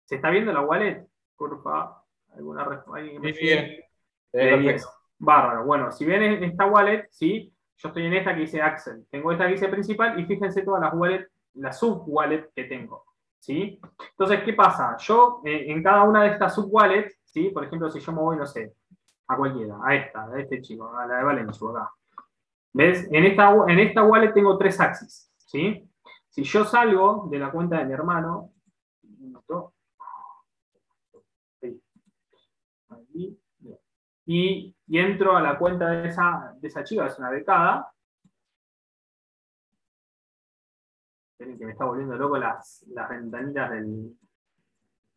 ¿Se 0.06 0.16
está 0.16 0.30
viendo 0.30 0.52
la 0.52 0.62
wallet? 0.62 1.06
Porfa, 1.38 2.04
alguna 2.34 2.66
respuesta. 2.66 3.20
Bien, 3.20 4.62
bien. 4.62 4.78
Bárbaro. 5.20 5.66
Bueno, 5.66 5.92
si 5.92 6.06
ven 6.06 6.44
esta 6.44 6.66
wallet, 6.66 7.08
¿sí? 7.12 7.54
yo 7.78 7.90
estoy 7.90 8.06
en 8.06 8.14
esta 8.14 8.34
que 8.34 8.42
dice 8.42 8.62
Axel. 8.62 9.06
Tengo 9.10 9.32
esta 9.32 9.46
que 9.46 9.54
dice 9.54 9.68
principal 9.70 10.20
y 10.20 10.26
fíjense 10.26 10.64
todas 10.64 10.82
las 10.82 10.94
wallets, 10.94 11.32
las 11.56 11.80
sub-wallets 11.80 12.50
que 12.56 12.66
tengo. 12.66 13.06
¿sí? 13.40 13.80
Entonces, 14.12 14.44
¿qué 14.44 14.54
pasa? 14.54 14.96
Yo 15.00 15.42
eh, 15.46 15.66
en 15.68 15.84
cada 15.84 16.04
una 16.04 16.24
de 16.24 16.32
estas 16.32 16.56
sub-wallets, 16.56 17.20
¿sí? 17.24 17.50
por 17.50 17.64
ejemplo, 17.64 17.90
si 17.90 18.00
yo 18.00 18.12
me 18.12 18.22
voy, 18.22 18.38
no 18.38 18.46
sé, 18.46 18.74
a 19.28 19.38
cualquiera, 19.38 19.78
a 19.84 19.96
esta, 19.96 20.26
a 20.26 20.40
este 20.40 20.62
chico, 20.62 20.96
a 20.96 21.06
la 21.06 21.18
de 21.18 21.24
Valencia, 21.24 21.68
acá. 21.70 21.92
¿Ves? 22.74 23.08
En 23.12 23.26
esta, 23.26 23.56
en 23.68 23.80
esta 23.80 24.04
wallet 24.04 24.34
tengo 24.34 24.58
tres 24.58 24.80
axis. 24.80 25.32
¿sí? 25.38 25.90
Si 26.30 26.44
yo 26.44 26.64
salgo 26.64 27.28
de 27.30 27.40
la 27.40 27.52
cuenta 27.52 27.80
de 27.80 27.86
mi 27.86 27.94
hermano, 27.94 28.52
y, 34.28 34.76
entro 34.90 35.36
a 35.36 35.42
la 35.42 35.58
cuenta 35.58 35.90
de 35.90 36.10
esa, 36.10 36.54
de 36.60 36.68
esa 36.68 36.84
chica, 36.84 37.08
es 37.08 37.18
una 37.18 37.30
becada. 37.30 37.92
Esperen 41.32 41.58
que 41.58 41.66
me 41.66 41.72
está 41.72 41.86
volviendo 41.86 42.16
loco 42.16 42.38
las, 42.38 42.86
las 42.90 43.10
ventanitas 43.10 43.72
del, 43.72 44.18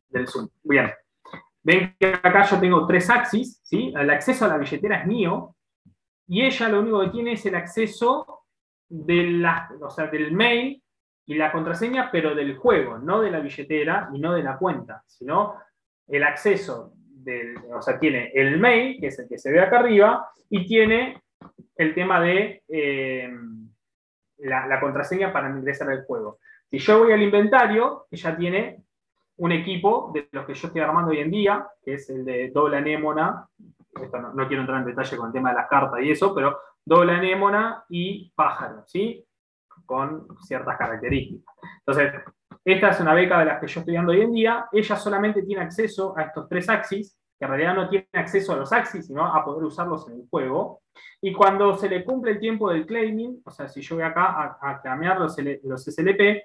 del 0.09 0.29
Zoom. 0.29 0.49
Bien. 0.63 0.91
Ven 1.63 1.97
que 1.99 2.15
acá 2.15 2.43
yo 2.45 2.59
tengo 2.59 2.87
tres 2.87 3.11
axis, 3.11 3.61
¿sí? 3.63 3.93
El 3.95 4.09
acceso 4.11 4.45
a 4.45 4.49
la 4.49 4.59
billetera 4.59 5.01
es 5.01 5.07
mío, 5.07 5.57
y 6.29 6.45
ella 6.45 6.69
lo 6.69 6.81
único 6.81 7.01
que 7.01 7.11
tiene 7.11 7.33
es 7.33 7.45
el 7.47 7.57
acceso 7.57 8.45
de 8.89 9.25
la, 9.25 9.71
o 9.81 9.91
sea, 9.91 10.07
del 10.07 10.33
mail 10.33 10.83
y 11.27 11.35
la 11.35 11.51
contraseña, 11.51 12.11
pero 12.11 12.35
del 12.35 12.57
juego, 12.57 12.99
no 12.99 13.21
de 13.21 13.31
la 13.31 13.41
billetera 13.41 14.09
y 14.15 14.21
no 14.21 14.35
de 14.35 14.43
la 14.43 14.57
cuenta, 14.57 15.03
sino 15.07 15.57
el 16.07 16.23
acceso 16.23 16.95
o 17.73 17.83
sea, 17.83 17.99
tiene 17.99 18.31
el 18.35 18.59
mail, 18.59 18.99
que 19.01 19.09
es 19.09 19.19
el 19.19 19.29
que 19.29 19.39
se 19.39 19.51
ve 19.51 19.61
acá 19.61 19.81
arriba, 19.81 20.29
y 20.49 20.67
tiene 20.67 21.23
el 21.77 21.95
tema 21.95 22.21
de 22.21 22.63
eh, 22.69 23.31
la, 24.39 24.81
contraseña 24.81 25.33
para 25.33 25.49
ingresar 25.51 25.91
al 25.91 26.05
juego. 26.05 26.39
Si 26.71 26.79
yo 26.79 27.01
voy 27.01 27.13
al 27.13 27.23
inventario, 27.23 28.07
ella 28.11 28.37
tiene 28.37 28.85
un 29.37 29.53
equipo 29.53 30.11
de 30.13 30.29
los 30.33 30.45
que 30.47 30.55
yo 30.55 30.67
estoy 30.67 30.83
armando 30.83 31.11
hoy 31.11 31.21
en 31.21 31.31
día, 31.31 31.67
que 31.83 31.95
es 31.95 32.09
el 32.11 32.25
de 32.25 32.51
doble 32.51 32.77
anémona, 32.77 33.49
no, 34.35 34.47
quiero 34.47 34.63
entrar 34.63 34.81
en 34.81 34.87
detalle 34.87 35.17
con 35.17 35.29
el 35.29 35.33
tema 35.33 35.51
de 35.51 35.57
las 35.57 35.69
cartas 35.69 36.01
y 36.03 36.11
eso, 36.11 36.35
pero 36.35 36.59
doble 36.85 37.13
anémona 37.13 37.85
y 37.89 38.31
pájaro, 38.35 38.85
¿sí? 38.87 39.25
Con 39.85 40.27
ciertas 40.43 40.77
características. 40.77 41.55
Entonces, 41.79 42.13
esta 42.65 42.91
es 42.91 43.01
una 43.01 43.15
beca 43.15 43.39
de 43.39 43.47
las 43.47 43.61
que 43.61 43.67
yo 43.67 43.81
estoy 43.81 43.95
dando 43.95 44.13
hoy 44.13 44.21
en 44.21 44.33
día. 44.33 44.69
Ella 44.71 44.97
solamente 44.97 45.43
tiene 45.43 45.63
acceso 45.63 46.17
a 46.17 46.23
estos 46.23 46.49
tres 46.49 46.69
axis, 46.69 47.19
que 47.41 47.47
en 47.47 47.53
realidad 47.53 47.75
no 47.75 47.89
tiene 47.89 48.07
acceso 48.13 48.53
a 48.53 48.57
los 48.57 48.71
axis, 48.71 49.07
sino 49.07 49.25
a 49.25 49.43
poder 49.43 49.65
usarlos 49.65 50.07
en 50.09 50.17
el 50.17 50.29
juego. 50.29 50.83
Y 51.23 51.33
cuando 51.33 51.75
se 51.75 51.89
le 51.89 52.05
cumple 52.05 52.33
el 52.33 52.39
tiempo 52.39 52.71
del 52.71 52.85
claiming, 52.85 53.41
o 53.43 53.51
sea, 53.51 53.67
si 53.67 53.81
yo 53.81 53.97
voy 53.97 54.05
acá 54.05 54.59
a, 54.61 54.71
a 54.71 54.83
cambiar 54.83 55.19
los, 55.19 55.37
SLP, 55.37 56.43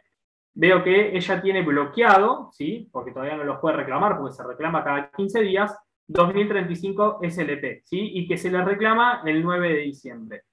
veo 0.53 0.83
que 0.85 1.17
ella 1.17 1.41
tiene 1.41 1.63
bloqueado, 1.63 2.49
¿sí? 2.53 2.87
porque 2.93 3.11
todavía 3.11 3.35
no 3.35 3.43
los 3.43 3.59
puede 3.59 3.75
reclamar, 3.75 4.17
porque 4.17 4.35
se 4.35 4.43
reclama 4.43 4.85
cada 4.85 5.11
15 5.11 5.41
días, 5.41 5.77
2035 6.07 7.19
SLP, 7.29 7.81
¿sí? 7.83 8.11
y 8.13 8.25
que 8.25 8.37
se 8.37 8.49
le 8.49 8.63
reclama 8.63 9.21
el 9.25 9.43
9 9.43 9.67
de 9.67 9.79
diciembre. 9.81 10.43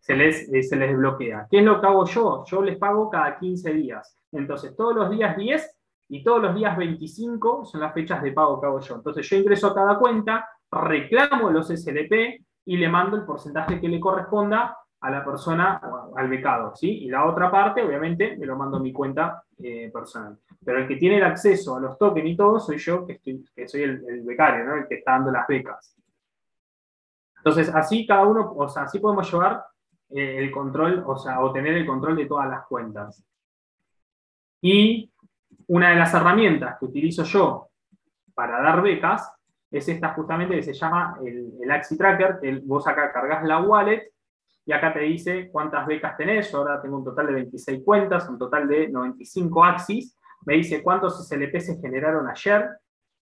Se 0.00 0.16
les, 0.16 0.50
eh, 0.50 0.62
se 0.62 0.76
les 0.76 0.88
desbloquea. 0.90 1.46
¿Qué 1.50 1.58
es 1.58 1.64
lo 1.64 1.78
que 1.78 1.86
hago 1.86 2.06
yo? 2.06 2.44
Yo 2.46 2.62
les 2.62 2.78
pago 2.78 3.10
cada 3.10 3.38
15 3.38 3.70
días. 3.74 4.18
Entonces, 4.32 4.74
todos 4.74 4.94
los 4.94 5.10
días 5.10 5.36
10 5.36 5.76
y 6.08 6.22
todos 6.22 6.42
los 6.42 6.54
días 6.54 6.76
25 6.76 7.64
son 7.64 7.80
las 7.80 7.94
fechas 7.94 8.22
de 8.22 8.32
pago 8.32 8.60
que 8.60 8.66
hago 8.66 8.80
yo. 8.80 8.96
Entonces, 8.96 9.28
yo 9.28 9.36
ingreso 9.36 9.68
a 9.68 9.74
cada 9.74 9.98
cuenta, 9.98 10.48
reclamo 10.70 11.50
los 11.50 11.68
SLP, 11.68 12.44
y 12.66 12.76
le 12.76 12.88
mando 12.88 13.16
el 13.16 13.24
porcentaje 13.24 13.80
que 13.80 13.88
le 13.88 14.00
corresponda 14.00 14.76
a 15.00 15.10
la 15.10 15.24
persona, 15.24 15.80
al 16.16 16.28
becado, 16.28 16.74
¿sí? 16.74 17.04
Y 17.04 17.08
la 17.08 17.26
otra 17.26 17.50
parte, 17.50 17.82
obviamente, 17.82 18.36
me 18.38 18.46
lo 18.46 18.56
mando 18.56 18.78
a 18.78 18.80
mi 18.80 18.90
cuenta 18.90 19.44
eh, 19.62 19.90
personal. 19.92 20.38
Pero 20.64 20.78
el 20.78 20.88
que 20.88 20.96
tiene 20.96 21.18
el 21.18 21.24
acceso 21.24 21.76
a 21.76 21.80
los 21.80 21.98
tokens 21.98 22.26
y 22.26 22.36
todo 22.36 22.58
soy 22.58 22.78
yo, 22.78 23.06
que, 23.06 23.20
soy 23.66 23.82
el, 23.82 24.22
becario, 24.22 24.64
¿no? 24.64 24.76
El 24.76 24.88
que 24.88 24.96
está 24.96 25.12
dando 25.12 25.30
las 25.30 25.46
becas. 25.46 25.94
Entonces, 27.36 27.68
así 27.74 28.06
cada 28.06 28.24
uno, 28.26 28.54
o 28.56 28.66
sea, 28.66 28.84
así 28.84 28.98
podemos 28.98 29.30
llevar 29.30 29.62
eh, 30.08 30.38
el 30.38 30.50
control, 30.50 31.04
o 31.06 31.18
sea, 31.18 31.40
o 31.40 31.52
tener 31.52 31.74
el 31.74 31.86
control 31.86 32.16
de 32.16 32.24
todas 32.24 32.48
las 32.48 32.66
cuentas. 32.66 33.22
Y 34.62 35.12
una 35.68 35.90
de 35.90 35.96
las 35.96 36.12
herramientas 36.14 36.76
que 36.78 36.86
utilizo 36.86 37.24
yo 37.24 37.68
para 38.34 38.60
dar 38.60 38.82
becas 38.82 39.32
es 39.70 39.88
esta 39.88 40.14
justamente 40.14 40.56
que 40.56 40.62
se 40.62 40.72
llama 40.72 41.18
el, 41.24 41.52
el 41.60 41.70
Axi 41.70 41.96
Tracker. 41.96 42.38
El, 42.42 42.60
vos 42.60 42.86
acá 42.86 43.12
cargas 43.12 43.44
la 43.44 43.60
wallet 43.60 44.12
y 44.66 44.72
acá 44.72 44.92
te 44.92 45.00
dice 45.00 45.50
cuántas 45.50 45.86
becas 45.86 46.16
tenés. 46.16 46.50
Yo 46.50 46.58
ahora 46.58 46.80
tengo 46.80 46.98
un 46.98 47.04
total 47.04 47.26
de 47.26 47.32
26 47.34 47.82
cuentas, 47.84 48.28
un 48.28 48.38
total 48.38 48.68
de 48.68 48.88
95 48.88 49.64
Axis. 49.64 50.16
Me 50.46 50.54
dice 50.54 50.82
cuántos 50.82 51.26
SLP 51.26 51.58
se 51.58 51.80
generaron 51.80 52.28
ayer, 52.28 52.68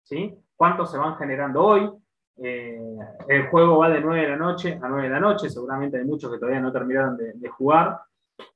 ¿sí? 0.04 0.34
cuántos 0.56 0.92
se 0.92 0.98
van 0.98 1.18
generando 1.18 1.64
hoy. 1.64 1.92
Eh, 2.38 2.98
el 3.28 3.48
juego 3.48 3.80
va 3.80 3.90
de 3.90 4.00
9 4.00 4.22
de 4.22 4.30
la 4.30 4.38
noche 4.38 4.80
a 4.82 4.88
9 4.88 5.04
de 5.04 5.10
la 5.10 5.20
noche, 5.20 5.50
seguramente 5.50 5.98
hay 5.98 6.06
muchos 6.06 6.32
que 6.32 6.38
todavía 6.38 6.62
no 6.62 6.72
terminaron 6.72 7.18
de, 7.18 7.50
jugar. 7.50 8.00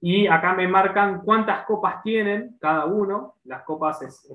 Y 0.02 0.28
acá 0.28 0.54
me 0.54 0.68
marcan 0.68 1.22
cuántas 1.22 1.66
copas 1.66 2.02
tienen 2.04 2.58
cada 2.60 2.86
uno. 2.86 3.36
Las 3.46 3.64
copas 3.64 4.02
es, 4.02 4.30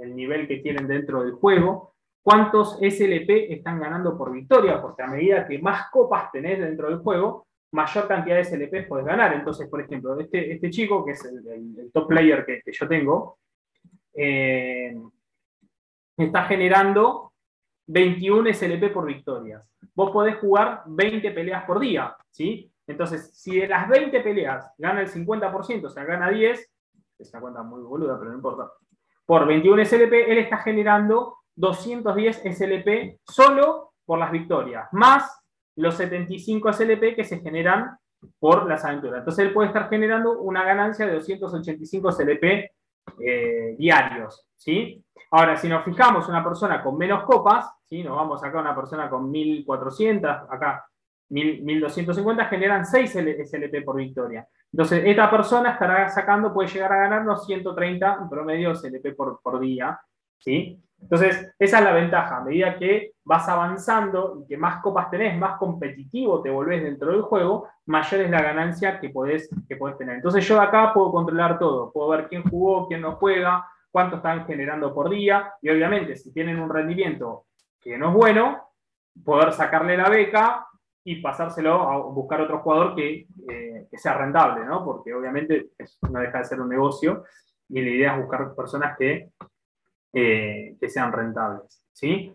el 0.00 0.14
nivel 0.14 0.46
que 0.46 0.58
tienen 0.58 0.86
dentro 0.86 1.22
del 1.22 1.32
juego. 1.32 1.94
Cuántos 2.22 2.78
SLP 2.80 3.52
están 3.52 3.78
ganando 3.80 4.18
por 4.18 4.32
victoria, 4.32 4.82
porque 4.82 5.02
a 5.02 5.06
medida 5.06 5.46
que 5.46 5.60
más 5.60 5.90
copas 5.90 6.30
tenés 6.32 6.58
dentro 6.58 6.88
del 6.88 6.98
juego, 6.98 7.46
mayor 7.72 8.08
cantidad 8.08 8.36
de 8.36 8.44
SLP 8.44 8.88
puedes 8.88 9.06
ganar. 9.06 9.32
Entonces, 9.34 9.68
por 9.68 9.80
ejemplo, 9.80 10.18
este, 10.18 10.54
este 10.54 10.70
chico, 10.70 11.04
que 11.04 11.12
es 11.12 11.24
el, 11.24 11.90
top 11.92 12.08
player 12.08 12.44
que, 12.44 12.62
yo 12.72 12.88
tengo, 12.88 13.38
eh, 14.12 14.96
está 16.16 16.44
generando 16.44 17.32
21 17.86 18.52
SLP 18.52 18.92
por 18.92 19.06
victorias. 19.06 19.70
Vos 19.94 20.10
podés 20.10 20.36
jugar 20.36 20.82
20 20.86 21.30
peleas 21.30 21.64
por 21.64 21.78
día, 21.78 22.16
¿sí? 22.30 22.70
Entonces, 22.86 23.36
si 23.36 23.58
de 23.58 23.68
las 23.68 23.88
20 23.88 24.20
peleas 24.20 24.72
gana 24.78 25.00
el 25.00 25.08
50%, 25.08 25.84
o 25.84 25.90
sea, 25.90 26.04
gana 26.04 26.30
10, 26.30 26.72
es 27.18 27.30
una 27.32 27.40
cuenta 27.40 27.62
muy 27.62 27.82
boluda, 27.82 28.18
pero 28.18 28.30
no 28.30 28.36
importa, 28.36 28.70
por 29.24 29.46
21 29.46 29.84
SLP, 29.84 30.12
él 30.30 30.38
está 30.38 30.58
generando 30.58 31.38
210 31.56 32.42
SLP 32.44 33.20
solo 33.24 33.94
por 34.04 34.18
las 34.18 34.30
victorias, 34.30 34.88
más 34.92 35.42
los 35.76 35.96
75 35.96 36.72
SLP 36.72 37.16
que 37.16 37.24
se 37.24 37.40
generan 37.40 37.98
por 38.38 38.66
las 38.68 38.84
aventuras. 38.84 39.18
Entonces 39.18 39.44
él 39.44 39.52
puede 39.52 39.68
estar 39.68 39.88
generando 39.88 40.40
una 40.40 40.64
ganancia 40.64 41.06
de 41.06 41.14
285 41.14 42.12
SLP 42.12 42.44
eh, 43.20 43.74
diarios. 43.76 44.46
¿sí? 44.56 45.04
Ahora, 45.30 45.56
si 45.56 45.68
nos 45.68 45.84
fijamos 45.84 46.28
una 46.28 46.42
persona 46.42 46.82
con 46.82 46.96
menos 46.96 47.24
copas, 47.24 47.70
¿sí? 47.84 48.02
nos 48.02 48.16
vamos 48.16 48.42
acá 48.42 48.58
a 48.58 48.62
una 48.62 48.74
persona 48.74 49.10
con 49.10 49.30
1400, 49.30 50.30
acá 50.48 50.86
1250, 51.28 52.44
generan 52.46 52.86
6 52.86 53.10
SLP 53.10 53.84
por 53.84 53.96
victoria. 53.96 54.46
Entonces, 54.72 55.02
esta 55.04 55.30
persona 55.30 55.72
estará 55.72 56.08
sacando, 56.08 56.52
puede 56.52 56.68
llegar 56.68 56.92
a 56.92 56.98
ganar 56.98 57.22
unos 57.22 57.46
130 57.46 58.18
en 58.20 58.28
promedio 58.28 58.74
SLP 58.74 59.14
por, 59.14 59.60
día. 59.60 59.98
¿sí? 60.38 60.78
Entonces, 61.00 61.54
esa 61.58 61.78
es 61.78 61.84
la 61.84 61.92
ventaja. 61.92 62.38
A 62.38 62.44
medida 62.44 62.76
que 62.78 63.12
vas 63.24 63.48
avanzando 63.48 64.40
y 64.42 64.46
que 64.46 64.56
más 64.56 64.80
copas 64.82 65.10
tenés, 65.10 65.38
más 65.38 65.58
competitivo 65.58 66.42
te 66.42 66.50
volvés 66.50 66.82
dentro 66.82 67.12
del 67.12 67.22
juego, 67.22 67.68
mayor 67.86 68.20
es 68.20 68.30
la 68.30 68.42
ganancia 68.42 69.00
que 69.00 69.10
podés, 69.10 69.48
que 69.68 69.76
podés 69.76 69.96
tener. 69.98 70.16
Entonces, 70.16 70.46
yo 70.46 70.60
acá 70.60 70.92
puedo 70.92 71.10
controlar 71.10 71.58
todo. 71.58 71.92
Puedo 71.92 72.10
ver 72.10 72.28
quién 72.28 72.42
jugó, 72.42 72.86
quién 72.86 73.00
no 73.00 73.12
juega, 73.12 73.66
cuánto 73.90 74.16
están 74.16 74.46
generando 74.46 74.92
por 74.94 75.08
día. 75.10 75.54
Y 75.62 75.70
obviamente, 75.70 76.16
si 76.16 76.32
tienen 76.32 76.60
un 76.60 76.68
rendimiento 76.68 77.46
que 77.80 77.96
no 77.96 78.10
es 78.10 78.14
bueno, 78.14 78.68
poder 79.24 79.52
sacarle 79.52 79.96
la 79.96 80.08
beca 80.08 80.66
y 81.06 81.22
pasárselo 81.22 81.88
a 81.88 81.98
buscar 81.98 82.42
otro 82.42 82.58
jugador 82.58 82.94
que, 82.94 83.26
eh, 83.48 83.88
sea 83.92 84.14
rentable, 84.14 84.66
¿no? 84.66 84.84
Porque 84.84 85.14
obviamente 85.14 85.70
no 86.10 86.20
deja 86.20 86.38
de 86.38 86.44
ser 86.44 86.60
un 86.60 86.68
negocio 86.68 87.24
y 87.68 87.80
la 87.80 87.90
idea 87.90 88.14
es 88.14 88.20
buscar 88.22 88.54
personas 88.54 88.96
que 88.98 89.30
eh, 90.18 90.78
que 90.80 90.88
sean 90.88 91.12
rentables. 91.12 91.84
¿sí? 91.92 92.34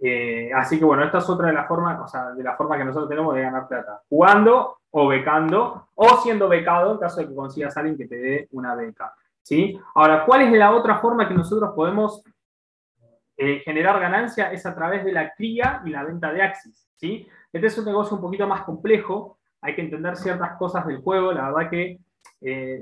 Eh, 0.00 0.50
así 0.54 0.78
que 0.78 0.86
bueno, 0.86 1.04
esta 1.04 1.18
es 1.18 1.28
otra 1.28 1.48
de 1.48 1.52
las 1.52 1.68
formas, 1.68 2.00
o 2.00 2.08
sea, 2.08 2.30
de 2.30 2.42
la 2.42 2.56
forma 2.56 2.78
que 2.78 2.84
nosotros 2.86 3.10
tenemos 3.10 3.34
de 3.34 3.42
ganar 3.42 3.68
plata. 3.68 4.00
Jugando 4.08 4.78
o 4.90 5.08
becando, 5.08 5.88
o 5.94 6.08
siendo 6.22 6.48
becado 6.48 6.92
en 6.92 6.98
caso 6.98 7.20
de 7.20 7.28
que 7.28 7.34
consigas 7.34 7.76
a 7.76 7.80
alguien 7.80 7.98
que 7.98 8.06
te 8.06 8.16
dé 8.16 8.48
una 8.52 8.74
beca. 8.74 9.14
¿sí? 9.42 9.78
Ahora, 9.94 10.24
¿cuál 10.24 10.42
es 10.42 10.52
la 10.52 10.72
otra 10.72 10.98
forma 10.98 11.28
que 11.28 11.34
nosotros 11.34 11.72
podemos 11.74 12.24
eh, 13.36 13.60
generar 13.64 14.00
ganancia? 14.00 14.52
Es 14.52 14.66
a 14.66 14.74
través 14.74 15.04
de 15.04 15.12
la 15.12 15.32
cría 15.34 15.82
y 15.84 15.90
la 15.90 16.04
venta 16.04 16.32
de 16.32 16.42
Axis. 16.42 16.88
¿sí? 16.96 17.26
Este 17.52 17.66
es 17.66 17.78
un 17.78 17.84
negocio 17.84 18.16
un 18.16 18.22
poquito 18.22 18.46
más 18.46 18.62
complejo, 18.62 19.38
hay 19.60 19.74
que 19.74 19.82
entender 19.82 20.16
ciertas 20.16 20.56
cosas 20.58 20.86
del 20.86 20.98
juego, 20.98 21.32
la 21.32 21.50
verdad 21.50 21.70
que 21.70 21.98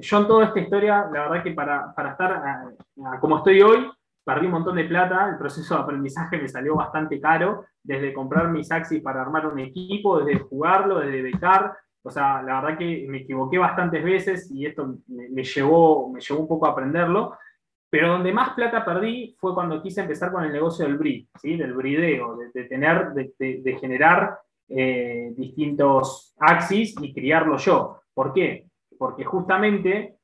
yo 0.01 0.19
en 0.19 0.27
toda 0.27 0.47
esta 0.47 0.59
historia, 0.59 1.09
la 1.13 1.29
verdad 1.29 1.45
que 1.45 1.53
para, 1.53 1.95
para 1.95 2.11
estar 2.11 2.75
como 3.21 3.37
estoy 3.39 3.63
hoy, 3.63 3.89
perdí 4.25 4.47
un 4.47 4.53
montón 4.53 4.77
de 4.77 4.85
plata, 4.85 5.29
el 5.29 5.39
proceso 5.39 5.75
de 5.75 5.83
aprendizaje 5.83 6.39
me 6.39 6.49
salió 6.49 6.77
bastante 6.77 7.21
caro, 7.21 7.67
desde 7.83 8.13
comprar 8.13 8.49
mis 8.49 8.71
Axis 8.71 9.03
para 9.03 9.23
armar 9.23 9.47
un 9.47 9.59
equipo, 9.59 10.21
desde 10.21 10.41
jugarlo, 10.41 11.01
desde 11.01 11.23
becar, 11.23 11.77
o 12.05 12.11
sea, 12.11 12.43
la 12.43 12.61
verdad 12.61 12.79
que 12.79 13.07
me 13.09 13.19
equivoqué 13.19 13.59
bastantes 13.59 14.03
veces 14.03 14.51
y 14.51 14.67
esto 14.67 14.97
me, 15.07 15.45
llevó, 15.45 16.11
me 16.13 16.21
llevó 16.21 16.41
un 16.41 16.49
poco 16.49 16.67
a 16.67 16.71
aprenderlo, 16.71 17.37
pero 17.93 18.09
donde 18.09 18.33
más 18.33 18.55
plata 18.55 18.87
perdí 18.87 19.37
fue 19.39 19.53
cuando 19.53 19.83
quise 19.83 20.01
empezar 20.01 20.33
con 20.33 20.43
el 20.43 20.51
negocio 20.51 20.87
del 20.87 20.97
breed, 20.97 21.27
¿sí? 21.39 21.59
del 21.59 21.75
brideo, 21.75 22.39
de, 22.39 22.65
tener, 22.65 23.13
de, 23.13 23.79
generar 23.79 24.39
eh, 24.67 25.35
distintos 25.37 26.35
Axis 26.39 26.95
y 27.03 27.13
criarlo 27.13 27.59
yo. 27.59 28.01
¿Por 28.15 28.33
qué? 28.33 28.65
Porque 28.97 29.25
justamente 29.25 30.17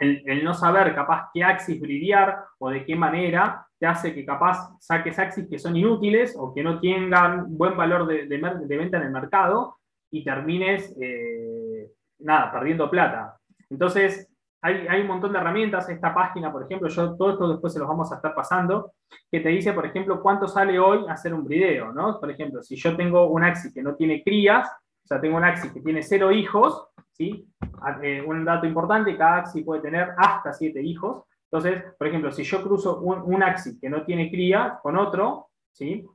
el, 0.00 0.42
no 0.42 0.54
saber 0.54 0.94
capaz 0.94 1.28
qué 1.34 1.44
axis 1.44 1.78
bridear 1.78 2.44
o 2.58 2.70
de 2.70 2.86
qué 2.86 2.96
manera 2.96 3.66
te 3.78 3.84
hace 3.84 4.14
que 4.14 4.24
capaz 4.24 4.74
saques 4.80 5.18
axis 5.18 5.46
que 5.50 5.58
son 5.58 5.76
inútiles 5.76 6.34
o 6.34 6.54
que 6.54 6.62
no 6.62 6.80
tengan 6.80 7.58
buen 7.58 7.76
valor 7.76 8.06
de, 8.06 8.26
venta 8.66 8.96
en 8.96 9.02
el 9.02 9.10
mercado 9.10 9.76
y 10.10 10.24
termines, 10.24 10.96
eh, 10.98 11.90
nada, 12.20 12.50
perdiendo 12.50 12.88
plata. 12.88 13.38
Entonces, 13.68 14.29
hay, 14.62 14.86
hay, 14.88 15.00
un 15.02 15.08
montón 15.08 15.32
de 15.32 15.38
herramientas. 15.38 15.88
Esta 15.88 16.14
página, 16.14 16.52
por 16.52 16.64
ejemplo, 16.64 16.88
yo 16.88 17.16
todo 17.16 17.32
esto 17.32 17.48
después 17.48 17.72
se 17.72 17.78
los 17.78 17.88
vamos 17.88 18.12
a 18.12 18.16
estar 18.16 18.34
pasando, 18.34 18.92
que 19.30 19.40
te 19.40 19.48
dice, 19.48 19.72
por 19.72 19.86
ejemplo, 19.86 20.20
cuánto 20.20 20.48
sale 20.48 20.78
hoy 20.78 21.04
hacer 21.08 21.34
un 21.34 21.44
brideo, 21.44 21.92
¿no? 21.92 22.18
Por 22.20 22.30
ejemplo, 22.30 22.62
si 22.62 22.76
yo 22.76 22.96
tengo 22.96 23.28
un 23.28 23.44
axis 23.44 23.72
que 23.72 23.82
no 23.82 23.94
tiene 23.94 24.22
crías, 24.22 24.68
o 24.68 25.06
sea, 25.06 25.20
tengo 25.20 25.36
un 25.36 25.44
axis 25.44 25.72
que 25.72 25.80
tiene 25.80 26.02
cero 26.02 26.30
hijos, 26.30 26.90
eh, 27.20 28.22
un 28.26 28.44
dato 28.44 28.66
importante, 28.66 29.16
cada 29.16 29.38
axi 29.38 29.62
puede 29.62 29.82
tener 29.82 30.10
hasta 30.16 30.52
siete 30.52 30.82
hijos. 30.82 31.24
Entonces, 31.50 31.82
por 31.98 32.06
ejemplo, 32.06 32.32
si 32.32 32.44
yo 32.44 32.62
cruzo 32.62 33.00
un, 33.00 33.42
axi 33.42 33.78
que 33.78 33.90
no 33.90 34.04
tiene 34.04 34.30
cría 34.30 34.78
con 34.82 34.96
otro, 34.96 35.48
¿sí? 35.72 36.06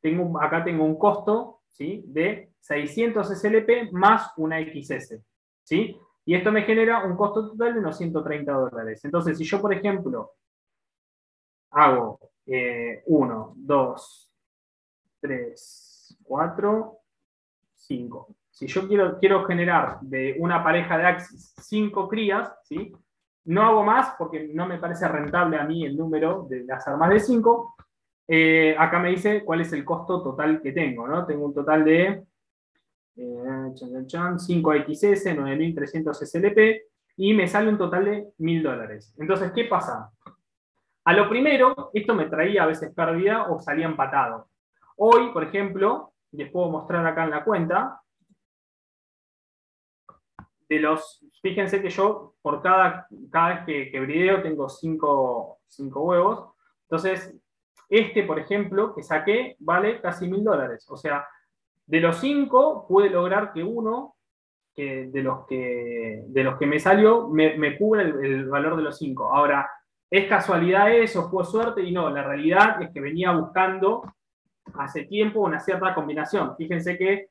tengo, 0.00 0.40
acá 0.40 0.64
tengo 0.64 0.84
un 0.84 0.98
costo 0.98 1.60
¿sí? 1.68 2.02
de 2.06 2.50
600 2.60 3.28
SLP 3.28 3.92
más 3.92 4.32
una 4.36 4.58
XS. 4.60 5.20
¿sí? 5.62 5.96
Y 6.28 6.34
esto 6.34 6.52
me 6.52 6.62
genera 6.62 7.04
un 7.04 7.16
costo 7.16 7.48
total 7.48 7.72
de 7.72 7.80
unos 7.80 7.96
130 7.96 8.52
dólares. 8.52 9.02
Entonces, 9.02 9.38
si 9.38 9.44
yo, 9.44 9.62
por 9.62 9.72
ejemplo, 9.72 10.32
hago 11.70 12.20
1, 13.06 13.52
2, 13.56 14.32
3, 15.20 16.18
4, 16.22 16.98
5 17.74 18.28
si 18.58 18.66
yo 18.66 18.88
quiero, 18.88 19.18
quiero 19.20 19.44
generar 19.44 20.00
de 20.00 20.34
una 20.40 20.64
pareja 20.64 20.98
de 20.98 21.06
Axis 21.06 21.54
cinco 21.62 22.08
crías, 22.08 22.52
¿sí? 22.64 22.92
no 23.44 23.62
hago 23.62 23.84
más 23.84 24.16
porque 24.18 24.50
no 24.52 24.66
me 24.66 24.78
parece 24.78 25.06
rentable 25.06 25.56
a 25.56 25.64
mí 25.64 25.84
el 25.86 25.96
número 25.96 26.44
de 26.50 26.64
las 26.64 26.86
armas 26.88 27.10
de 27.10 27.20
5. 27.20 27.76
Eh, 28.26 28.74
acá 28.76 28.98
me 28.98 29.10
dice 29.10 29.44
cuál 29.44 29.60
es 29.60 29.72
el 29.72 29.84
costo 29.84 30.22
total 30.22 30.60
que 30.60 30.72
tengo. 30.72 31.06
¿no? 31.06 31.24
Tengo 31.24 31.46
un 31.46 31.54
total 31.54 31.84
de 31.84 32.24
5XS, 33.18 35.26
eh, 35.26 35.34
9300 35.34 36.22
SLP 36.22 36.82
y 37.16 37.34
me 37.34 37.48
sale 37.48 37.68
un 37.68 37.78
total 37.78 38.04
de 38.04 38.28
1000 38.38 38.62
dólares. 38.62 39.14
Entonces, 39.18 39.52
¿qué 39.52 39.64
pasa? 39.64 40.10
A 41.04 41.12
lo 41.12 41.28
primero, 41.28 41.90
esto 41.92 42.14
me 42.14 42.26
traía 42.26 42.62
a 42.62 42.66
veces 42.66 42.92
pérdida 42.94 43.50
o 43.50 43.60
salía 43.60 43.86
empatado. 43.86 44.48
Hoy, 44.96 45.32
por 45.32 45.44
ejemplo, 45.44 46.12
les 46.32 46.50
puedo 46.50 46.68
mostrar 46.68 47.06
acá 47.06 47.24
en 47.24 47.30
la 47.30 47.44
cuenta, 47.44 48.00
de 50.68 50.80
los, 50.80 51.24
fíjense 51.40 51.80
que 51.80 51.88
yo 51.88 52.34
por 52.42 52.62
cada, 52.62 53.08
cada 53.30 53.48
vez 53.48 53.64
que, 53.64 53.90
que 53.90 54.00
brideo 54.00 54.42
tengo 54.42 54.68
cinco, 54.68 55.60
huevos. 55.78 56.52
Entonces, 56.82 57.34
este, 57.88 58.22
por 58.24 58.38
ejemplo, 58.38 58.94
que 58.94 59.02
saqué, 59.02 59.56
vale 59.60 60.00
casi 60.00 60.28
mil 60.28 60.44
dólares. 60.44 60.86
O 60.90 60.96
sea, 60.96 61.26
De 61.88 62.00
los 62.00 62.18
cinco, 62.18 62.86
pude 62.86 63.08
lograr 63.08 63.52
que 63.52 63.64
uno 63.64 64.14
de, 64.76 65.22
los 65.22 65.46
que, 65.46 66.22
de 66.28 66.44
los 66.44 66.58
que 66.58 66.66
me 66.66 66.78
salió 66.78 67.28
me, 67.28 67.56
me 67.56 67.76
cubre 67.76 68.02
el, 68.02 68.46
valor 68.48 68.76
de 68.76 68.82
los 68.82 68.98
cinco. 68.98 69.24
Ahora, 69.34 69.68
¿es 70.10 70.28
casualidad 70.28 70.92
eso? 70.92 71.28
¿Fue 71.30 71.44
suerte? 71.44 71.82
Y 71.82 71.90
no, 71.90 72.10
la 72.10 72.22
realidad 72.22 72.80
es 72.82 72.90
que 72.90 73.00
venía 73.00 73.32
buscando 73.32 74.02
hace 74.74 75.04
tiempo 75.04 75.40
una 75.40 75.58
cierta 75.58 75.94
combinación. 75.94 76.54
Fíjense 76.56 76.96
que 76.98 77.30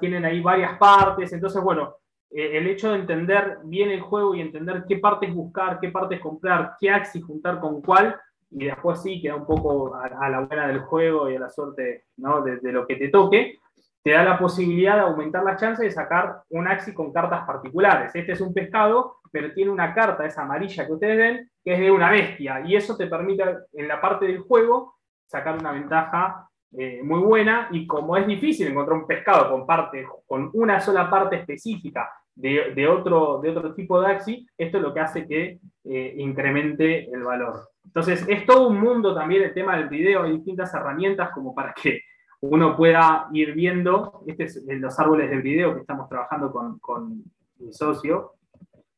tienen 0.00 0.24
ahí 0.24 0.40
varias 0.40 0.78
partes, 0.78 1.32
entonces, 1.32 1.60
bueno, 1.60 1.96
eh, 2.30 2.58
el 2.58 2.68
hecho 2.68 2.92
de 2.92 3.00
entender 3.00 3.58
bien 3.64 3.90
el 3.90 4.00
juego 4.00 4.34
y 4.34 4.40
entender 4.40 4.84
qué 4.88 4.98
partes 4.98 5.34
buscar, 5.34 5.80
qué 5.80 5.90
partes 5.90 6.20
comprar, 6.20 6.76
qué 6.78 6.90
axis 6.90 7.24
juntar 7.24 7.58
con 7.58 7.82
cuál, 7.82 8.16
y 8.50 8.64
después 8.64 9.02
sí 9.02 9.20
queda 9.20 9.34
un 9.34 9.44
poco 9.44 9.94
a, 9.96 10.28
la 10.30 10.40
buena 10.40 10.68
del 10.68 10.80
juego 10.80 11.28
y 11.28 11.36
a 11.36 11.40
la 11.40 11.50
suerte 11.50 12.04
¿no? 12.16 12.42
de, 12.42 12.60
lo 12.72 12.86
que 12.86 12.96
te 12.96 13.08
toque, 13.08 13.58
te 14.06 14.12
da 14.12 14.22
la 14.22 14.38
posibilidad 14.38 14.94
de 14.94 15.00
aumentar 15.00 15.42
la 15.42 15.56
chance 15.56 15.82
de 15.82 15.90
sacar 15.90 16.42
un 16.50 16.68
axis 16.68 16.94
con 16.94 17.12
cartas 17.12 17.44
particulares. 17.44 18.14
Este 18.14 18.30
es 18.30 18.40
un 18.40 18.54
pescado, 18.54 19.16
pero 19.32 19.52
tiene 19.52 19.68
una 19.68 19.92
carta, 19.92 20.24
esa 20.24 20.42
amarilla 20.42 20.86
que 20.86 20.92
ustedes 20.92 21.16
ven, 21.16 21.50
que 21.64 21.72
es 21.72 21.80
de 21.80 21.90
una 21.90 22.12
bestia, 22.12 22.62
y 22.64 22.76
eso 22.76 22.96
te 22.96 23.08
permite 23.08 23.42
en 23.72 23.88
la 23.88 24.00
parte 24.00 24.26
del 24.26 24.42
juego 24.42 24.94
sacar 25.26 25.58
una 25.58 25.72
ventaja 25.72 26.48
eh, 26.78 27.00
muy 27.02 27.18
buena, 27.18 27.66
y 27.72 27.84
como 27.84 28.16
es 28.16 28.28
difícil 28.28 28.68
encontrar 28.68 28.96
un 28.96 29.08
pescado 29.08 29.50
con, 29.50 29.66
parte, 29.66 30.06
con 30.24 30.50
una 30.52 30.78
sola 30.78 31.10
parte 31.10 31.40
específica 31.40 32.08
de, 32.32 32.86
otro, 32.86 33.40
de 33.42 33.50
otro 33.50 33.74
tipo 33.74 34.00
de 34.00 34.06
axis, 34.06 34.46
esto 34.56 34.76
es 34.76 34.82
lo 34.84 34.94
que 34.94 35.00
hace 35.00 35.26
que 35.26 35.58
eh, 35.82 36.14
incremente 36.18 37.10
el 37.10 37.24
valor. 37.24 37.70
Entonces, 37.84 38.24
es 38.28 38.46
todo 38.46 38.68
un 38.68 38.80
mundo 38.80 39.16
también 39.16 39.42
el 39.42 39.52
tema 39.52 39.76
del 39.76 39.88
video, 39.88 40.22
hay 40.22 40.34
distintas 40.34 40.72
herramientas 40.74 41.30
como 41.30 41.52
para 41.52 41.74
que 41.74 42.02
uno 42.40 42.76
pueda 42.76 43.28
ir 43.32 43.54
viendo, 43.54 44.22
este 44.26 44.44
es 44.44 44.62
los 44.66 44.98
árboles 44.98 45.30
de 45.30 45.38
video 45.38 45.74
que 45.74 45.80
estamos 45.80 46.08
trabajando 46.08 46.52
con, 46.52 47.24
mi 47.58 47.72
socio, 47.72 48.34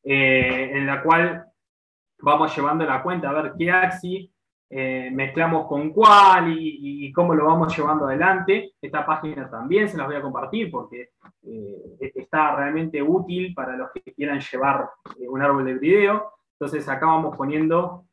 eh, 0.03 0.71
en 0.73 0.85
la 0.85 1.01
cual 1.01 1.45
vamos 2.19 2.55
llevando 2.55 2.85
la 2.85 3.01
cuenta 3.01 3.29
a 3.29 3.41
ver 3.41 3.53
qué 3.57 3.71
axis 3.71 4.29
eh, 4.71 5.09
mezclamos 5.11 5.65
con 5.67 5.91
cuál 5.91 6.53
y, 6.55 7.11
cómo 7.13 7.33
lo 7.33 7.45
vamos 7.45 7.75
llevando 7.75 8.05
adelante. 8.05 8.73
Esta 8.81 9.05
página 9.05 9.49
también 9.49 9.89
se 9.89 9.97
las 9.97 10.05
voy 10.05 10.17
a 10.17 10.21
compartir 10.21 10.69
porque 10.69 11.09
eh, 11.43 12.11
está 12.15 12.55
realmente 12.55 13.01
útil 13.01 13.53
para 13.53 13.75
los 13.75 13.89
que 13.91 14.13
quieran 14.13 14.39
llevar 14.39 14.89
un 15.27 15.41
árbol 15.41 15.65
de 15.65 15.73
video. 15.75 16.33
Entonces 16.53 16.87
acá 16.87 17.07
vamos 17.07 17.35
poniendo 17.35 18.05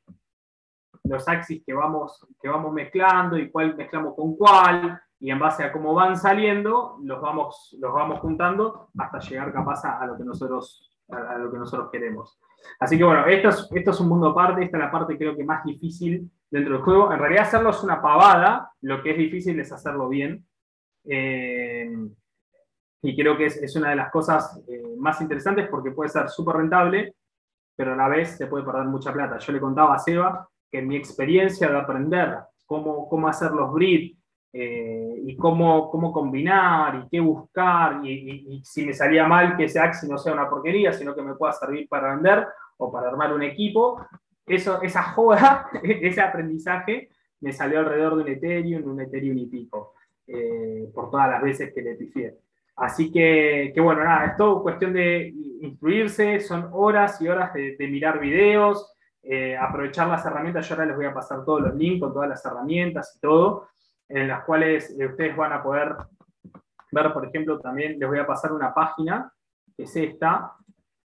los 1.04 1.28
axis 1.28 1.62
que 1.64 1.74
vamos, 1.74 2.26
que 2.40 2.48
vamos 2.48 2.72
mezclando 2.72 3.36
y 3.36 3.50
cuál 3.50 3.76
mezclamos 3.76 4.14
con 4.14 4.36
cuál, 4.36 5.00
y 5.18 5.30
en 5.30 5.38
base 5.38 5.64
a 5.64 5.72
cómo 5.72 5.94
van 5.94 6.16
saliendo, 6.16 6.98
los 7.02 7.20
vamos, 7.20 7.76
los 7.80 7.92
vamos 7.92 8.20
juntando 8.20 8.90
hasta 8.98 9.18
llegar 9.20 9.52
capaz 9.52 9.84
a, 9.84 10.06
lo, 10.06 10.16
que 10.16 10.24
nosotros, 10.24 10.90
a, 11.08 11.38
lo 11.38 11.50
que 11.50 11.58
nosotros 11.58 11.88
queremos. 11.90 12.38
Así 12.80 12.98
que 12.98 13.04
bueno, 13.04 13.26
esto 13.26 13.48
es, 13.48 13.68
esto 13.74 13.90
es 13.92 14.00
un 14.00 14.08
mundo 14.08 14.28
aparte, 14.28 14.64
esta 14.64 14.76
es 14.76 14.82
la 14.82 14.90
parte 14.90 15.16
creo 15.16 15.36
que 15.36 15.44
más 15.44 15.64
difícil 15.64 16.30
dentro 16.50 16.74
del 16.74 16.82
juego. 16.82 17.12
En 17.12 17.18
realidad 17.18 17.44
hacerlo 17.44 17.70
es 17.70 17.82
una 17.82 18.02
pavada, 18.02 18.70
lo 18.82 19.02
que 19.02 19.12
es 19.12 19.16
difícil 19.16 19.58
es 19.58 19.72
hacerlo 19.72 20.08
bien. 20.08 20.46
Eh, 21.04 21.90
y 23.02 23.16
creo 23.16 23.36
que 23.36 23.46
es, 23.46 23.56
es, 23.62 23.76
una 23.76 23.90
de 23.90 23.96
las 23.96 24.10
cosas 24.10 24.62
eh, 24.68 24.82
más 24.98 25.20
interesantes 25.20 25.68
porque 25.68 25.92
puede 25.92 26.10
ser 26.10 26.28
súper 26.28 26.56
rentable, 26.56 27.14
pero 27.76 27.92
a 27.92 27.96
la 27.96 28.08
vez 28.08 28.36
se 28.36 28.48
puede 28.48 28.64
perder 28.64 28.86
mucha 28.86 29.12
plata. 29.12 29.38
Yo 29.38 29.52
le 29.52 29.60
contaba 29.60 29.94
a 29.94 29.98
Seba 29.98 30.48
que 30.70 30.78
en 30.78 30.88
mi 30.88 30.96
experiencia 30.96 31.68
de 31.68 31.78
aprender 31.78 32.36
cómo, 32.64 33.08
cómo 33.08 33.28
hacer 33.28 33.52
los 33.52 33.72
breeds, 33.72 34.15
eh, 34.58 35.20
y 35.26 35.36
cómo, 35.36 35.90
cómo 35.90 36.10
combinar 36.10 36.94
y 36.94 37.08
qué 37.10 37.20
buscar 37.20 38.00
y, 38.06 38.62
si 38.64 38.86
me 38.86 38.94
salía 38.94 39.26
mal 39.26 39.54
que 39.54 39.64
ese 39.64 39.78
Axi 39.78 40.08
no 40.08 40.16
sea 40.16 40.32
una 40.32 40.48
porquería, 40.48 40.94
sino 40.94 41.14
que 41.14 41.20
me 41.20 41.34
pueda 41.34 41.52
servir 41.52 41.86
para 41.90 42.14
vender 42.14 42.46
o 42.78 42.90
para 42.90 43.08
armar 43.08 43.34
un 43.34 43.42
equipo. 43.42 44.00
Eso, 44.46 44.80
esa 44.80 45.02
joda, 45.02 45.68
ese 45.82 46.22
aprendizaje 46.22 47.10
me 47.40 47.52
salió 47.52 47.80
alrededor 47.80 48.16
de 48.16 48.22
un 48.22 48.28
Ethereum, 48.28 48.90
un 48.90 49.00
Ethereum 49.02 49.36
y 49.36 49.46
pico, 49.46 49.92
eh, 50.26 50.90
por 50.94 51.10
todas 51.10 51.28
las 51.28 51.42
veces 51.42 51.74
que 51.74 51.82
le 51.82 51.94
pifié. 51.94 52.38
Así 52.76 53.12
que, 53.12 53.72
que, 53.74 53.80
bueno, 53.82 54.04
nada, 54.04 54.24
es 54.24 54.36
todo 54.38 54.62
cuestión 54.62 54.94
de 54.94 55.34
instruirse, 55.60 56.40
son 56.40 56.70
horas 56.72 57.20
y 57.20 57.28
horas 57.28 57.52
de, 57.52 57.76
mirar 57.90 58.18
videos, 58.20 58.90
eh, 59.22 59.54
aprovechar 59.54 60.08
las 60.08 60.24
herramientas. 60.24 60.66
Yo 60.66 60.76
ahora 60.76 60.86
les 60.86 60.96
voy 60.96 61.04
a 61.04 61.12
pasar 61.12 61.44
todos 61.44 61.60
los 61.60 61.74
links 61.74 62.00
con 62.00 62.14
todas 62.14 62.30
las 62.30 62.42
herramientas 62.46 63.14
y 63.16 63.20
todo 63.20 63.68
en 64.08 64.28
las 64.28 64.44
cuales 64.44 64.94
eh, 64.98 65.06
ustedes 65.06 65.36
van 65.36 65.52
a 65.52 65.62
poder 65.62 65.96
ver, 66.92 67.12
por 67.12 67.26
ejemplo, 67.26 67.58
también 67.60 67.98
les 67.98 68.08
voy 68.08 68.18
a 68.18 68.26
pasar 68.26 68.52
una 68.52 68.72
página, 68.72 69.32
que 69.76 69.84
es 69.84 69.96
esta, 69.96 70.52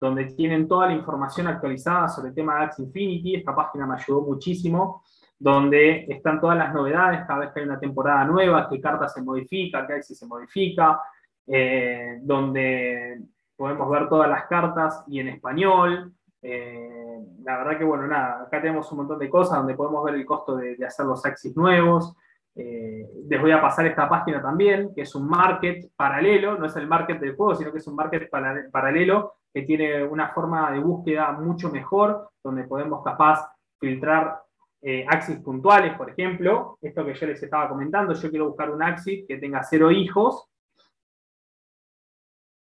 donde 0.01 0.27
tienen 0.27 0.67
toda 0.67 0.87
la 0.87 0.95
información 0.95 1.47
actualizada 1.47 2.09
sobre 2.09 2.29
el 2.31 2.35
tema 2.35 2.57
de 2.57 2.65
Axie 2.65 2.85
Infinity. 2.85 3.35
Esta 3.37 3.55
página 3.55 3.87
me 3.87 3.95
ayudó 3.95 4.23
muchísimo, 4.23 5.03
donde 5.39 6.07
están 6.09 6.41
todas 6.41 6.57
las 6.57 6.73
novedades, 6.73 7.27
cada 7.27 7.41
vez 7.41 7.53
que 7.53 7.61
hay 7.61 7.67
una 7.67 7.79
temporada 7.79 8.25
nueva, 8.25 8.69
qué 8.69 8.81
carta 8.81 9.09
se 9.09 9.23
modifica, 9.23 9.87
qué 9.87 9.95
Axie 9.95 10.17
se 10.17 10.27
modifica, 10.27 11.01
eh, 11.47 12.19
donde 12.23 13.21
podemos 13.57 13.91
ver 13.91 14.09
todas 14.09 14.31
las 14.31 14.47
cartas 14.47 15.05
y 15.07 15.21
en 15.21 15.29
español. 15.29 16.13
Eh, 16.43 17.19
la 17.43 17.59
verdad 17.59 17.79
que, 17.79 17.85
bueno, 17.85 18.07
nada, 18.07 18.43
acá 18.43 18.61
tenemos 18.63 18.91
un 18.93 18.99
montón 18.99 19.19
de 19.19 19.29
cosas 19.29 19.59
donde 19.59 19.75
podemos 19.75 20.03
ver 20.05 20.15
el 20.15 20.25
costo 20.25 20.57
de, 20.57 20.77
de 20.77 20.87
hacer 20.87 21.05
los 21.05 21.25
Axis 21.27 21.55
nuevos, 21.57 22.17
eh, 22.55 23.09
les 23.29 23.41
voy 23.41 23.53
a 23.53 23.61
pasar 23.61 23.87
esta 23.87 24.09
página 24.09 24.43
también, 24.43 24.93
que 24.95 25.03
es 25.03 25.15
un 25.15 25.29
market 25.29 25.91
paralelo, 25.97 26.59
no 26.59 26.67
es 26.67 26.77
el 26.77 26.87
market 26.87 27.21
del 27.21 27.37
juego, 27.37 27.55
sino 27.55 27.73
que 27.73 27.79
es 27.79 27.87
un 27.87 27.95
market 27.95 28.29
paralelo 28.71 29.35
que 29.53 29.63
tiene 29.63 30.05
una 30.05 30.29
forma 30.29 30.71
de 30.71 30.79
búsqueda 30.81 31.33
mucho 31.33 31.71
mejor, 31.71 32.31
donde 32.43 32.65
podemos 32.65 33.03
capaz 33.05 33.51
filtrar 33.79 34.43
eh, 34.83 35.05
axis 35.09 35.39
puntuales, 35.41 35.95
por 35.97 36.11
ejemplo, 36.11 36.79
esto 36.81 37.05
que 37.05 37.15
yo 37.15 37.27
les 37.27 37.43
estaba 37.43 37.69
comentando, 37.69 38.15
yo 38.15 38.31
quiero 38.31 38.49
buscar 38.49 38.71
un 38.71 38.83
axis 38.83 39.27
que 39.27 39.37
tenga 39.37 39.63
cero 39.63 39.91
hijos, 39.91 40.49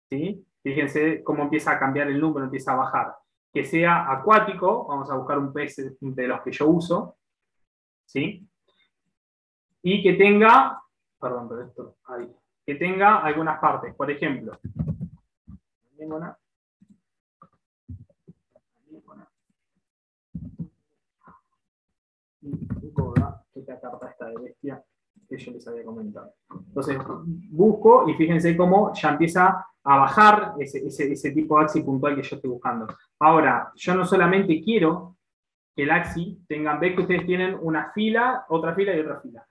¿sí? 0.09 0.45
Fíjense 0.63 1.23
cómo 1.23 1.43
empieza 1.43 1.71
a 1.71 1.79
cambiar 1.79 2.07
el 2.07 2.19
número, 2.19 2.45
empieza 2.45 2.73
a 2.73 2.77
bajar. 2.77 3.15
Que 3.53 3.63
sea 3.63 4.11
acuático, 4.11 4.85
vamos 4.87 5.09
a 5.09 5.15
buscar 5.15 5.37
un 5.37 5.51
pez 5.51 5.97
de 5.99 6.27
los 6.27 6.41
que 6.41 6.51
yo 6.51 6.67
uso, 6.67 7.17
¿sí? 8.05 8.46
Y 9.89 10.03
que 10.03 10.13
tenga, 10.13 10.83
perdón, 11.17 11.47
pero 11.47 11.61
esto, 11.61 11.95
ahí, 12.07 12.29
que 12.65 12.75
tenga 12.75 13.19
algunas 13.19 13.57
partes. 13.57 13.95
Por 13.95 14.11
ejemplo, 14.11 14.59
esta 23.55 23.79
carta 23.79 24.09
está 24.09 24.25
de 24.27 24.35
bestia 24.41 24.83
que 25.29 25.37
yo 25.37 25.53
les 25.53 25.65
había 25.65 25.85
comentado. 25.85 26.33
Entonces, 26.51 26.97
busco 27.49 28.09
y 28.09 28.13
fíjense 28.15 28.57
cómo 28.57 28.93
ya 28.93 29.11
empieza 29.11 29.65
a 29.85 29.97
bajar 29.97 30.55
ese, 30.59 30.85
ese 30.85 31.31
tipo 31.31 31.57
de 31.57 31.63
axi 31.63 31.81
puntual 31.81 32.13
que 32.13 32.23
yo 32.23 32.35
estoy 32.35 32.49
buscando. 32.49 32.87
Ahora, 33.19 33.71
yo 33.73 33.95
no 33.95 34.05
solamente 34.05 34.61
quiero 34.61 35.15
que 35.73 35.83
el 35.83 35.91
axi 35.91 36.43
tenga, 36.45 36.77
ve 36.77 36.93
que 36.93 37.03
ustedes 37.03 37.25
tienen 37.25 37.57
una 37.61 37.93
fila, 37.93 38.45
otra 38.49 38.75
fila 38.75 38.93
y 38.93 38.99
otra 38.99 39.21
fila. 39.21 39.46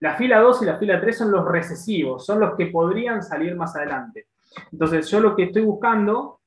La 0.00 0.14
fila 0.14 0.38
2 0.40 0.62
y 0.62 0.64
la 0.64 0.78
fila 0.78 1.00
3 1.00 1.18
son 1.18 1.32
los 1.32 1.44
recesivos, 1.44 2.24
son 2.24 2.40
los 2.40 2.54
que 2.56 2.66
podrían 2.66 3.22
salir 3.22 3.56
más 3.56 3.74
adelante. 3.74 4.28
Entonces, 4.72 5.10
yo 5.10 5.20
lo 5.20 5.34
que 5.34 5.44
estoy 5.44 5.62
buscando 5.62 6.40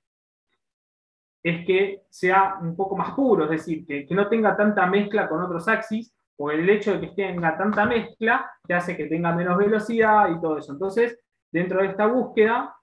es 1.43 1.65
que 1.65 2.03
sea 2.09 2.57
un 2.61 2.75
poco 2.75 2.95
más 2.95 3.13
puro, 3.13 3.45
es 3.45 3.49
decir, 3.49 3.85
que, 3.85 4.07
no 4.11 4.27
tenga 4.29 4.55
tanta 4.55 4.85
mezcla 4.85 5.27
con 5.27 5.41
otros 5.41 5.67
axis, 5.67 6.13
o 6.37 6.49
el 6.51 6.69
hecho 6.69 6.93
de 6.93 7.01
que 7.01 7.07
tenga 7.07 7.57
tanta 7.57 7.85
mezcla 7.85 8.51
te 8.65 8.73
hace 8.73 8.95
que 8.95 9.05
tenga 9.05 9.33
menos 9.33 9.57
velocidad 9.57 10.29
y 10.29 10.39
todo 10.39 10.57
eso. 10.57 10.71
Entonces, 10.71 11.19
dentro 11.51 11.81
de 11.81 11.87
esta 11.87 12.07
búsqueda, 12.07 12.75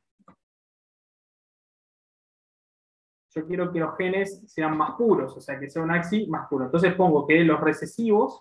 yo 3.35 3.47
quiero 3.47 3.73
que 3.73 3.81
los 3.81 3.97
genes 3.97 4.43
sean 4.47 4.77
más 4.77 4.93
puros, 4.93 5.37
o 5.37 5.41
sea, 5.41 5.59
que 5.59 5.69
sea 5.69 5.83
un 5.83 5.91
axis 5.91 6.29
más 6.29 6.49
puro. 6.49 6.67
Entonces 6.67 6.95
pongo 6.95 7.27
que 7.27 7.43
los 7.45 7.61
recesivos 7.61 8.41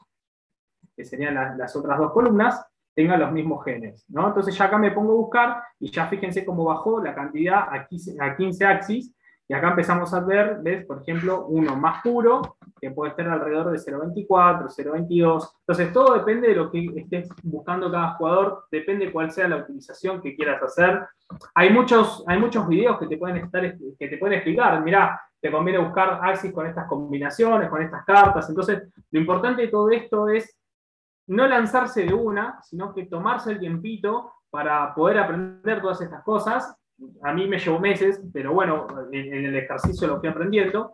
que 0.98 1.06
serían 1.06 1.58
las 1.58 1.76
otras 1.76 2.00
dos 2.00 2.12
columnas, 2.12 2.66
tengan 2.96 3.20
los 3.20 3.32
mismos 3.32 3.64
genes. 3.64 4.04
¿no? 4.10 4.28
Entonces 4.28 4.58
ya 4.58 4.66
acá 4.66 4.80
me 4.80 4.92
pongo 4.92 5.12
a 5.12 5.16
buscar 5.16 5.64
y 5.80 5.92
ya 5.92 6.08
fíjense 6.08 6.44
cómo 6.44 6.66
bajó 6.66 7.02
la 7.02 7.14
cantidad 7.14 7.68
a 7.72 7.86
15, 7.88 8.18
a 8.20 8.36
15 8.36 8.66
axis. 8.66 9.14
Y 9.50 9.54
acá 9.54 9.70
empezamos 9.70 10.14
a 10.14 10.20
ver, 10.20 10.58
¿ves? 10.62 10.86
Por 10.86 11.02
ejemplo, 11.04 11.46
uno 11.46 11.78
más 11.78 12.02
puro, 12.02 12.58
que 12.82 12.92
puede 12.92 13.12
estar 13.12 13.30
alrededor 13.30 13.72
de 13.72 13.78
0.24, 13.78 14.68
0.22. 14.68 15.50
Entonces, 15.62 15.94
todo 15.94 16.16
depende 16.16 16.50
de 16.50 16.56
lo 16.56 16.70
que 16.70 16.86
estés 16.98 17.30
buscando 17.44 17.90
cada 17.90 18.16
jugador, 18.16 18.66
depende 18.70 19.10
cuál 19.10 19.32
sea 19.32 19.48
la 19.48 19.58
utilización 19.58 20.22
que 20.22 20.36
quieras 20.36 20.62
hacer. 20.62 21.02
Hay 21.56 21.70
muchos, 21.70 22.26
hay 22.28 22.40
muchos 22.40 22.68
videos 22.68 23.00
que 23.00 23.08
te 23.08 23.18
pueden, 23.18 23.38
estar, 23.38 23.62
que 23.98 24.08
te 24.10 24.18
pueden 24.18 24.36
explicar, 24.36 24.84
mirá, 24.84 25.22
te 25.40 25.50
conviene 25.50 25.80
buscar 25.80 26.20
axis 26.22 26.52
con 26.52 26.66
estas 26.66 26.88
combinaciones, 26.88 27.70
con 27.70 27.82
estas 27.82 28.04
cartas. 28.04 28.50
Entonces, 28.50 28.84
lo 29.12 29.20
importante 29.20 29.62
de 29.62 29.68
todo 29.70 29.90
esto 29.92 30.28
es 30.28 30.58
no 31.28 31.48
lanzarse 31.48 32.06
de 32.06 32.14
una, 32.14 32.62
sino 32.64 32.94
que 32.94 33.06
tomarse 33.06 33.52
el 33.52 33.60
tiempito 33.60 34.32
para 34.50 34.94
poder 34.96 35.20
aprender 35.20 35.82
todas 35.82 36.02
estas 36.02 36.24
cosas. 36.24 36.76
A 37.24 37.34
mí 37.34 37.48
me 37.48 37.60
llevó 37.60 37.80
meses, 37.80 38.22
pero 38.34 38.54
bueno, 38.54 38.88
en, 39.12 39.46
el 39.46 39.56
ejercicio 39.56 40.08
lo 40.08 40.20
fui 40.20 40.30
aprendiendo. 40.30 40.94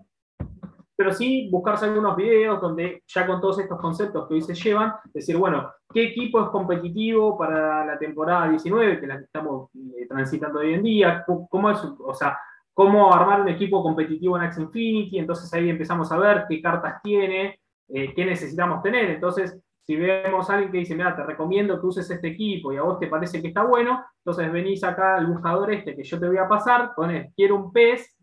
Pero 0.95 1.11
sí 1.11 1.49
buscarse 1.51 1.85
algunos 1.85 2.15
videos 2.15 2.61
donde 2.61 3.03
ya 3.07 3.25
con 3.25 3.41
todos 3.41 3.59
estos 3.59 3.79
conceptos 3.79 4.27
que 4.27 4.35
hoy 4.35 4.41
se 4.41 4.53
llevan, 4.53 4.93
decir, 5.13 5.37
bueno, 5.37 5.71
¿qué 5.91 6.05
equipo 6.05 6.41
es 6.41 6.49
competitivo 6.49 7.37
para 7.37 7.85
la 7.85 7.97
temporada 7.97 8.49
19, 8.49 8.99
que 8.99 9.07
la 9.07 9.17
que 9.17 9.23
estamos 9.23 9.69
eh, 9.75 10.07
transitando 10.07 10.59
hoy 10.59 10.73
en 10.73 10.83
día? 10.83 11.25
¿Cómo 11.49 11.71
es, 11.71 11.79
o 11.83 12.13
sea, 12.13 12.37
cómo 12.73 13.11
armar 13.11 13.41
un 13.41 13.49
equipo 13.49 13.81
competitivo 13.81 14.37
en 14.37 14.43
Axie 14.43 14.63
Infinity? 14.63 15.17
Entonces 15.17 15.51
ahí 15.53 15.69
empezamos 15.69 16.11
a 16.11 16.17
ver 16.17 16.45
qué 16.47 16.61
cartas 16.61 17.01
tiene, 17.01 17.59
eh, 17.89 18.13
qué 18.13 18.25
necesitamos 18.25 18.83
tener. 18.83 19.09
Entonces, 19.09 19.59
si 19.85 19.97
vemos 19.97 20.49
a 20.49 20.53
alguien 20.53 20.71
que 20.71 20.77
dice, 20.79 20.95
mira, 20.95 21.15
te 21.15 21.23
recomiendo 21.23 21.79
que 21.79 21.85
uses 21.85 22.09
este 22.09 22.29
equipo 22.29 22.71
y 22.71 22.77
a 22.77 22.83
vos 22.83 22.99
te 22.99 23.07
parece 23.07 23.41
que 23.41 23.49
está 23.49 23.63
bueno, 23.63 24.03
entonces 24.17 24.51
venís 24.51 24.83
acá 24.83 25.17
al 25.17 25.27
buscador 25.27 25.73
este 25.73 25.95
que 25.95 26.03
yo 26.03 26.19
te 26.19 26.27
voy 26.27 26.37
a 26.37 26.47
pasar, 26.47 26.93
pones 26.95 27.33
quiero 27.35 27.57
un 27.57 27.73
pez 27.73 28.17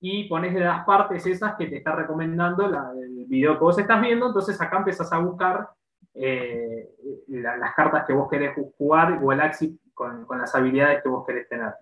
y 0.00 0.28
pones 0.28 0.52
de 0.52 0.60
las 0.60 0.84
partes 0.84 1.24
esas 1.26 1.56
que 1.56 1.66
te 1.66 1.76
está 1.76 1.94
recomendando 1.94 2.66
el 2.66 3.24
video 3.26 3.54
que 3.54 3.64
vos 3.64 3.78
estás 3.78 4.02
viendo, 4.02 4.26
entonces 4.26 4.60
acá 4.60 4.78
empezás 4.78 5.10
a 5.12 5.18
buscar 5.18 5.70
eh, 6.14 6.90
las 7.28 7.74
cartas 7.74 8.04
que 8.06 8.12
vos 8.12 8.28
querés 8.28 8.54
jugar 8.76 9.18
o 9.22 9.32
el 9.32 9.40
Axi 9.40 9.80
con, 9.94 10.26
las 10.36 10.54
habilidades 10.54 11.02
que 11.02 11.08
vos 11.08 11.24
querés 11.26 11.48
tener. 11.48 11.72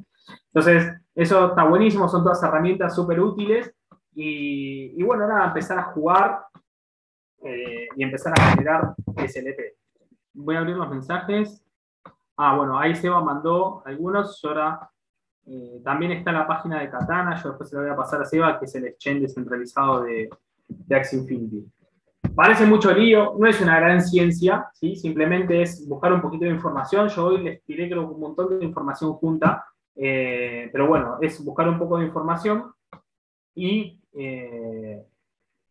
Entonces, 0.52 0.92
eso 1.14 1.48
está 1.48 1.64
buenísimo, 1.64 2.08
son 2.08 2.22
todas 2.22 2.42
herramientas 2.42 2.94
súper 2.94 3.18
útiles 3.20 3.74
y, 4.14 4.92
y 4.96 5.02
bueno, 5.02 5.26
nada, 5.26 5.46
empezar 5.46 5.78
a 5.78 5.84
jugar 5.84 6.44
eh, 7.42 7.88
y 7.96 8.02
empezar 8.02 8.34
a 8.36 8.50
generar 8.50 8.94
SLP. 9.16 9.76
Voy 10.34 10.56
a 10.56 10.58
abrir 10.58 10.76
los 10.76 10.90
mensajes. 10.90 11.64
Ah, 12.36 12.56
bueno, 12.56 12.78
ahí 12.78 12.94
Seba 12.94 13.22
mandó 13.22 13.82
algunos. 13.86 14.44
ahora 14.44 14.90
eh, 15.46 15.80
también 15.82 16.12
está 16.12 16.32
la 16.32 16.46
página 16.46 16.80
de 16.80 16.90
Katana. 16.90 17.40
Yo 17.42 17.50
después 17.50 17.70
se 17.70 17.76
lo 17.76 17.82
voy 17.82 17.90
a 17.90 17.96
pasar 17.96 18.20
a 18.20 18.24
Seba, 18.24 18.58
que 18.58 18.66
es 18.66 18.74
el 18.74 18.86
exchange 18.86 19.22
descentralizado 19.22 20.02
de, 20.02 20.28
de 20.68 20.96
Axie 20.96 21.18
Infinity. 21.18 21.66
Parece 22.34 22.66
mucho 22.66 22.92
lío, 22.92 23.34
no 23.38 23.46
es 23.48 23.60
una 23.60 23.80
gran 23.80 24.00
ciencia, 24.02 24.70
¿sí? 24.74 24.94
simplemente 24.94 25.62
es 25.62 25.88
buscar 25.88 26.12
un 26.12 26.20
poquito 26.20 26.44
de 26.44 26.52
información. 26.52 27.08
Yo 27.08 27.26
hoy 27.26 27.42
les 27.42 27.64
tiré 27.64 27.88
creo 27.88 28.08
un 28.08 28.20
montón 28.20 28.58
de 28.58 28.64
información 28.64 29.14
junta, 29.14 29.64
eh, 29.96 30.68
pero 30.70 30.86
bueno, 30.86 31.18
es 31.20 31.42
buscar 31.44 31.68
un 31.68 31.78
poco 31.78 31.98
de 31.98 32.06
información 32.06 32.72
y 33.54 33.98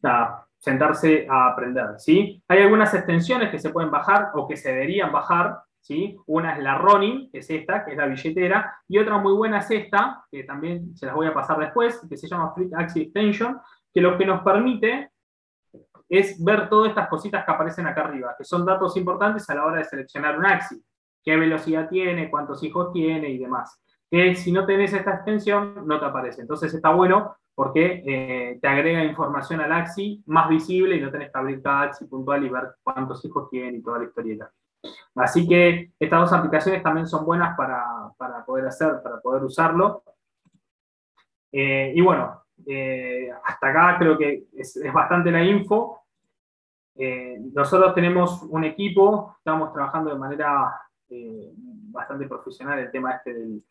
nada, 0.01 0.48
sentarse 0.59 1.25
a 1.29 1.47
aprender, 1.47 1.97
¿sí? 1.97 2.43
Hay 2.47 2.59
algunas 2.59 2.93
extensiones 2.93 3.49
que 3.49 3.59
se 3.59 3.69
pueden 3.69 3.89
bajar 3.89 4.31
o 4.33 4.47
que 4.47 4.57
se 4.57 4.71
deberían 4.73 5.11
bajar, 5.11 5.57
¿sí? 5.79 6.17
Una 6.27 6.57
es 6.57 6.63
la 6.63 6.77
Ronin, 6.77 7.31
que 7.31 7.39
es 7.39 7.49
esta, 7.49 7.85
que 7.85 7.91
es 7.91 7.97
la 7.97 8.05
billetera, 8.05 8.75
y 8.87 8.97
otra 8.97 9.17
muy 9.17 9.33
buena 9.33 9.59
es 9.59 9.71
esta, 9.71 10.25
que 10.29 10.43
también 10.43 10.95
se 10.95 11.05
las 11.05 11.15
voy 11.15 11.27
a 11.27 11.33
pasar 11.33 11.57
después, 11.59 12.05
que 12.07 12.17
se 12.17 12.27
llama 12.27 12.53
Free 12.53 12.69
Axie 12.75 13.03
Extension, 13.03 13.59
que 13.93 14.01
lo 14.01 14.17
que 14.17 14.25
nos 14.25 14.41
permite 14.43 15.11
es 16.09 16.43
ver 16.43 16.67
todas 16.67 16.89
estas 16.89 17.07
cositas 17.07 17.45
que 17.45 17.51
aparecen 17.51 17.87
acá 17.87 18.01
arriba, 18.01 18.35
que 18.37 18.43
son 18.43 18.65
datos 18.65 18.97
importantes 18.97 19.49
a 19.49 19.55
la 19.55 19.65
hora 19.65 19.77
de 19.77 19.85
seleccionar 19.85 20.37
un 20.37 20.45
Axie, 20.45 20.81
qué 21.23 21.37
velocidad 21.37 21.87
tiene, 21.87 22.29
cuántos 22.29 22.61
hijos 22.63 22.91
tiene 22.91 23.29
y 23.29 23.37
demás. 23.37 23.81
Que 24.09 24.35
si 24.35 24.51
no 24.51 24.65
tenés 24.65 24.93
esta 24.93 25.15
extensión, 25.15 25.87
no 25.87 25.99
te 25.99 26.05
aparece. 26.05 26.41
Entonces 26.41 26.73
está 26.73 26.89
bueno 26.89 27.35
porque 27.59 28.01
eh, 28.05 28.57
te 28.61 28.67
agrega 28.69 29.03
información 29.03 29.59
al 29.59 29.73
AXI 29.73 30.23
más 30.27 30.47
visible 30.47 30.95
y 30.95 31.01
no 31.01 31.11
tenés 31.11 31.29
que 31.29 31.37
abrir 31.37 31.61
cada 31.61 31.81
AXI 31.81 32.05
puntual 32.05 32.45
y 32.45 32.47
ver 32.49 32.75
cuántos 32.81 33.25
hijos 33.25 33.49
tiene 33.49 33.79
y 33.79 33.81
toda 33.81 33.99
la 33.99 34.05
historieta. 34.05 34.49
Así 35.15 35.45
que 35.45 35.91
estas 35.99 36.21
dos 36.21 36.31
aplicaciones 36.31 36.81
también 36.81 37.05
son 37.05 37.25
buenas 37.25 37.57
para, 37.57 38.13
poder 38.45 38.65
hacer, 38.65 39.01
para 39.03 39.19
poder 39.19 39.43
usarlo. 39.43 40.03
Eh, 41.51 41.91
y 41.93 41.99
bueno, 41.99 42.43
eh, 42.65 43.29
hasta 43.43 43.67
acá 43.67 43.97
creo 43.99 44.17
que 44.17 44.45
es, 44.55 44.81
bastante 44.93 45.29
la 45.29 45.43
info. 45.43 46.05
nosotros 47.53 47.93
tenemos 47.93 48.41
un 48.43 48.63
equipo, 48.63 49.35
estamos 49.37 49.73
trabajando 49.73 50.11
de 50.11 50.17
manera 50.17 50.79
bastante 51.91 52.25
profesional 52.25 52.79
el 52.79 52.89
tema 52.89 53.15
este 53.15 53.33
del, 53.33 53.63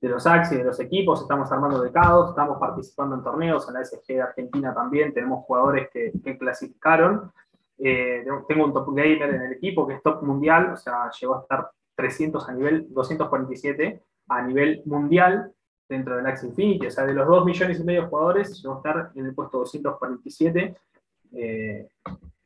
de 0.00 0.08
los 0.08 0.26
Axis, 0.26 0.58
de 0.58 0.64
los 0.64 0.78
equipos, 0.80 1.22
estamos 1.22 1.50
armando 1.50 1.80
decados, 1.80 2.30
estamos 2.30 2.58
participando 2.58 3.16
en 3.16 3.22
torneos, 3.22 3.66
en 3.68 3.74
la 3.74 3.84
SG 3.84 4.06
de 4.06 4.22
Argentina 4.22 4.74
también, 4.74 5.12
tenemos 5.12 5.44
jugadores 5.44 5.88
que, 5.90 6.12
clasificaron. 6.38 7.32
Eh, 7.78 8.24
tengo 8.48 8.64
un 8.64 8.72
top 8.72 8.88
gamer 8.94 9.34
en 9.34 9.42
el 9.42 9.52
equipo 9.52 9.86
que 9.86 9.94
es 9.94 10.02
top 10.02 10.22
mundial, 10.22 10.72
o 10.72 10.76
sea, 10.76 11.10
llegó 11.18 11.36
a 11.36 11.40
estar 11.42 11.70
300 11.94 12.48
a 12.48 12.52
nivel 12.52 12.86
247 12.92 14.02
a 14.28 14.42
nivel 14.42 14.82
mundial 14.86 15.52
dentro 15.88 16.16
del 16.16 16.26
Axie 16.26 16.48
Infinity, 16.48 16.86
o 16.86 16.90
sea, 16.90 17.04
de 17.04 17.14
los 17.14 17.26
2 17.26 17.44
millones 17.44 17.80
y 17.80 17.84
medio 17.84 18.02
de 18.02 18.08
jugadores, 18.08 18.60
llegó 18.60 18.74
a 18.74 18.76
estar 18.78 19.10
en 19.14 19.26
el 19.26 19.34
puesto 19.34 19.58
247, 19.58 20.76
eh, 21.34 21.88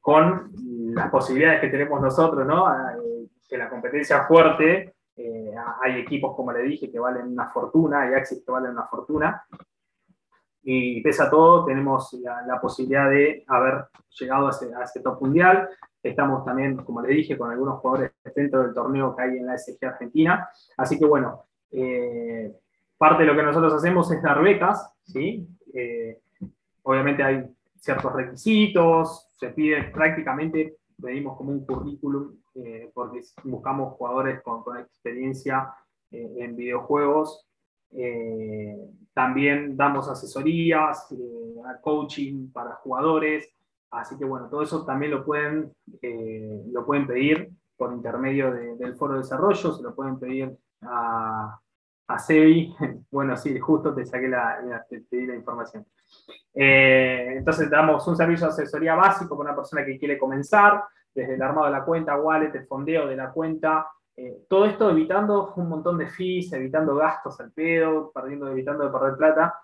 con 0.01 0.51
las 0.94 1.11
posibilidades 1.11 1.61
que 1.61 1.68
tenemos 1.68 2.01
nosotros, 2.01 2.46
¿no? 2.46 2.72
Eh, 2.72 3.28
que 3.48 3.59
la 3.59 3.68
competencia 3.68 4.24
fuerte 4.26 4.94
eh, 5.22 5.54
hay 5.82 6.00
equipos, 6.00 6.34
como 6.34 6.52
le 6.52 6.62
dije, 6.62 6.90
que 6.90 6.98
valen 6.98 7.28
una 7.28 7.48
fortuna, 7.48 8.02
hay 8.02 8.14
Axis 8.14 8.42
que 8.44 8.50
valen 8.50 8.72
una 8.72 8.86
fortuna. 8.86 9.44
Y 10.62 11.02
pese 11.02 11.22
a 11.22 11.30
todo, 11.30 11.64
tenemos 11.64 12.12
la, 12.14 12.60
posibilidad 12.60 13.10
de 13.10 13.44
haber 13.46 13.86
llegado 14.18 14.48
a 14.48 14.50
ese, 14.50 15.00
top 15.00 15.20
mundial. 15.20 15.68
Estamos 16.02 16.44
también, 16.44 16.76
como 16.78 17.02
le 17.02 17.14
dije, 17.14 17.36
con 17.36 17.50
algunos 17.50 17.80
jugadores 17.80 18.12
dentro 18.34 18.62
del 18.62 18.74
torneo 18.74 19.14
que 19.14 19.22
hay 19.22 19.38
en 19.38 19.46
la 19.46 19.58
SG 19.58 19.84
Argentina. 19.86 20.48
Así 20.76 20.98
que 20.98 21.04
bueno, 21.04 21.44
eh, 21.70 22.54
parte 22.96 23.22
de 23.22 23.28
lo 23.28 23.36
que 23.36 23.42
nosotros 23.42 23.74
hacemos 23.74 24.10
es 24.10 24.22
dar 24.22 24.42
becas, 24.42 24.94
¿sí? 25.04 25.46
Eh, 25.74 26.20
obviamente 26.82 27.22
hay 27.22 27.44
ciertos 27.76 28.12
requisitos, 28.12 29.28
se 29.38 29.50
pide 29.50 29.84
prácticamente, 29.84 30.76
pedimos 31.00 31.36
como 31.36 31.50
un 31.50 31.64
currículum 31.64 32.39
eh, 32.55 32.90
porque 32.92 33.20
buscamos 33.44 33.94
jugadores 33.94 34.42
con, 34.42 34.76
experiencia 34.78 35.72
eh, 36.11 36.34
en 36.38 36.57
videojuegos. 36.57 37.46
Eh, 37.92 38.76
también 39.14 39.76
damos 39.76 40.09
asesorías, 40.09 41.09
coaching 41.82 42.51
para 42.53 42.74
jugadores. 42.76 43.48
Así 43.90 44.16
que 44.16 44.24
bueno, 44.24 44.48
todo 44.48 44.62
eso 44.62 44.84
también 44.84 45.12
lo 45.12 45.24
pueden, 45.24 45.72
lo 46.72 46.86
pueden 46.86 47.07
pedir 47.07 47.51
por 47.76 47.92
intermedio 47.92 48.53
del 48.53 48.94
foro 48.94 49.14
de 49.14 49.20
desarrollo, 49.20 49.72
se 49.72 49.82
lo 49.82 49.94
pueden 49.94 50.18
pedir 50.18 50.57
a, 50.82 51.59
a 52.07 52.18
SEBI. 52.18 52.74
Bueno, 53.11 53.36
sí, 53.36 53.59
justo 53.59 53.92
te 53.92 54.07
saqué 54.07 54.28
la, 54.28 54.86
te, 54.88 55.03
di 55.11 55.26
la 55.26 55.34
información. 55.34 55.84
entonces 56.55 57.68
damos 57.68 58.07
un 58.07 58.16
servicio 58.16 58.46
de 58.46 58.53
asesoría 58.53 58.94
básico 58.94 59.36
para 59.36 59.51
una 59.51 59.57
persona 59.57 59.84
que 59.84 59.98
quiere 59.98 60.16
comenzar 60.16 60.84
desde 61.14 61.34
el 61.34 61.42
armado 61.42 61.66
de 61.66 61.72
la 61.72 61.84
cuenta, 61.84 62.16
wallet, 62.16 62.54
el 62.54 62.66
fondeo 62.66 63.06
de 63.06 63.16
la 63.16 63.30
cuenta, 63.30 63.86
eh, 64.16 64.44
todo 64.48 64.66
esto 64.66 64.90
evitando 64.90 65.54
un 65.56 65.68
montón 65.68 65.96
de 65.96 66.06
fees, 66.06 66.52
evitando 66.52 66.94
gastos 66.94 67.40
al 67.40 67.52
pedo, 67.52 68.11
perdiendo, 68.12 68.48
evitando 68.48 68.84
de 68.84 68.90
perder 68.90 69.16
plata, 69.16 69.54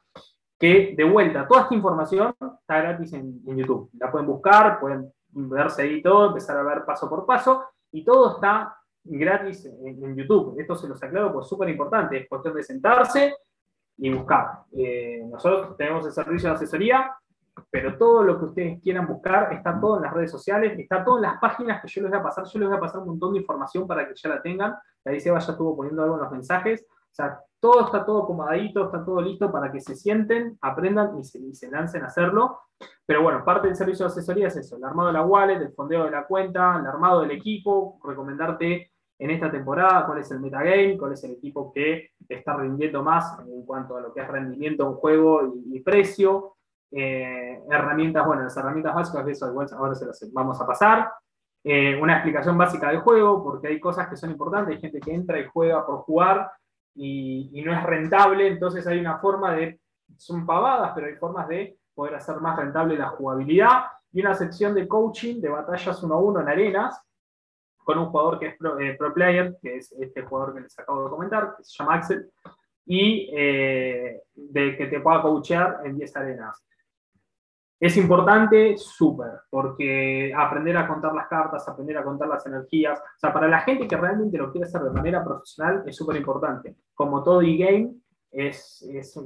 que 0.58 0.94
de 0.96 1.04
vuelta, 1.04 1.46
toda 1.46 1.62
esta 1.62 1.74
información 1.74 2.34
está 2.60 2.80
gratis 2.80 3.12
en, 3.12 3.44
YouTube. 3.44 3.90
La 3.98 4.10
pueden 4.10 4.26
buscar, 4.26 4.80
pueden 4.80 5.12
verse 5.28 5.82
ahí 5.82 6.02
todo, 6.02 6.28
empezar 6.28 6.56
a 6.56 6.62
ver 6.62 6.84
paso 6.86 7.08
por 7.08 7.26
paso, 7.26 7.66
y 7.92 8.02
todo 8.02 8.36
está 8.36 8.74
gratis 9.04 9.66
en, 9.66 10.16
YouTube. 10.16 10.58
Esto 10.58 10.74
se 10.74 10.88
los 10.88 11.02
aclaro 11.02 11.32
porque 11.32 11.44
es 11.44 11.48
súper 11.50 11.68
importante, 11.68 12.16
es 12.16 12.28
cuestión 12.28 12.54
de 12.54 12.62
sentarse 12.62 13.34
y 13.98 14.10
buscar. 14.10 14.60
Eh, 14.72 15.22
nosotros 15.30 15.76
tenemos 15.76 16.06
el 16.06 16.12
servicio 16.12 16.48
de 16.48 16.54
asesoría 16.54 17.14
pero 17.70 17.96
todo 17.96 18.22
lo 18.22 18.38
que 18.38 18.44
ustedes 18.46 18.82
quieran 18.82 19.06
buscar 19.06 19.52
está 19.52 19.80
todo 19.80 19.96
en 19.96 20.02
las 20.02 20.12
redes 20.12 20.30
sociales, 20.30 20.78
está 20.78 21.04
todo 21.04 21.16
en 21.16 21.22
las 21.22 21.38
páginas 21.38 21.80
que 21.80 21.88
yo 21.88 22.02
les 22.02 22.10
voy 22.10 22.20
a 22.20 22.22
pasar. 22.22 22.44
Yo 22.44 22.58
les 22.58 22.68
voy 22.68 22.76
a 22.76 22.80
pasar 22.80 23.00
un 23.00 23.08
montón 23.08 23.32
de 23.32 23.40
información 23.40 23.86
para 23.86 24.06
que 24.06 24.14
ya 24.14 24.28
la 24.28 24.42
tengan. 24.42 24.74
Ahí 25.04 25.20
Seba 25.20 25.38
ya 25.38 25.52
estuvo 25.52 25.76
poniendo 25.76 26.02
algo 26.02 26.16
en 26.16 26.22
los 26.22 26.32
mensajes. 26.32 26.86
O 26.88 27.14
sea, 27.16 27.40
todo 27.60 27.86
está 27.86 28.04
todo 28.04 28.24
acomodadito, 28.24 28.84
está 28.84 29.04
todo 29.04 29.22
listo 29.22 29.50
para 29.50 29.72
que 29.72 29.80
se 29.80 29.96
sienten, 29.96 30.58
aprendan 30.60 31.18
y 31.18 31.24
se, 31.24 31.70
lancen 31.70 32.02
a 32.02 32.06
hacerlo. 32.06 32.60
Pero 33.06 33.22
bueno, 33.22 33.42
parte 33.44 33.68
del 33.68 33.76
servicio 33.76 34.04
de 34.04 34.12
asesoría 34.12 34.48
es 34.48 34.56
eso, 34.56 34.76
el 34.76 34.84
armado 34.84 35.08
de 35.08 35.14
la 35.14 35.24
wallet, 35.24 35.56
el 35.56 35.72
fondeo 35.72 36.04
de 36.04 36.10
la 36.10 36.26
cuenta, 36.26 36.76
el 36.78 36.86
armado 36.86 37.22
del 37.22 37.30
equipo, 37.30 37.98
recomendarte 38.04 38.92
en 39.18 39.30
esta 39.30 39.50
temporada 39.50 40.04
cuál 40.04 40.18
es 40.18 40.30
el 40.30 40.40
metagame, 40.40 40.98
cuál 40.98 41.14
es 41.14 41.24
el 41.24 41.32
equipo 41.32 41.72
que 41.72 42.10
está 42.28 42.54
rindiendo 42.54 43.02
más 43.02 43.38
en 43.40 43.64
cuanto 43.64 43.96
a 43.96 44.00
lo 44.02 44.12
que 44.12 44.20
es 44.20 44.28
rendimiento 44.28 44.86
en 44.86 44.94
juego 44.96 45.54
y 45.72 45.80
precio, 45.80 46.55
eh, 46.90 47.60
herramientas, 47.70 48.26
bueno, 48.26 48.42
las 48.42 48.56
herramientas 48.56 48.94
básicas, 48.94 49.26
de 49.26 49.32
eso 49.32 49.46
ahora 49.76 49.94
se 49.94 50.06
las 50.06 50.32
vamos 50.32 50.60
a 50.60 50.66
pasar. 50.66 51.12
Eh, 51.68 51.98
una 52.00 52.14
explicación 52.14 52.56
básica 52.56 52.90
del 52.90 53.00
juego, 53.00 53.42
porque 53.42 53.66
hay 53.66 53.80
cosas 53.80 54.08
que 54.08 54.16
son 54.16 54.30
importantes, 54.30 54.76
hay 54.76 54.80
gente 54.80 55.00
que 55.00 55.12
entra 55.12 55.40
y 55.40 55.46
juega 55.46 55.84
por 55.84 55.98
jugar 56.02 56.48
y, 56.94 57.60
no 57.64 57.72
es 57.72 57.82
rentable, 57.82 58.46
entonces 58.46 58.86
hay 58.86 59.00
una 59.00 59.18
forma 59.18 59.54
de, 59.56 59.80
son 60.16 60.46
pavadas, 60.46 60.92
pero 60.94 61.08
hay 61.08 61.14
formas 61.16 61.48
de 61.48 61.76
poder 61.92 62.14
hacer 62.14 62.36
más 62.36 62.56
rentable 62.56 62.96
la 62.96 63.08
jugabilidad 63.08 63.86
y 64.12 64.20
una 64.20 64.34
sección 64.34 64.74
de 64.74 64.86
coaching 64.86 65.40
de 65.40 65.48
batallas 65.48 66.00
uno 66.04 66.14
a 66.14 66.20
uno 66.20 66.40
en 66.40 66.48
arenas, 66.48 67.02
con 67.78 67.98
un 67.98 68.06
jugador 68.06 68.38
que 68.38 68.46
es 68.46 68.56
pro, 68.56 68.78
eh, 68.78 68.96
player, 69.12 69.56
que 69.60 69.78
es 69.78 69.92
este 69.92 70.22
jugador 70.22 70.54
que 70.54 70.60
les 70.60 70.78
acabo 70.78 71.04
de 71.04 71.10
comentar, 71.10 71.56
que 71.56 71.64
se 71.64 71.76
llama 71.76 71.94
Axel, 71.94 72.30
y 72.86 73.28
eh, 73.36 74.22
de 74.34 74.76
que 74.76 74.86
te 74.86 75.00
pueda 75.00 75.20
coachear 75.20 75.80
en 75.84 75.98
10 75.98 76.16
arenas. 76.16 76.64
Es 77.78 77.96
importante, 77.98 78.78
súper, 78.78 79.32
porque 79.50 80.32
aprender 80.34 80.76
a 80.78 80.88
contar 80.88 81.14
las 81.14 81.28
cartas, 81.28 81.68
aprender 81.68 81.98
a 81.98 82.04
contar 82.04 82.26
las 82.26 82.46
energías, 82.46 82.98
o 82.98 83.18
sea, 83.18 83.34
para 83.34 83.48
la 83.48 83.60
gente 83.60 83.86
que 83.86 83.96
realmente 83.98 84.38
lo 84.38 84.50
quiere 84.50 84.66
hacer 84.66 84.80
de 84.80 84.90
manera 84.90 85.22
profesional 85.22 85.82
es 85.86 85.94
súper 85.94 86.16
importante. 86.16 86.74
Como 86.94 87.22
todo 87.22 87.42
e-game, 87.42 87.92
es, 88.30 88.82
es, 88.82 89.18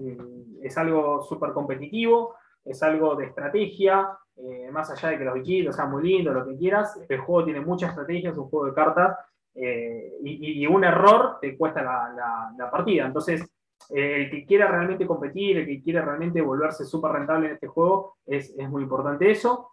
es, 0.63 0.79
algo 0.79 1.23
súper 1.23 1.53
competitivo, 1.53 2.35
es 2.65 2.83
algo 2.83 3.15
de 3.15 3.27
estrategia, 3.27 4.19
eh, 4.37 4.69
más 4.73 4.91
allá 4.91 5.11
de 5.11 5.19
que 5.19 5.25
los 5.25 5.35
bichitos 5.35 5.77
sean 5.77 5.91
muy 5.91 6.03
lindos, 6.03 6.35
lo 6.35 6.45
que 6.45 6.57
quieras, 6.57 7.01
el 7.09 7.21
juego 7.21 7.45
tiene 7.45 7.61
muchas 7.61 7.91
estrategias, 7.91 8.33
es 8.33 8.39
un 8.39 8.49
juego 8.49 8.67
de 8.67 8.75
cartas, 8.75 9.17
eh, 9.55 10.19
y, 10.25 10.67
un 10.67 10.83
error 10.85 11.39
te 11.41 11.57
cuesta 11.57 11.83
la, 11.83 12.53
la 12.57 12.71
partida. 12.71 13.07
Entonces, 13.07 13.49
eh, 13.89 14.23
el 14.23 14.31
que 14.31 14.45
quiera 14.45 14.69
realmente 14.69 15.07
competir, 15.07 15.59
el 15.59 15.67
que 15.67 15.83
quiera 15.83 16.05
realmente 16.05 16.41
volverse 16.41 16.85
súper 16.85 17.13
rentable 17.13 17.47
en 17.47 17.55
este 17.55 17.67
juego, 17.67 18.17
es, 18.27 18.55
es 18.57 18.69
muy 18.69 18.83
importante 18.83 19.31
eso. 19.31 19.71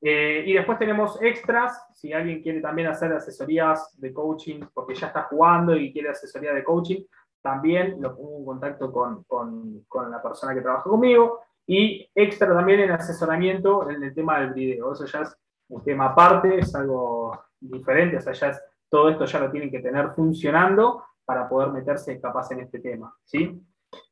Eh, 0.00 0.42
y 0.46 0.52
después 0.54 0.78
tenemos 0.78 1.20
extras, 1.22 1.86
si 1.94 2.12
alguien 2.12 2.42
quiere 2.42 2.60
también 2.60 2.88
hacer 2.88 3.12
asesorías 3.12 4.00
de 4.00 4.12
coaching, 4.12 4.60
porque 4.74 4.94
ya 4.94 5.08
está 5.08 5.22
jugando 5.24 5.76
y 5.76 5.92
quiere 5.92 6.08
asesoría 6.08 6.52
de 6.52 6.64
coaching, 6.64 7.04
también 7.40 8.00
lo 8.00 8.16
pongo 8.16 8.38
en 8.38 8.44
contacto 8.44 8.90
con, 8.90 9.22
con, 9.24 9.84
con 9.86 10.10
la 10.10 10.20
persona 10.22 10.54
que 10.54 10.60
trabaja 10.60 10.90
conmigo. 10.90 11.40
Y 11.66 12.10
extra 12.14 12.52
también 12.52 12.80
en 12.80 12.90
asesoramiento 12.90 13.88
en 13.88 14.02
el 14.02 14.14
tema 14.14 14.40
del 14.40 14.52
video. 14.52 14.92
Eso 14.92 15.06
ya 15.06 15.20
es 15.20 15.36
un 15.68 15.82
tema 15.84 16.06
aparte, 16.06 16.58
es 16.58 16.74
algo 16.74 17.38
diferente, 17.60 18.16
o 18.16 18.20
sea, 18.20 18.32
ya 18.32 18.48
es, 18.48 18.60
todo 18.88 19.08
esto 19.08 19.24
ya 19.24 19.38
lo 19.38 19.50
tienen 19.50 19.70
que 19.70 19.78
tener 19.78 20.10
funcionando 20.10 21.04
para 21.24 21.48
poder 21.48 21.70
meterse 21.70 22.20
capaz 22.20 22.50
en 22.52 22.60
este 22.60 22.80
tema. 22.80 23.14
¿sí? 23.24 23.60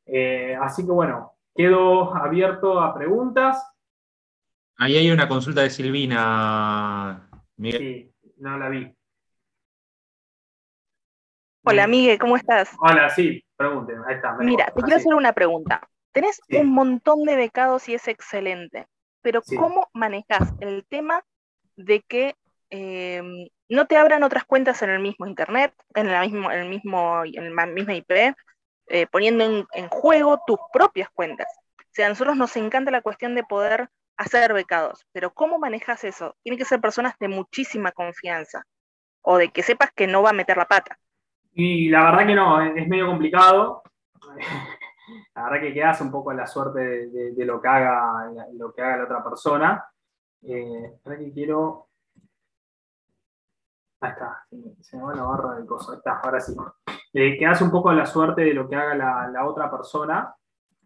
Eh, 0.05 0.55
así 0.61 0.85
que 0.85 0.91
bueno, 0.91 1.33
quedo 1.55 2.15
abierto 2.15 2.79
a 2.79 2.93
preguntas. 2.93 3.63
Ahí 4.77 4.97
hay 4.97 5.11
una 5.11 5.27
consulta 5.27 5.61
de 5.61 5.69
Silvina. 5.69 7.29
Sí, 7.57 8.11
no 8.37 8.57
la 8.57 8.69
vi. 8.69 8.95
Hola, 11.63 11.85
Miguel, 11.85 12.17
¿cómo 12.17 12.37
estás? 12.37 12.75
Hola, 12.79 13.09
sí, 13.09 13.43
pregúnteme. 13.55 14.01
Ahí 14.07 14.15
está. 14.15 14.33
Mira, 14.39 14.65
te 14.75 14.81
quiero 14.81 14.97
hacer 14.97 15.13
una 15.13 15.33
pregunta. 15.33 15.87
Tenés 16.11 16.41
un 16.49 16.73
montón 16.73 17.23
de 17.23 17.35
becados 17.35 17.87
y 17.87 17.93
es 17.93 18.07
excelente, 18.07 18.87
pero 19.21 19.41
¿cómo 19.57 19.87
manejas 19.93 20.53
el 20.59 20.85
tema 20.89 21.23
de 21.75 22.01
que 22.01 22.35
em, 22.69 23.47
no 23.71 23.87
te 23.87 23.95
abran 23.95 24.23
otras 24.23 24.43
cuentas 24.43 24.81
en 24.81 24.89
el 24.89 24.99
mismo 24.99 25.25
internet, 25.25 25.73
en 25.95 26.11
la, 26.11 26.21
mismo, 26.21 26.51
el 26.51 26.67
mismo, 26.67 27.23
en 27.23 27.55
la 27.55 27.65
misma 27.65 27.93
IP, 27.93 28.35
eh, 28.87 29.07
poniendo 29.09 29.45
en, 29.45 29.87
juego 29.87 30.41
tus 30.45 30.59
propias 30.73 31.09
cuentas. 31.09 31.47
O 31.79 31.93
sea, 31.93 32.07
a 32.07 32.09
nosotros 32.09 32.35
nos 32.35 32.55
encanta 32.57 32.91
la 32.91 33.01
cuestión 33.01 33.33
de 33.33 33.43
poder 33.43 33.89
hacer 34.17 34.53
becados, 34.53 35.07
pero 35.13 35.33
¿cómo 35.33 35.57
manejas 35.57 36.03
eso? 36.03 36.35
Tienen 36.43 36.59
que 36.59 36.65
ser 36.65 36.81
personas 36.81 37.15
de 37.17 37.29
muchísima 37.29 37.93
confianza 37.93 38.65
o 39.21 39.37
de 39.37 39.49
que 39.49 39.63
sepas 39.63 39.91
que 39.93 40.05
no 40.05 40.21
va 40.21 40.31
a 40.31 40.33
meter 40.33 40.57
la 40.57 40.67
pata. 40.67 40.99
Y 41.53 41.89
la 41.89 42.03
verdad 42.03 42.27
que 42.27 42.35
no, 42.35 42.61
es 42.61 42.87
medio 42.89 43.07
complicado. 43.07 43.83
La 45.35 45.43
verdad 45.43 45.61
que 45.61 45.73
quedas 45.73 45.99
un 45.99 46.09
poco 46.09 46.31
en 46.31 46.37
la 46.37 46.47
suerte 46.47 46.79
de, 46.79 47.45
lo, 47.45 47.61
que 47.61 47.67
haga, 47.67 48.29
lo 48.53 48.73
que 48.73 48.81
haga 48.81 48.97
la 48.97 49.03
otra 49.03 49.21
persona. 49.21 49.85
Eh, 50.41 50.93
que 51.03 51.33
quiero 51.33 51.90
Ahí 54.01 54.11
está, 54.11 54.47
se 54.81 54.97
me 54.97 55.03
va 55.03 55.13
la 55.13 55.23
barra 55.23 55.55
de 55.55 55.65
cosas. 55.65 55.89
Ahí 55.91 55.97
está, 55.97 56.19
ahora 56.23 56.39
sí. 56.39 56.55
Eh, 57.13 57.37
quedas 57.37 57.61
un 57.61 57.69
poco 57.69 57.91
en 57.91 57.97
la 57.97 58.05
suerte 58.07 58.41
de 58.41 58.53
lo 58.53 58.67
que 58.67 58.75
haga 58.75 58.95
la, 58.95 59.45
otra 59.45 59.69
persona, 59.69 60.33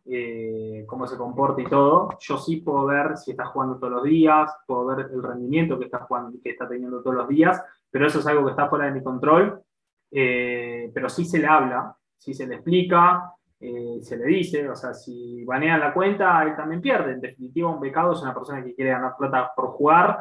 eh, 0.06 0.84
cómo 0.86 1.08
se 1.08 1.18
comporta 1.18 1.62
y 1.62 1.66
todo. 1.66 2.10
Yo 2.20 2.38
sí 2.38 2.58
puedo 2.58 2.86
ver 2.86 3.16
si 3.16 3.32
está 3.32 3.46
jugando 3.46 3.78
todos 3.78 3.94
los 3.94 4.04
días, 4.04 4.54
puedo 4.68 4.86
ver 4.88 5.10
el 5.12 5.24
rendimiento 5.24 5.80
que 5.80 5.86
está, 5.86 6.00
jugando, 6.00 6.38
que 6.44 6.50
está 6.50 6.68
teniendo 6.68 7.02
todos 7.02 7.16
los 7.16 7.28
días, 7.30 7.64
pero 7.90 8.06
eso 8.06 8.20
es 8.20 8.28
algo 8.28 8.44
que 8.44 8.52
está 8.52 8.68
fuera 8.68 8.86
de 8.86 8.92
mi 8.92 9.02
control. 9.02 9.62
Eh, 10.12 10.92
pero 10.94 11.08
sí 11.08 11.24
se 11.24 11.40
le 11.40 11.48
habla, 11.48 11.96
sí 12.18 12.34
se 12.34 12.46
le 12.46 12.56
explica, 12.56 13.34
eh, 13.62 14.00
se 14.02 14.18
le 14.18 14.26
dice, 14.26 14.70
o 14.70 14.76
sea, 14.76 14.94
si 14.94 15.44
banean 15.46 15.80
la 15.80 15.94
cuenta, 15.94 16.44
él 16.44 16.54
también 16.58 16.82
pierde. 16.82 17.14
En 17.14 17.22
definitiva, 17.22 17.70
un 17.70 17.80
becado 17.80 18.12
es 18.12 18.22
una 18.22 18.34
persona 18.34 18.62
que 18.62 18.76
quiere 18.76 18.92
ganar 18.92 19.16
plata 19.18 19.54
por 19.56 19.68
jugar 19.68 20.20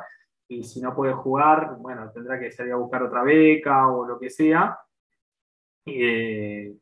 y 0.49 0.63
si 0.63 0.81
no 0.81 0.95
puede 0.95 1.13
jugar, 1.13 1.77
bueno, 1.79 2.11
tendrá 2.13 2.39
que 2.39 2.51
salir 2.51 2.73
a 2.73 2.77
buscar 2.77 3.03
otra 3.03 3.23
beca 3.23 3.89
o 3.89 4.07
lo 4.07 4.19
que 4.19 4.31
sea. 4.31 4.79
Eh, 5.87 6.75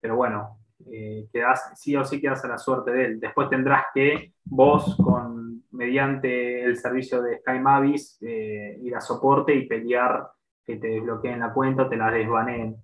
pero 0.00 0.16
bueno, 0.16 0.58
eh, 0.90 1.28
sí 1.74 1.96
o 1.96 2.04
sí 2.04 2.20
quedas 2.20 2.44
a 2.44 2.48
la 2.48 2.58
suerte 2.58 2.90
de 2.90 3.04
él. 3.04 3.20
Después 3.20 3.48
tendrás 3.50 3.86
que 3.94 4.32
vos, 4.44 4.96
con, 4.96 5.64
mediante 5.72 6.64
el 6.64 6.76
servicio 6.76 7.22
de 7.22 7.38
Sky 7.38 7.58
Mavis, 7.58 8.18
eh, 8.22 8.78
ir 8.80 8.94
a 8.94 9.00
soporte 9.00 9.54
y 9.54 9.66
pelear 9.66 10.28
que 10.64 10.76
te 10.76 10.88
desbloqueen 10.88 11.40
la 11.40 11.52
cuenta, 11.52 11.88
te 11.88 11.96
la 11.96 12.10
desbaneen. 12.10 12.76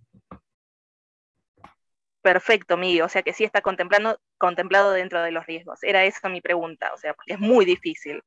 Perfecto, 2.20 2.76
Miguel. 2.76 3.02
O 3.02 3.08
sea 3.08 3.22
que 3.22 3.32
sí 3.32 3.42
está 3.42 3.62
contemplando, 3.62 4.18
contemplado 4.38 4.92
dentro 4.92 5.20
de 5.22 5.32
los 5.32 5.44
riesgos. 5.46 5.82
Era 5.82 6.04
esa 6.04 6.28
mi 6.28 6.40
pregunta, 6.40 6.92
o 6.94 6.96
sea, 6.96 7.16
es 7.26 7.40
muy 7.40 7.64
difícil 7.64 8.22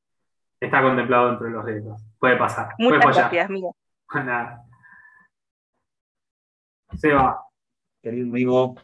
está 0.59 0.81
contemplado 0.81 1.31
entre 1.31 1.49
los 1.49 1.65
dedos. 1.65 2.01
Puede 2.19 2.37
pasar. 2.37 2.69
Muchas 2.77 3.15
gracias, 3.15 3.49
amigo. 3.49 3.75
Nada. 4.13 4.63
Se 6.97 7.13
va. 7.13 7.41
Querido 8.01 8.27
amigo, 8.27 8.75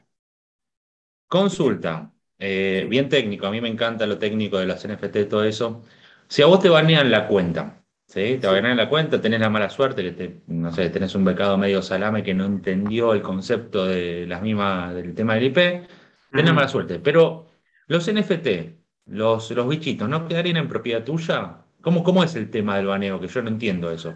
consulta. 1.28 2.11
Eh, 2.39 2.88
bien 2.89 3.07
técnico, 3.07 3.45
a 3.45 3.51
mí 3.51 3.61
me 3.61 3.69
encanta 3.69 4.07
lo 4.07 4.17
técnico 4.17 4.57
de 4.57 4.65
las 4.65 4.86
NFT, 4.88 5.30
todo 5.30 5.43
eso. 5.43 5.84
Si 6.28 6.41
a 6.41 6.47
vos 6.47 6.59
te 6.59 6.69
banean 6.69 7.11
la 7.11 7.28
cuenta, 7.28 7.84
¿sí? 8.07 8.38
Te 8.41 8.47
banean 8.47 8.78
la 8.78 8.89
cuenta, 8.89 9.22
tenés 9.22 9.39
la 9.39 9.49
mala 9.49 9.69
suerte, 9.69 10.03
que 10.03 10.11
te, 10.11 10.41
no 10.47 10.72
sé, 10.74 10.89
tenés 10.89 11.13
un 11.13 11.24
becado 11.24 11.57
medio 11.57 11.82
salame 11.84 12.24
que 12.24 12.34
no 12.34 12.45
entendió 12.45 13.13
el 13.13 13.22
concepto 13.22 13.86
de 13.86 14.26
las 14.28 14.41
mismas, 14.41 14.95
del 14.95 15.13
tema 15.13 15.36
del 15.36 15.45
IP, 15.45 15.88
tenés 16.32 16.53
mala 16.53 16.67
suerte. 16.67 16.99
Pero 16.99 17.47
los 17.88 18.11
NFT, 18.11 18.80
los, 19.06 19.52
los 19.52 19.68
bichitos, 19.68 20.08
¿no 20.08 20.28
quedarían 20.28 20.58
en 20.58 20.68
propiedad 20.68 21.04
tuya? 21.04 21.58
¿Cómo, 21.82 22.04
¿Cómo 22.04 22.24
es 22.24 22.36
el 22.36 22.49
tema 22.49 22.78
del 22.78 22.88
baneo? 22.88 23.20
Que 23.20 23.28
yo 23.28 23.41
no 23.41 23.49
entiendo 23.49 23.91
eso. 23.91 24.16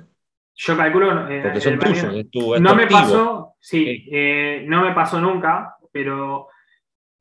Yo 0.54 0.78
calculo. 0.78 1.30
Eh, 1.30 1.42
Porque 1.44 1.62
son 1.62 1.80
tuyos, 1.80 2.62
no 2.62 2.76
me 2.76 2.88
pasó, 2.88 3.56
sí, 3.60 4.08
eh, 4.12 4.64
no 4.68 4.82
me 4.82 4.94
pasó 4.94 5.20
nunca, 5.20 5.76
pero 5.92 6.48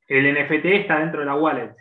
el 0.07 0.33
NFT 0.33 0.67
está 0.67 1.01
dentro 1.01 1.21
de 1.21 1.27
la 1.27 1.35
wallet 1.35 1.75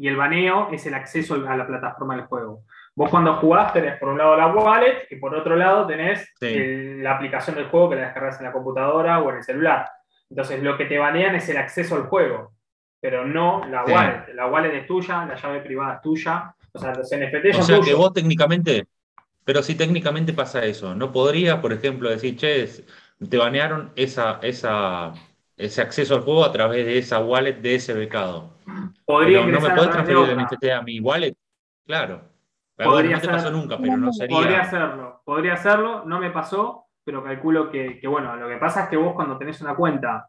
y 0.00 0.08
el 0.08 0.16
baneo 0.16 0.70
es 0.72 0.86
el 0.86 0.94
acceso 0.94 1.34
a 1.46 1.56
la 1.56 1.66
plataforma 1.66 2.16
del 2.16 2.24
juego. 2.24 2.64
Vos 2.94 3.10
cuando 3.10 3.36
jugás 3.36 3.72
tenés 3.72 3.98
por 3.98 4.08
un 4.08 4.18
lado 4.18 4.36
la 4.36 4.46
wallet 4.48 5.06
y 5.10 5.16
por 5.16 5.34
otro 5.34 5.56
lado 5.56 5.86
tenés 5.86 6.34
la 6.40 7.16
aplicación 7.16 7.54
del 7.54 7.66
juego 7.66 7.90
que 7.90 7.96
la 7.96 8.02
descargas 8.06 8.40
en 8.40 8.46
la 8.46 8.52
computadora 8.52 9.20
o 9.20 9.30
en 9.30 9.36
el 9.36 9.42
celular. 9.42 9.88
Entonces 10.30 10.62
lo 10.62 10.78
que 10.78 10.86
te 10.86 10.98
banean 10.98 11.34
es 11.34 11.48
el 11.50 11.58
acceso 11.58 11.96
al 11.96 12.04
juego, 12.04 12.54
pero 13.00 13.26
no 13.26 13.66
la 13.66 13.84
wallet. 13.84 14.34
La 14.34 14.46
wallet 14.46 14.74
es 14.74 14.86
tuya, 14.86 15.24
la 15.26 15.34
llave 15.34 15.60
privada 15.60 15.94
es 15.94 16.02
tuya 16.02 16.54
o 16.72 16.78
sea, 16.78 16.94
los 16.94 17.10
NFT 17.10 17.58
O 17.58 17.62
sea, 17.62 17.80
que 17.80 17.94
vos 17.94 18.12
técnicamente, 18.12 18.86
pero 19.44 19.62
si 19.62 19.74
técnicamente 19.74 20.32
pasa 20.32 20.64
eso, 20.64 20.94
¿no 20.94 21.10
podría, 21.10 21.60
por 21.60 21.72
ejemplo, 21.72 22.08
decir, 22.08 22.36
che, 22.36 22.68
te 23.28 23.36
banearon 23.36 23.92
esa, 23.96 24.38
esa, 24.42 25.12
ese 25.56 25.82
acceso 25.82 26.14
al 26.14 26.22
juego 26.22 26.44
a 26.44 26.52
través 26.52 26.86
de 26.86 26.98
esa 26.98 27.18
wallet 27.20 27.54
de 27.54 27.74
ese 27.74 27.92
becado? 27.94 28.50
Podría 29.04 29.44
no 29.44 29.60
me 29.60 29.70
puedes 29.70 29.90
transferir 29.90 30.30
el 30.30 30.38
NFT 30.44 30.64
a 30.66 30.82
mi 30.82 31.00
wallet, 31.00 31.34
claro. 31.84 32.22
Podría 32.76 33.16
no 33.16 33.20
te 33.20 33.28
pasó 33.28 33.50
nunca, 33.50 33.76
pero 33.78 33.96
no 33.96 34.12
sería. 34.12 34.36
Podría 34.36 34.60
hacerlo, 34.62 35.22
podría 35.24 35.54
hacerlo, 35.54 36.04
no 36.06 36.18
me 36.18 36.30
pasó, 36.30 36.86
pero 37.04 37.22
calculo 37.22 37.70
que, 37.70 38.00
bueno, 38.08 38.36
lo 38.36 38.48
que 38.48 38.56
pasa 38.56 38.84
es 38.84 38.88
que 38.88 38.96
vos 38.96 39.14
cuando 39.14 39.36
tenés 39.36 39.60
una 39.60 39.74
cuenta 39.74 40.28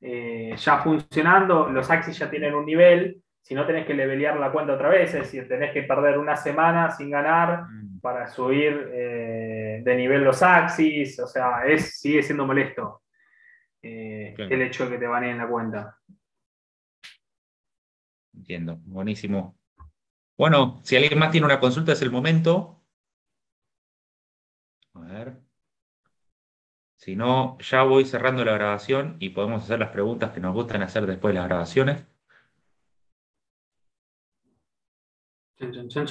eh, 0.00 0.54
ya 0.56 0.78
funcionando, 0.78 1.68
los 1.68 1.90
Axis 1.90 2.18
ya 2.18 2.30
tienen 2.30 2.54
un 2.54 2.66
nivel, 2.66 3.22
si 3.40 3.54
no 3.54 3.66
tenés 3.66 3.86
que 3.86 3.94
levelear 3.94 4.38
la 4.40 4.50
cuenta 4.50 4.72
otra 4.72 4.88
vez, 4.88 5.14
es 5.14 5.20
decir, 5.22 5.46
tenés 5.46 5.72
que 5.72 5.82
perder 5.82 6.18
una 6.18 6.34
semana 6.34 6.90
sin 6.90 7.10
ganar 7.10 7.64
mm. 7.64 8.00
para 8.00 8.26
subir 8.26 8.90
eh, 8.92 9.82
de 9.84 9.96
nivel 9.96 10.24
los 10.24 10.42
axis, 10.42 11.18
o 11.20 11.26
sea, 11.26 11.66
es, 11.66 12.00
sigue 12.00 12.22
siendo 12.22 12.46
molesto 12.46 13.02
eh, 13.82 14.34
el 14.38 14.62
hecho 14.62 14.84
de 14.86 14.92
que 14.92 14.98
te 14.98 15.06
baneen 15.06 15.36
la 15.36 15.46
cuenta. 15.46 15.98
Entiendo, 18.34 18.78
buenísimo. 18.84 19.58
Bueno, 20.38 20.80
si 20.82 20.96
alguien 20.96 21.18
más 21.18 21.30
tiene 21.30 21.46
una 21.46 21.60
consulta 21.60 21.92
es 21.92 22.00
el 22.02 22.10
momento. 22.10 22.82
A 24.94 25.00
ver. 25.00 25.43
Si 27.04 27.16
no, 27.16 27.58
ya 27.58 27.82
voy 27.82 28.06
cerrando 28.06 28.44
la 28.46 28.54
grabación 28.54 29.16
y 29.20 29.28
podemos 29.28 29.62
hacer 29.62 29.78
las 29.78 29.90
preguntas 29.90 30.32
que 30.32 30.40
nos 30.40 30.54
gustan 30.54 30.82
hacer 30.82 31.04
después 31.06 31.34
de 31.34 31.40
las 31.40 31.48
grabaciones. 31.48 32.06
Chan, 35.58 35.72
chan, 35.72 35.88
chan, 35.88 36.06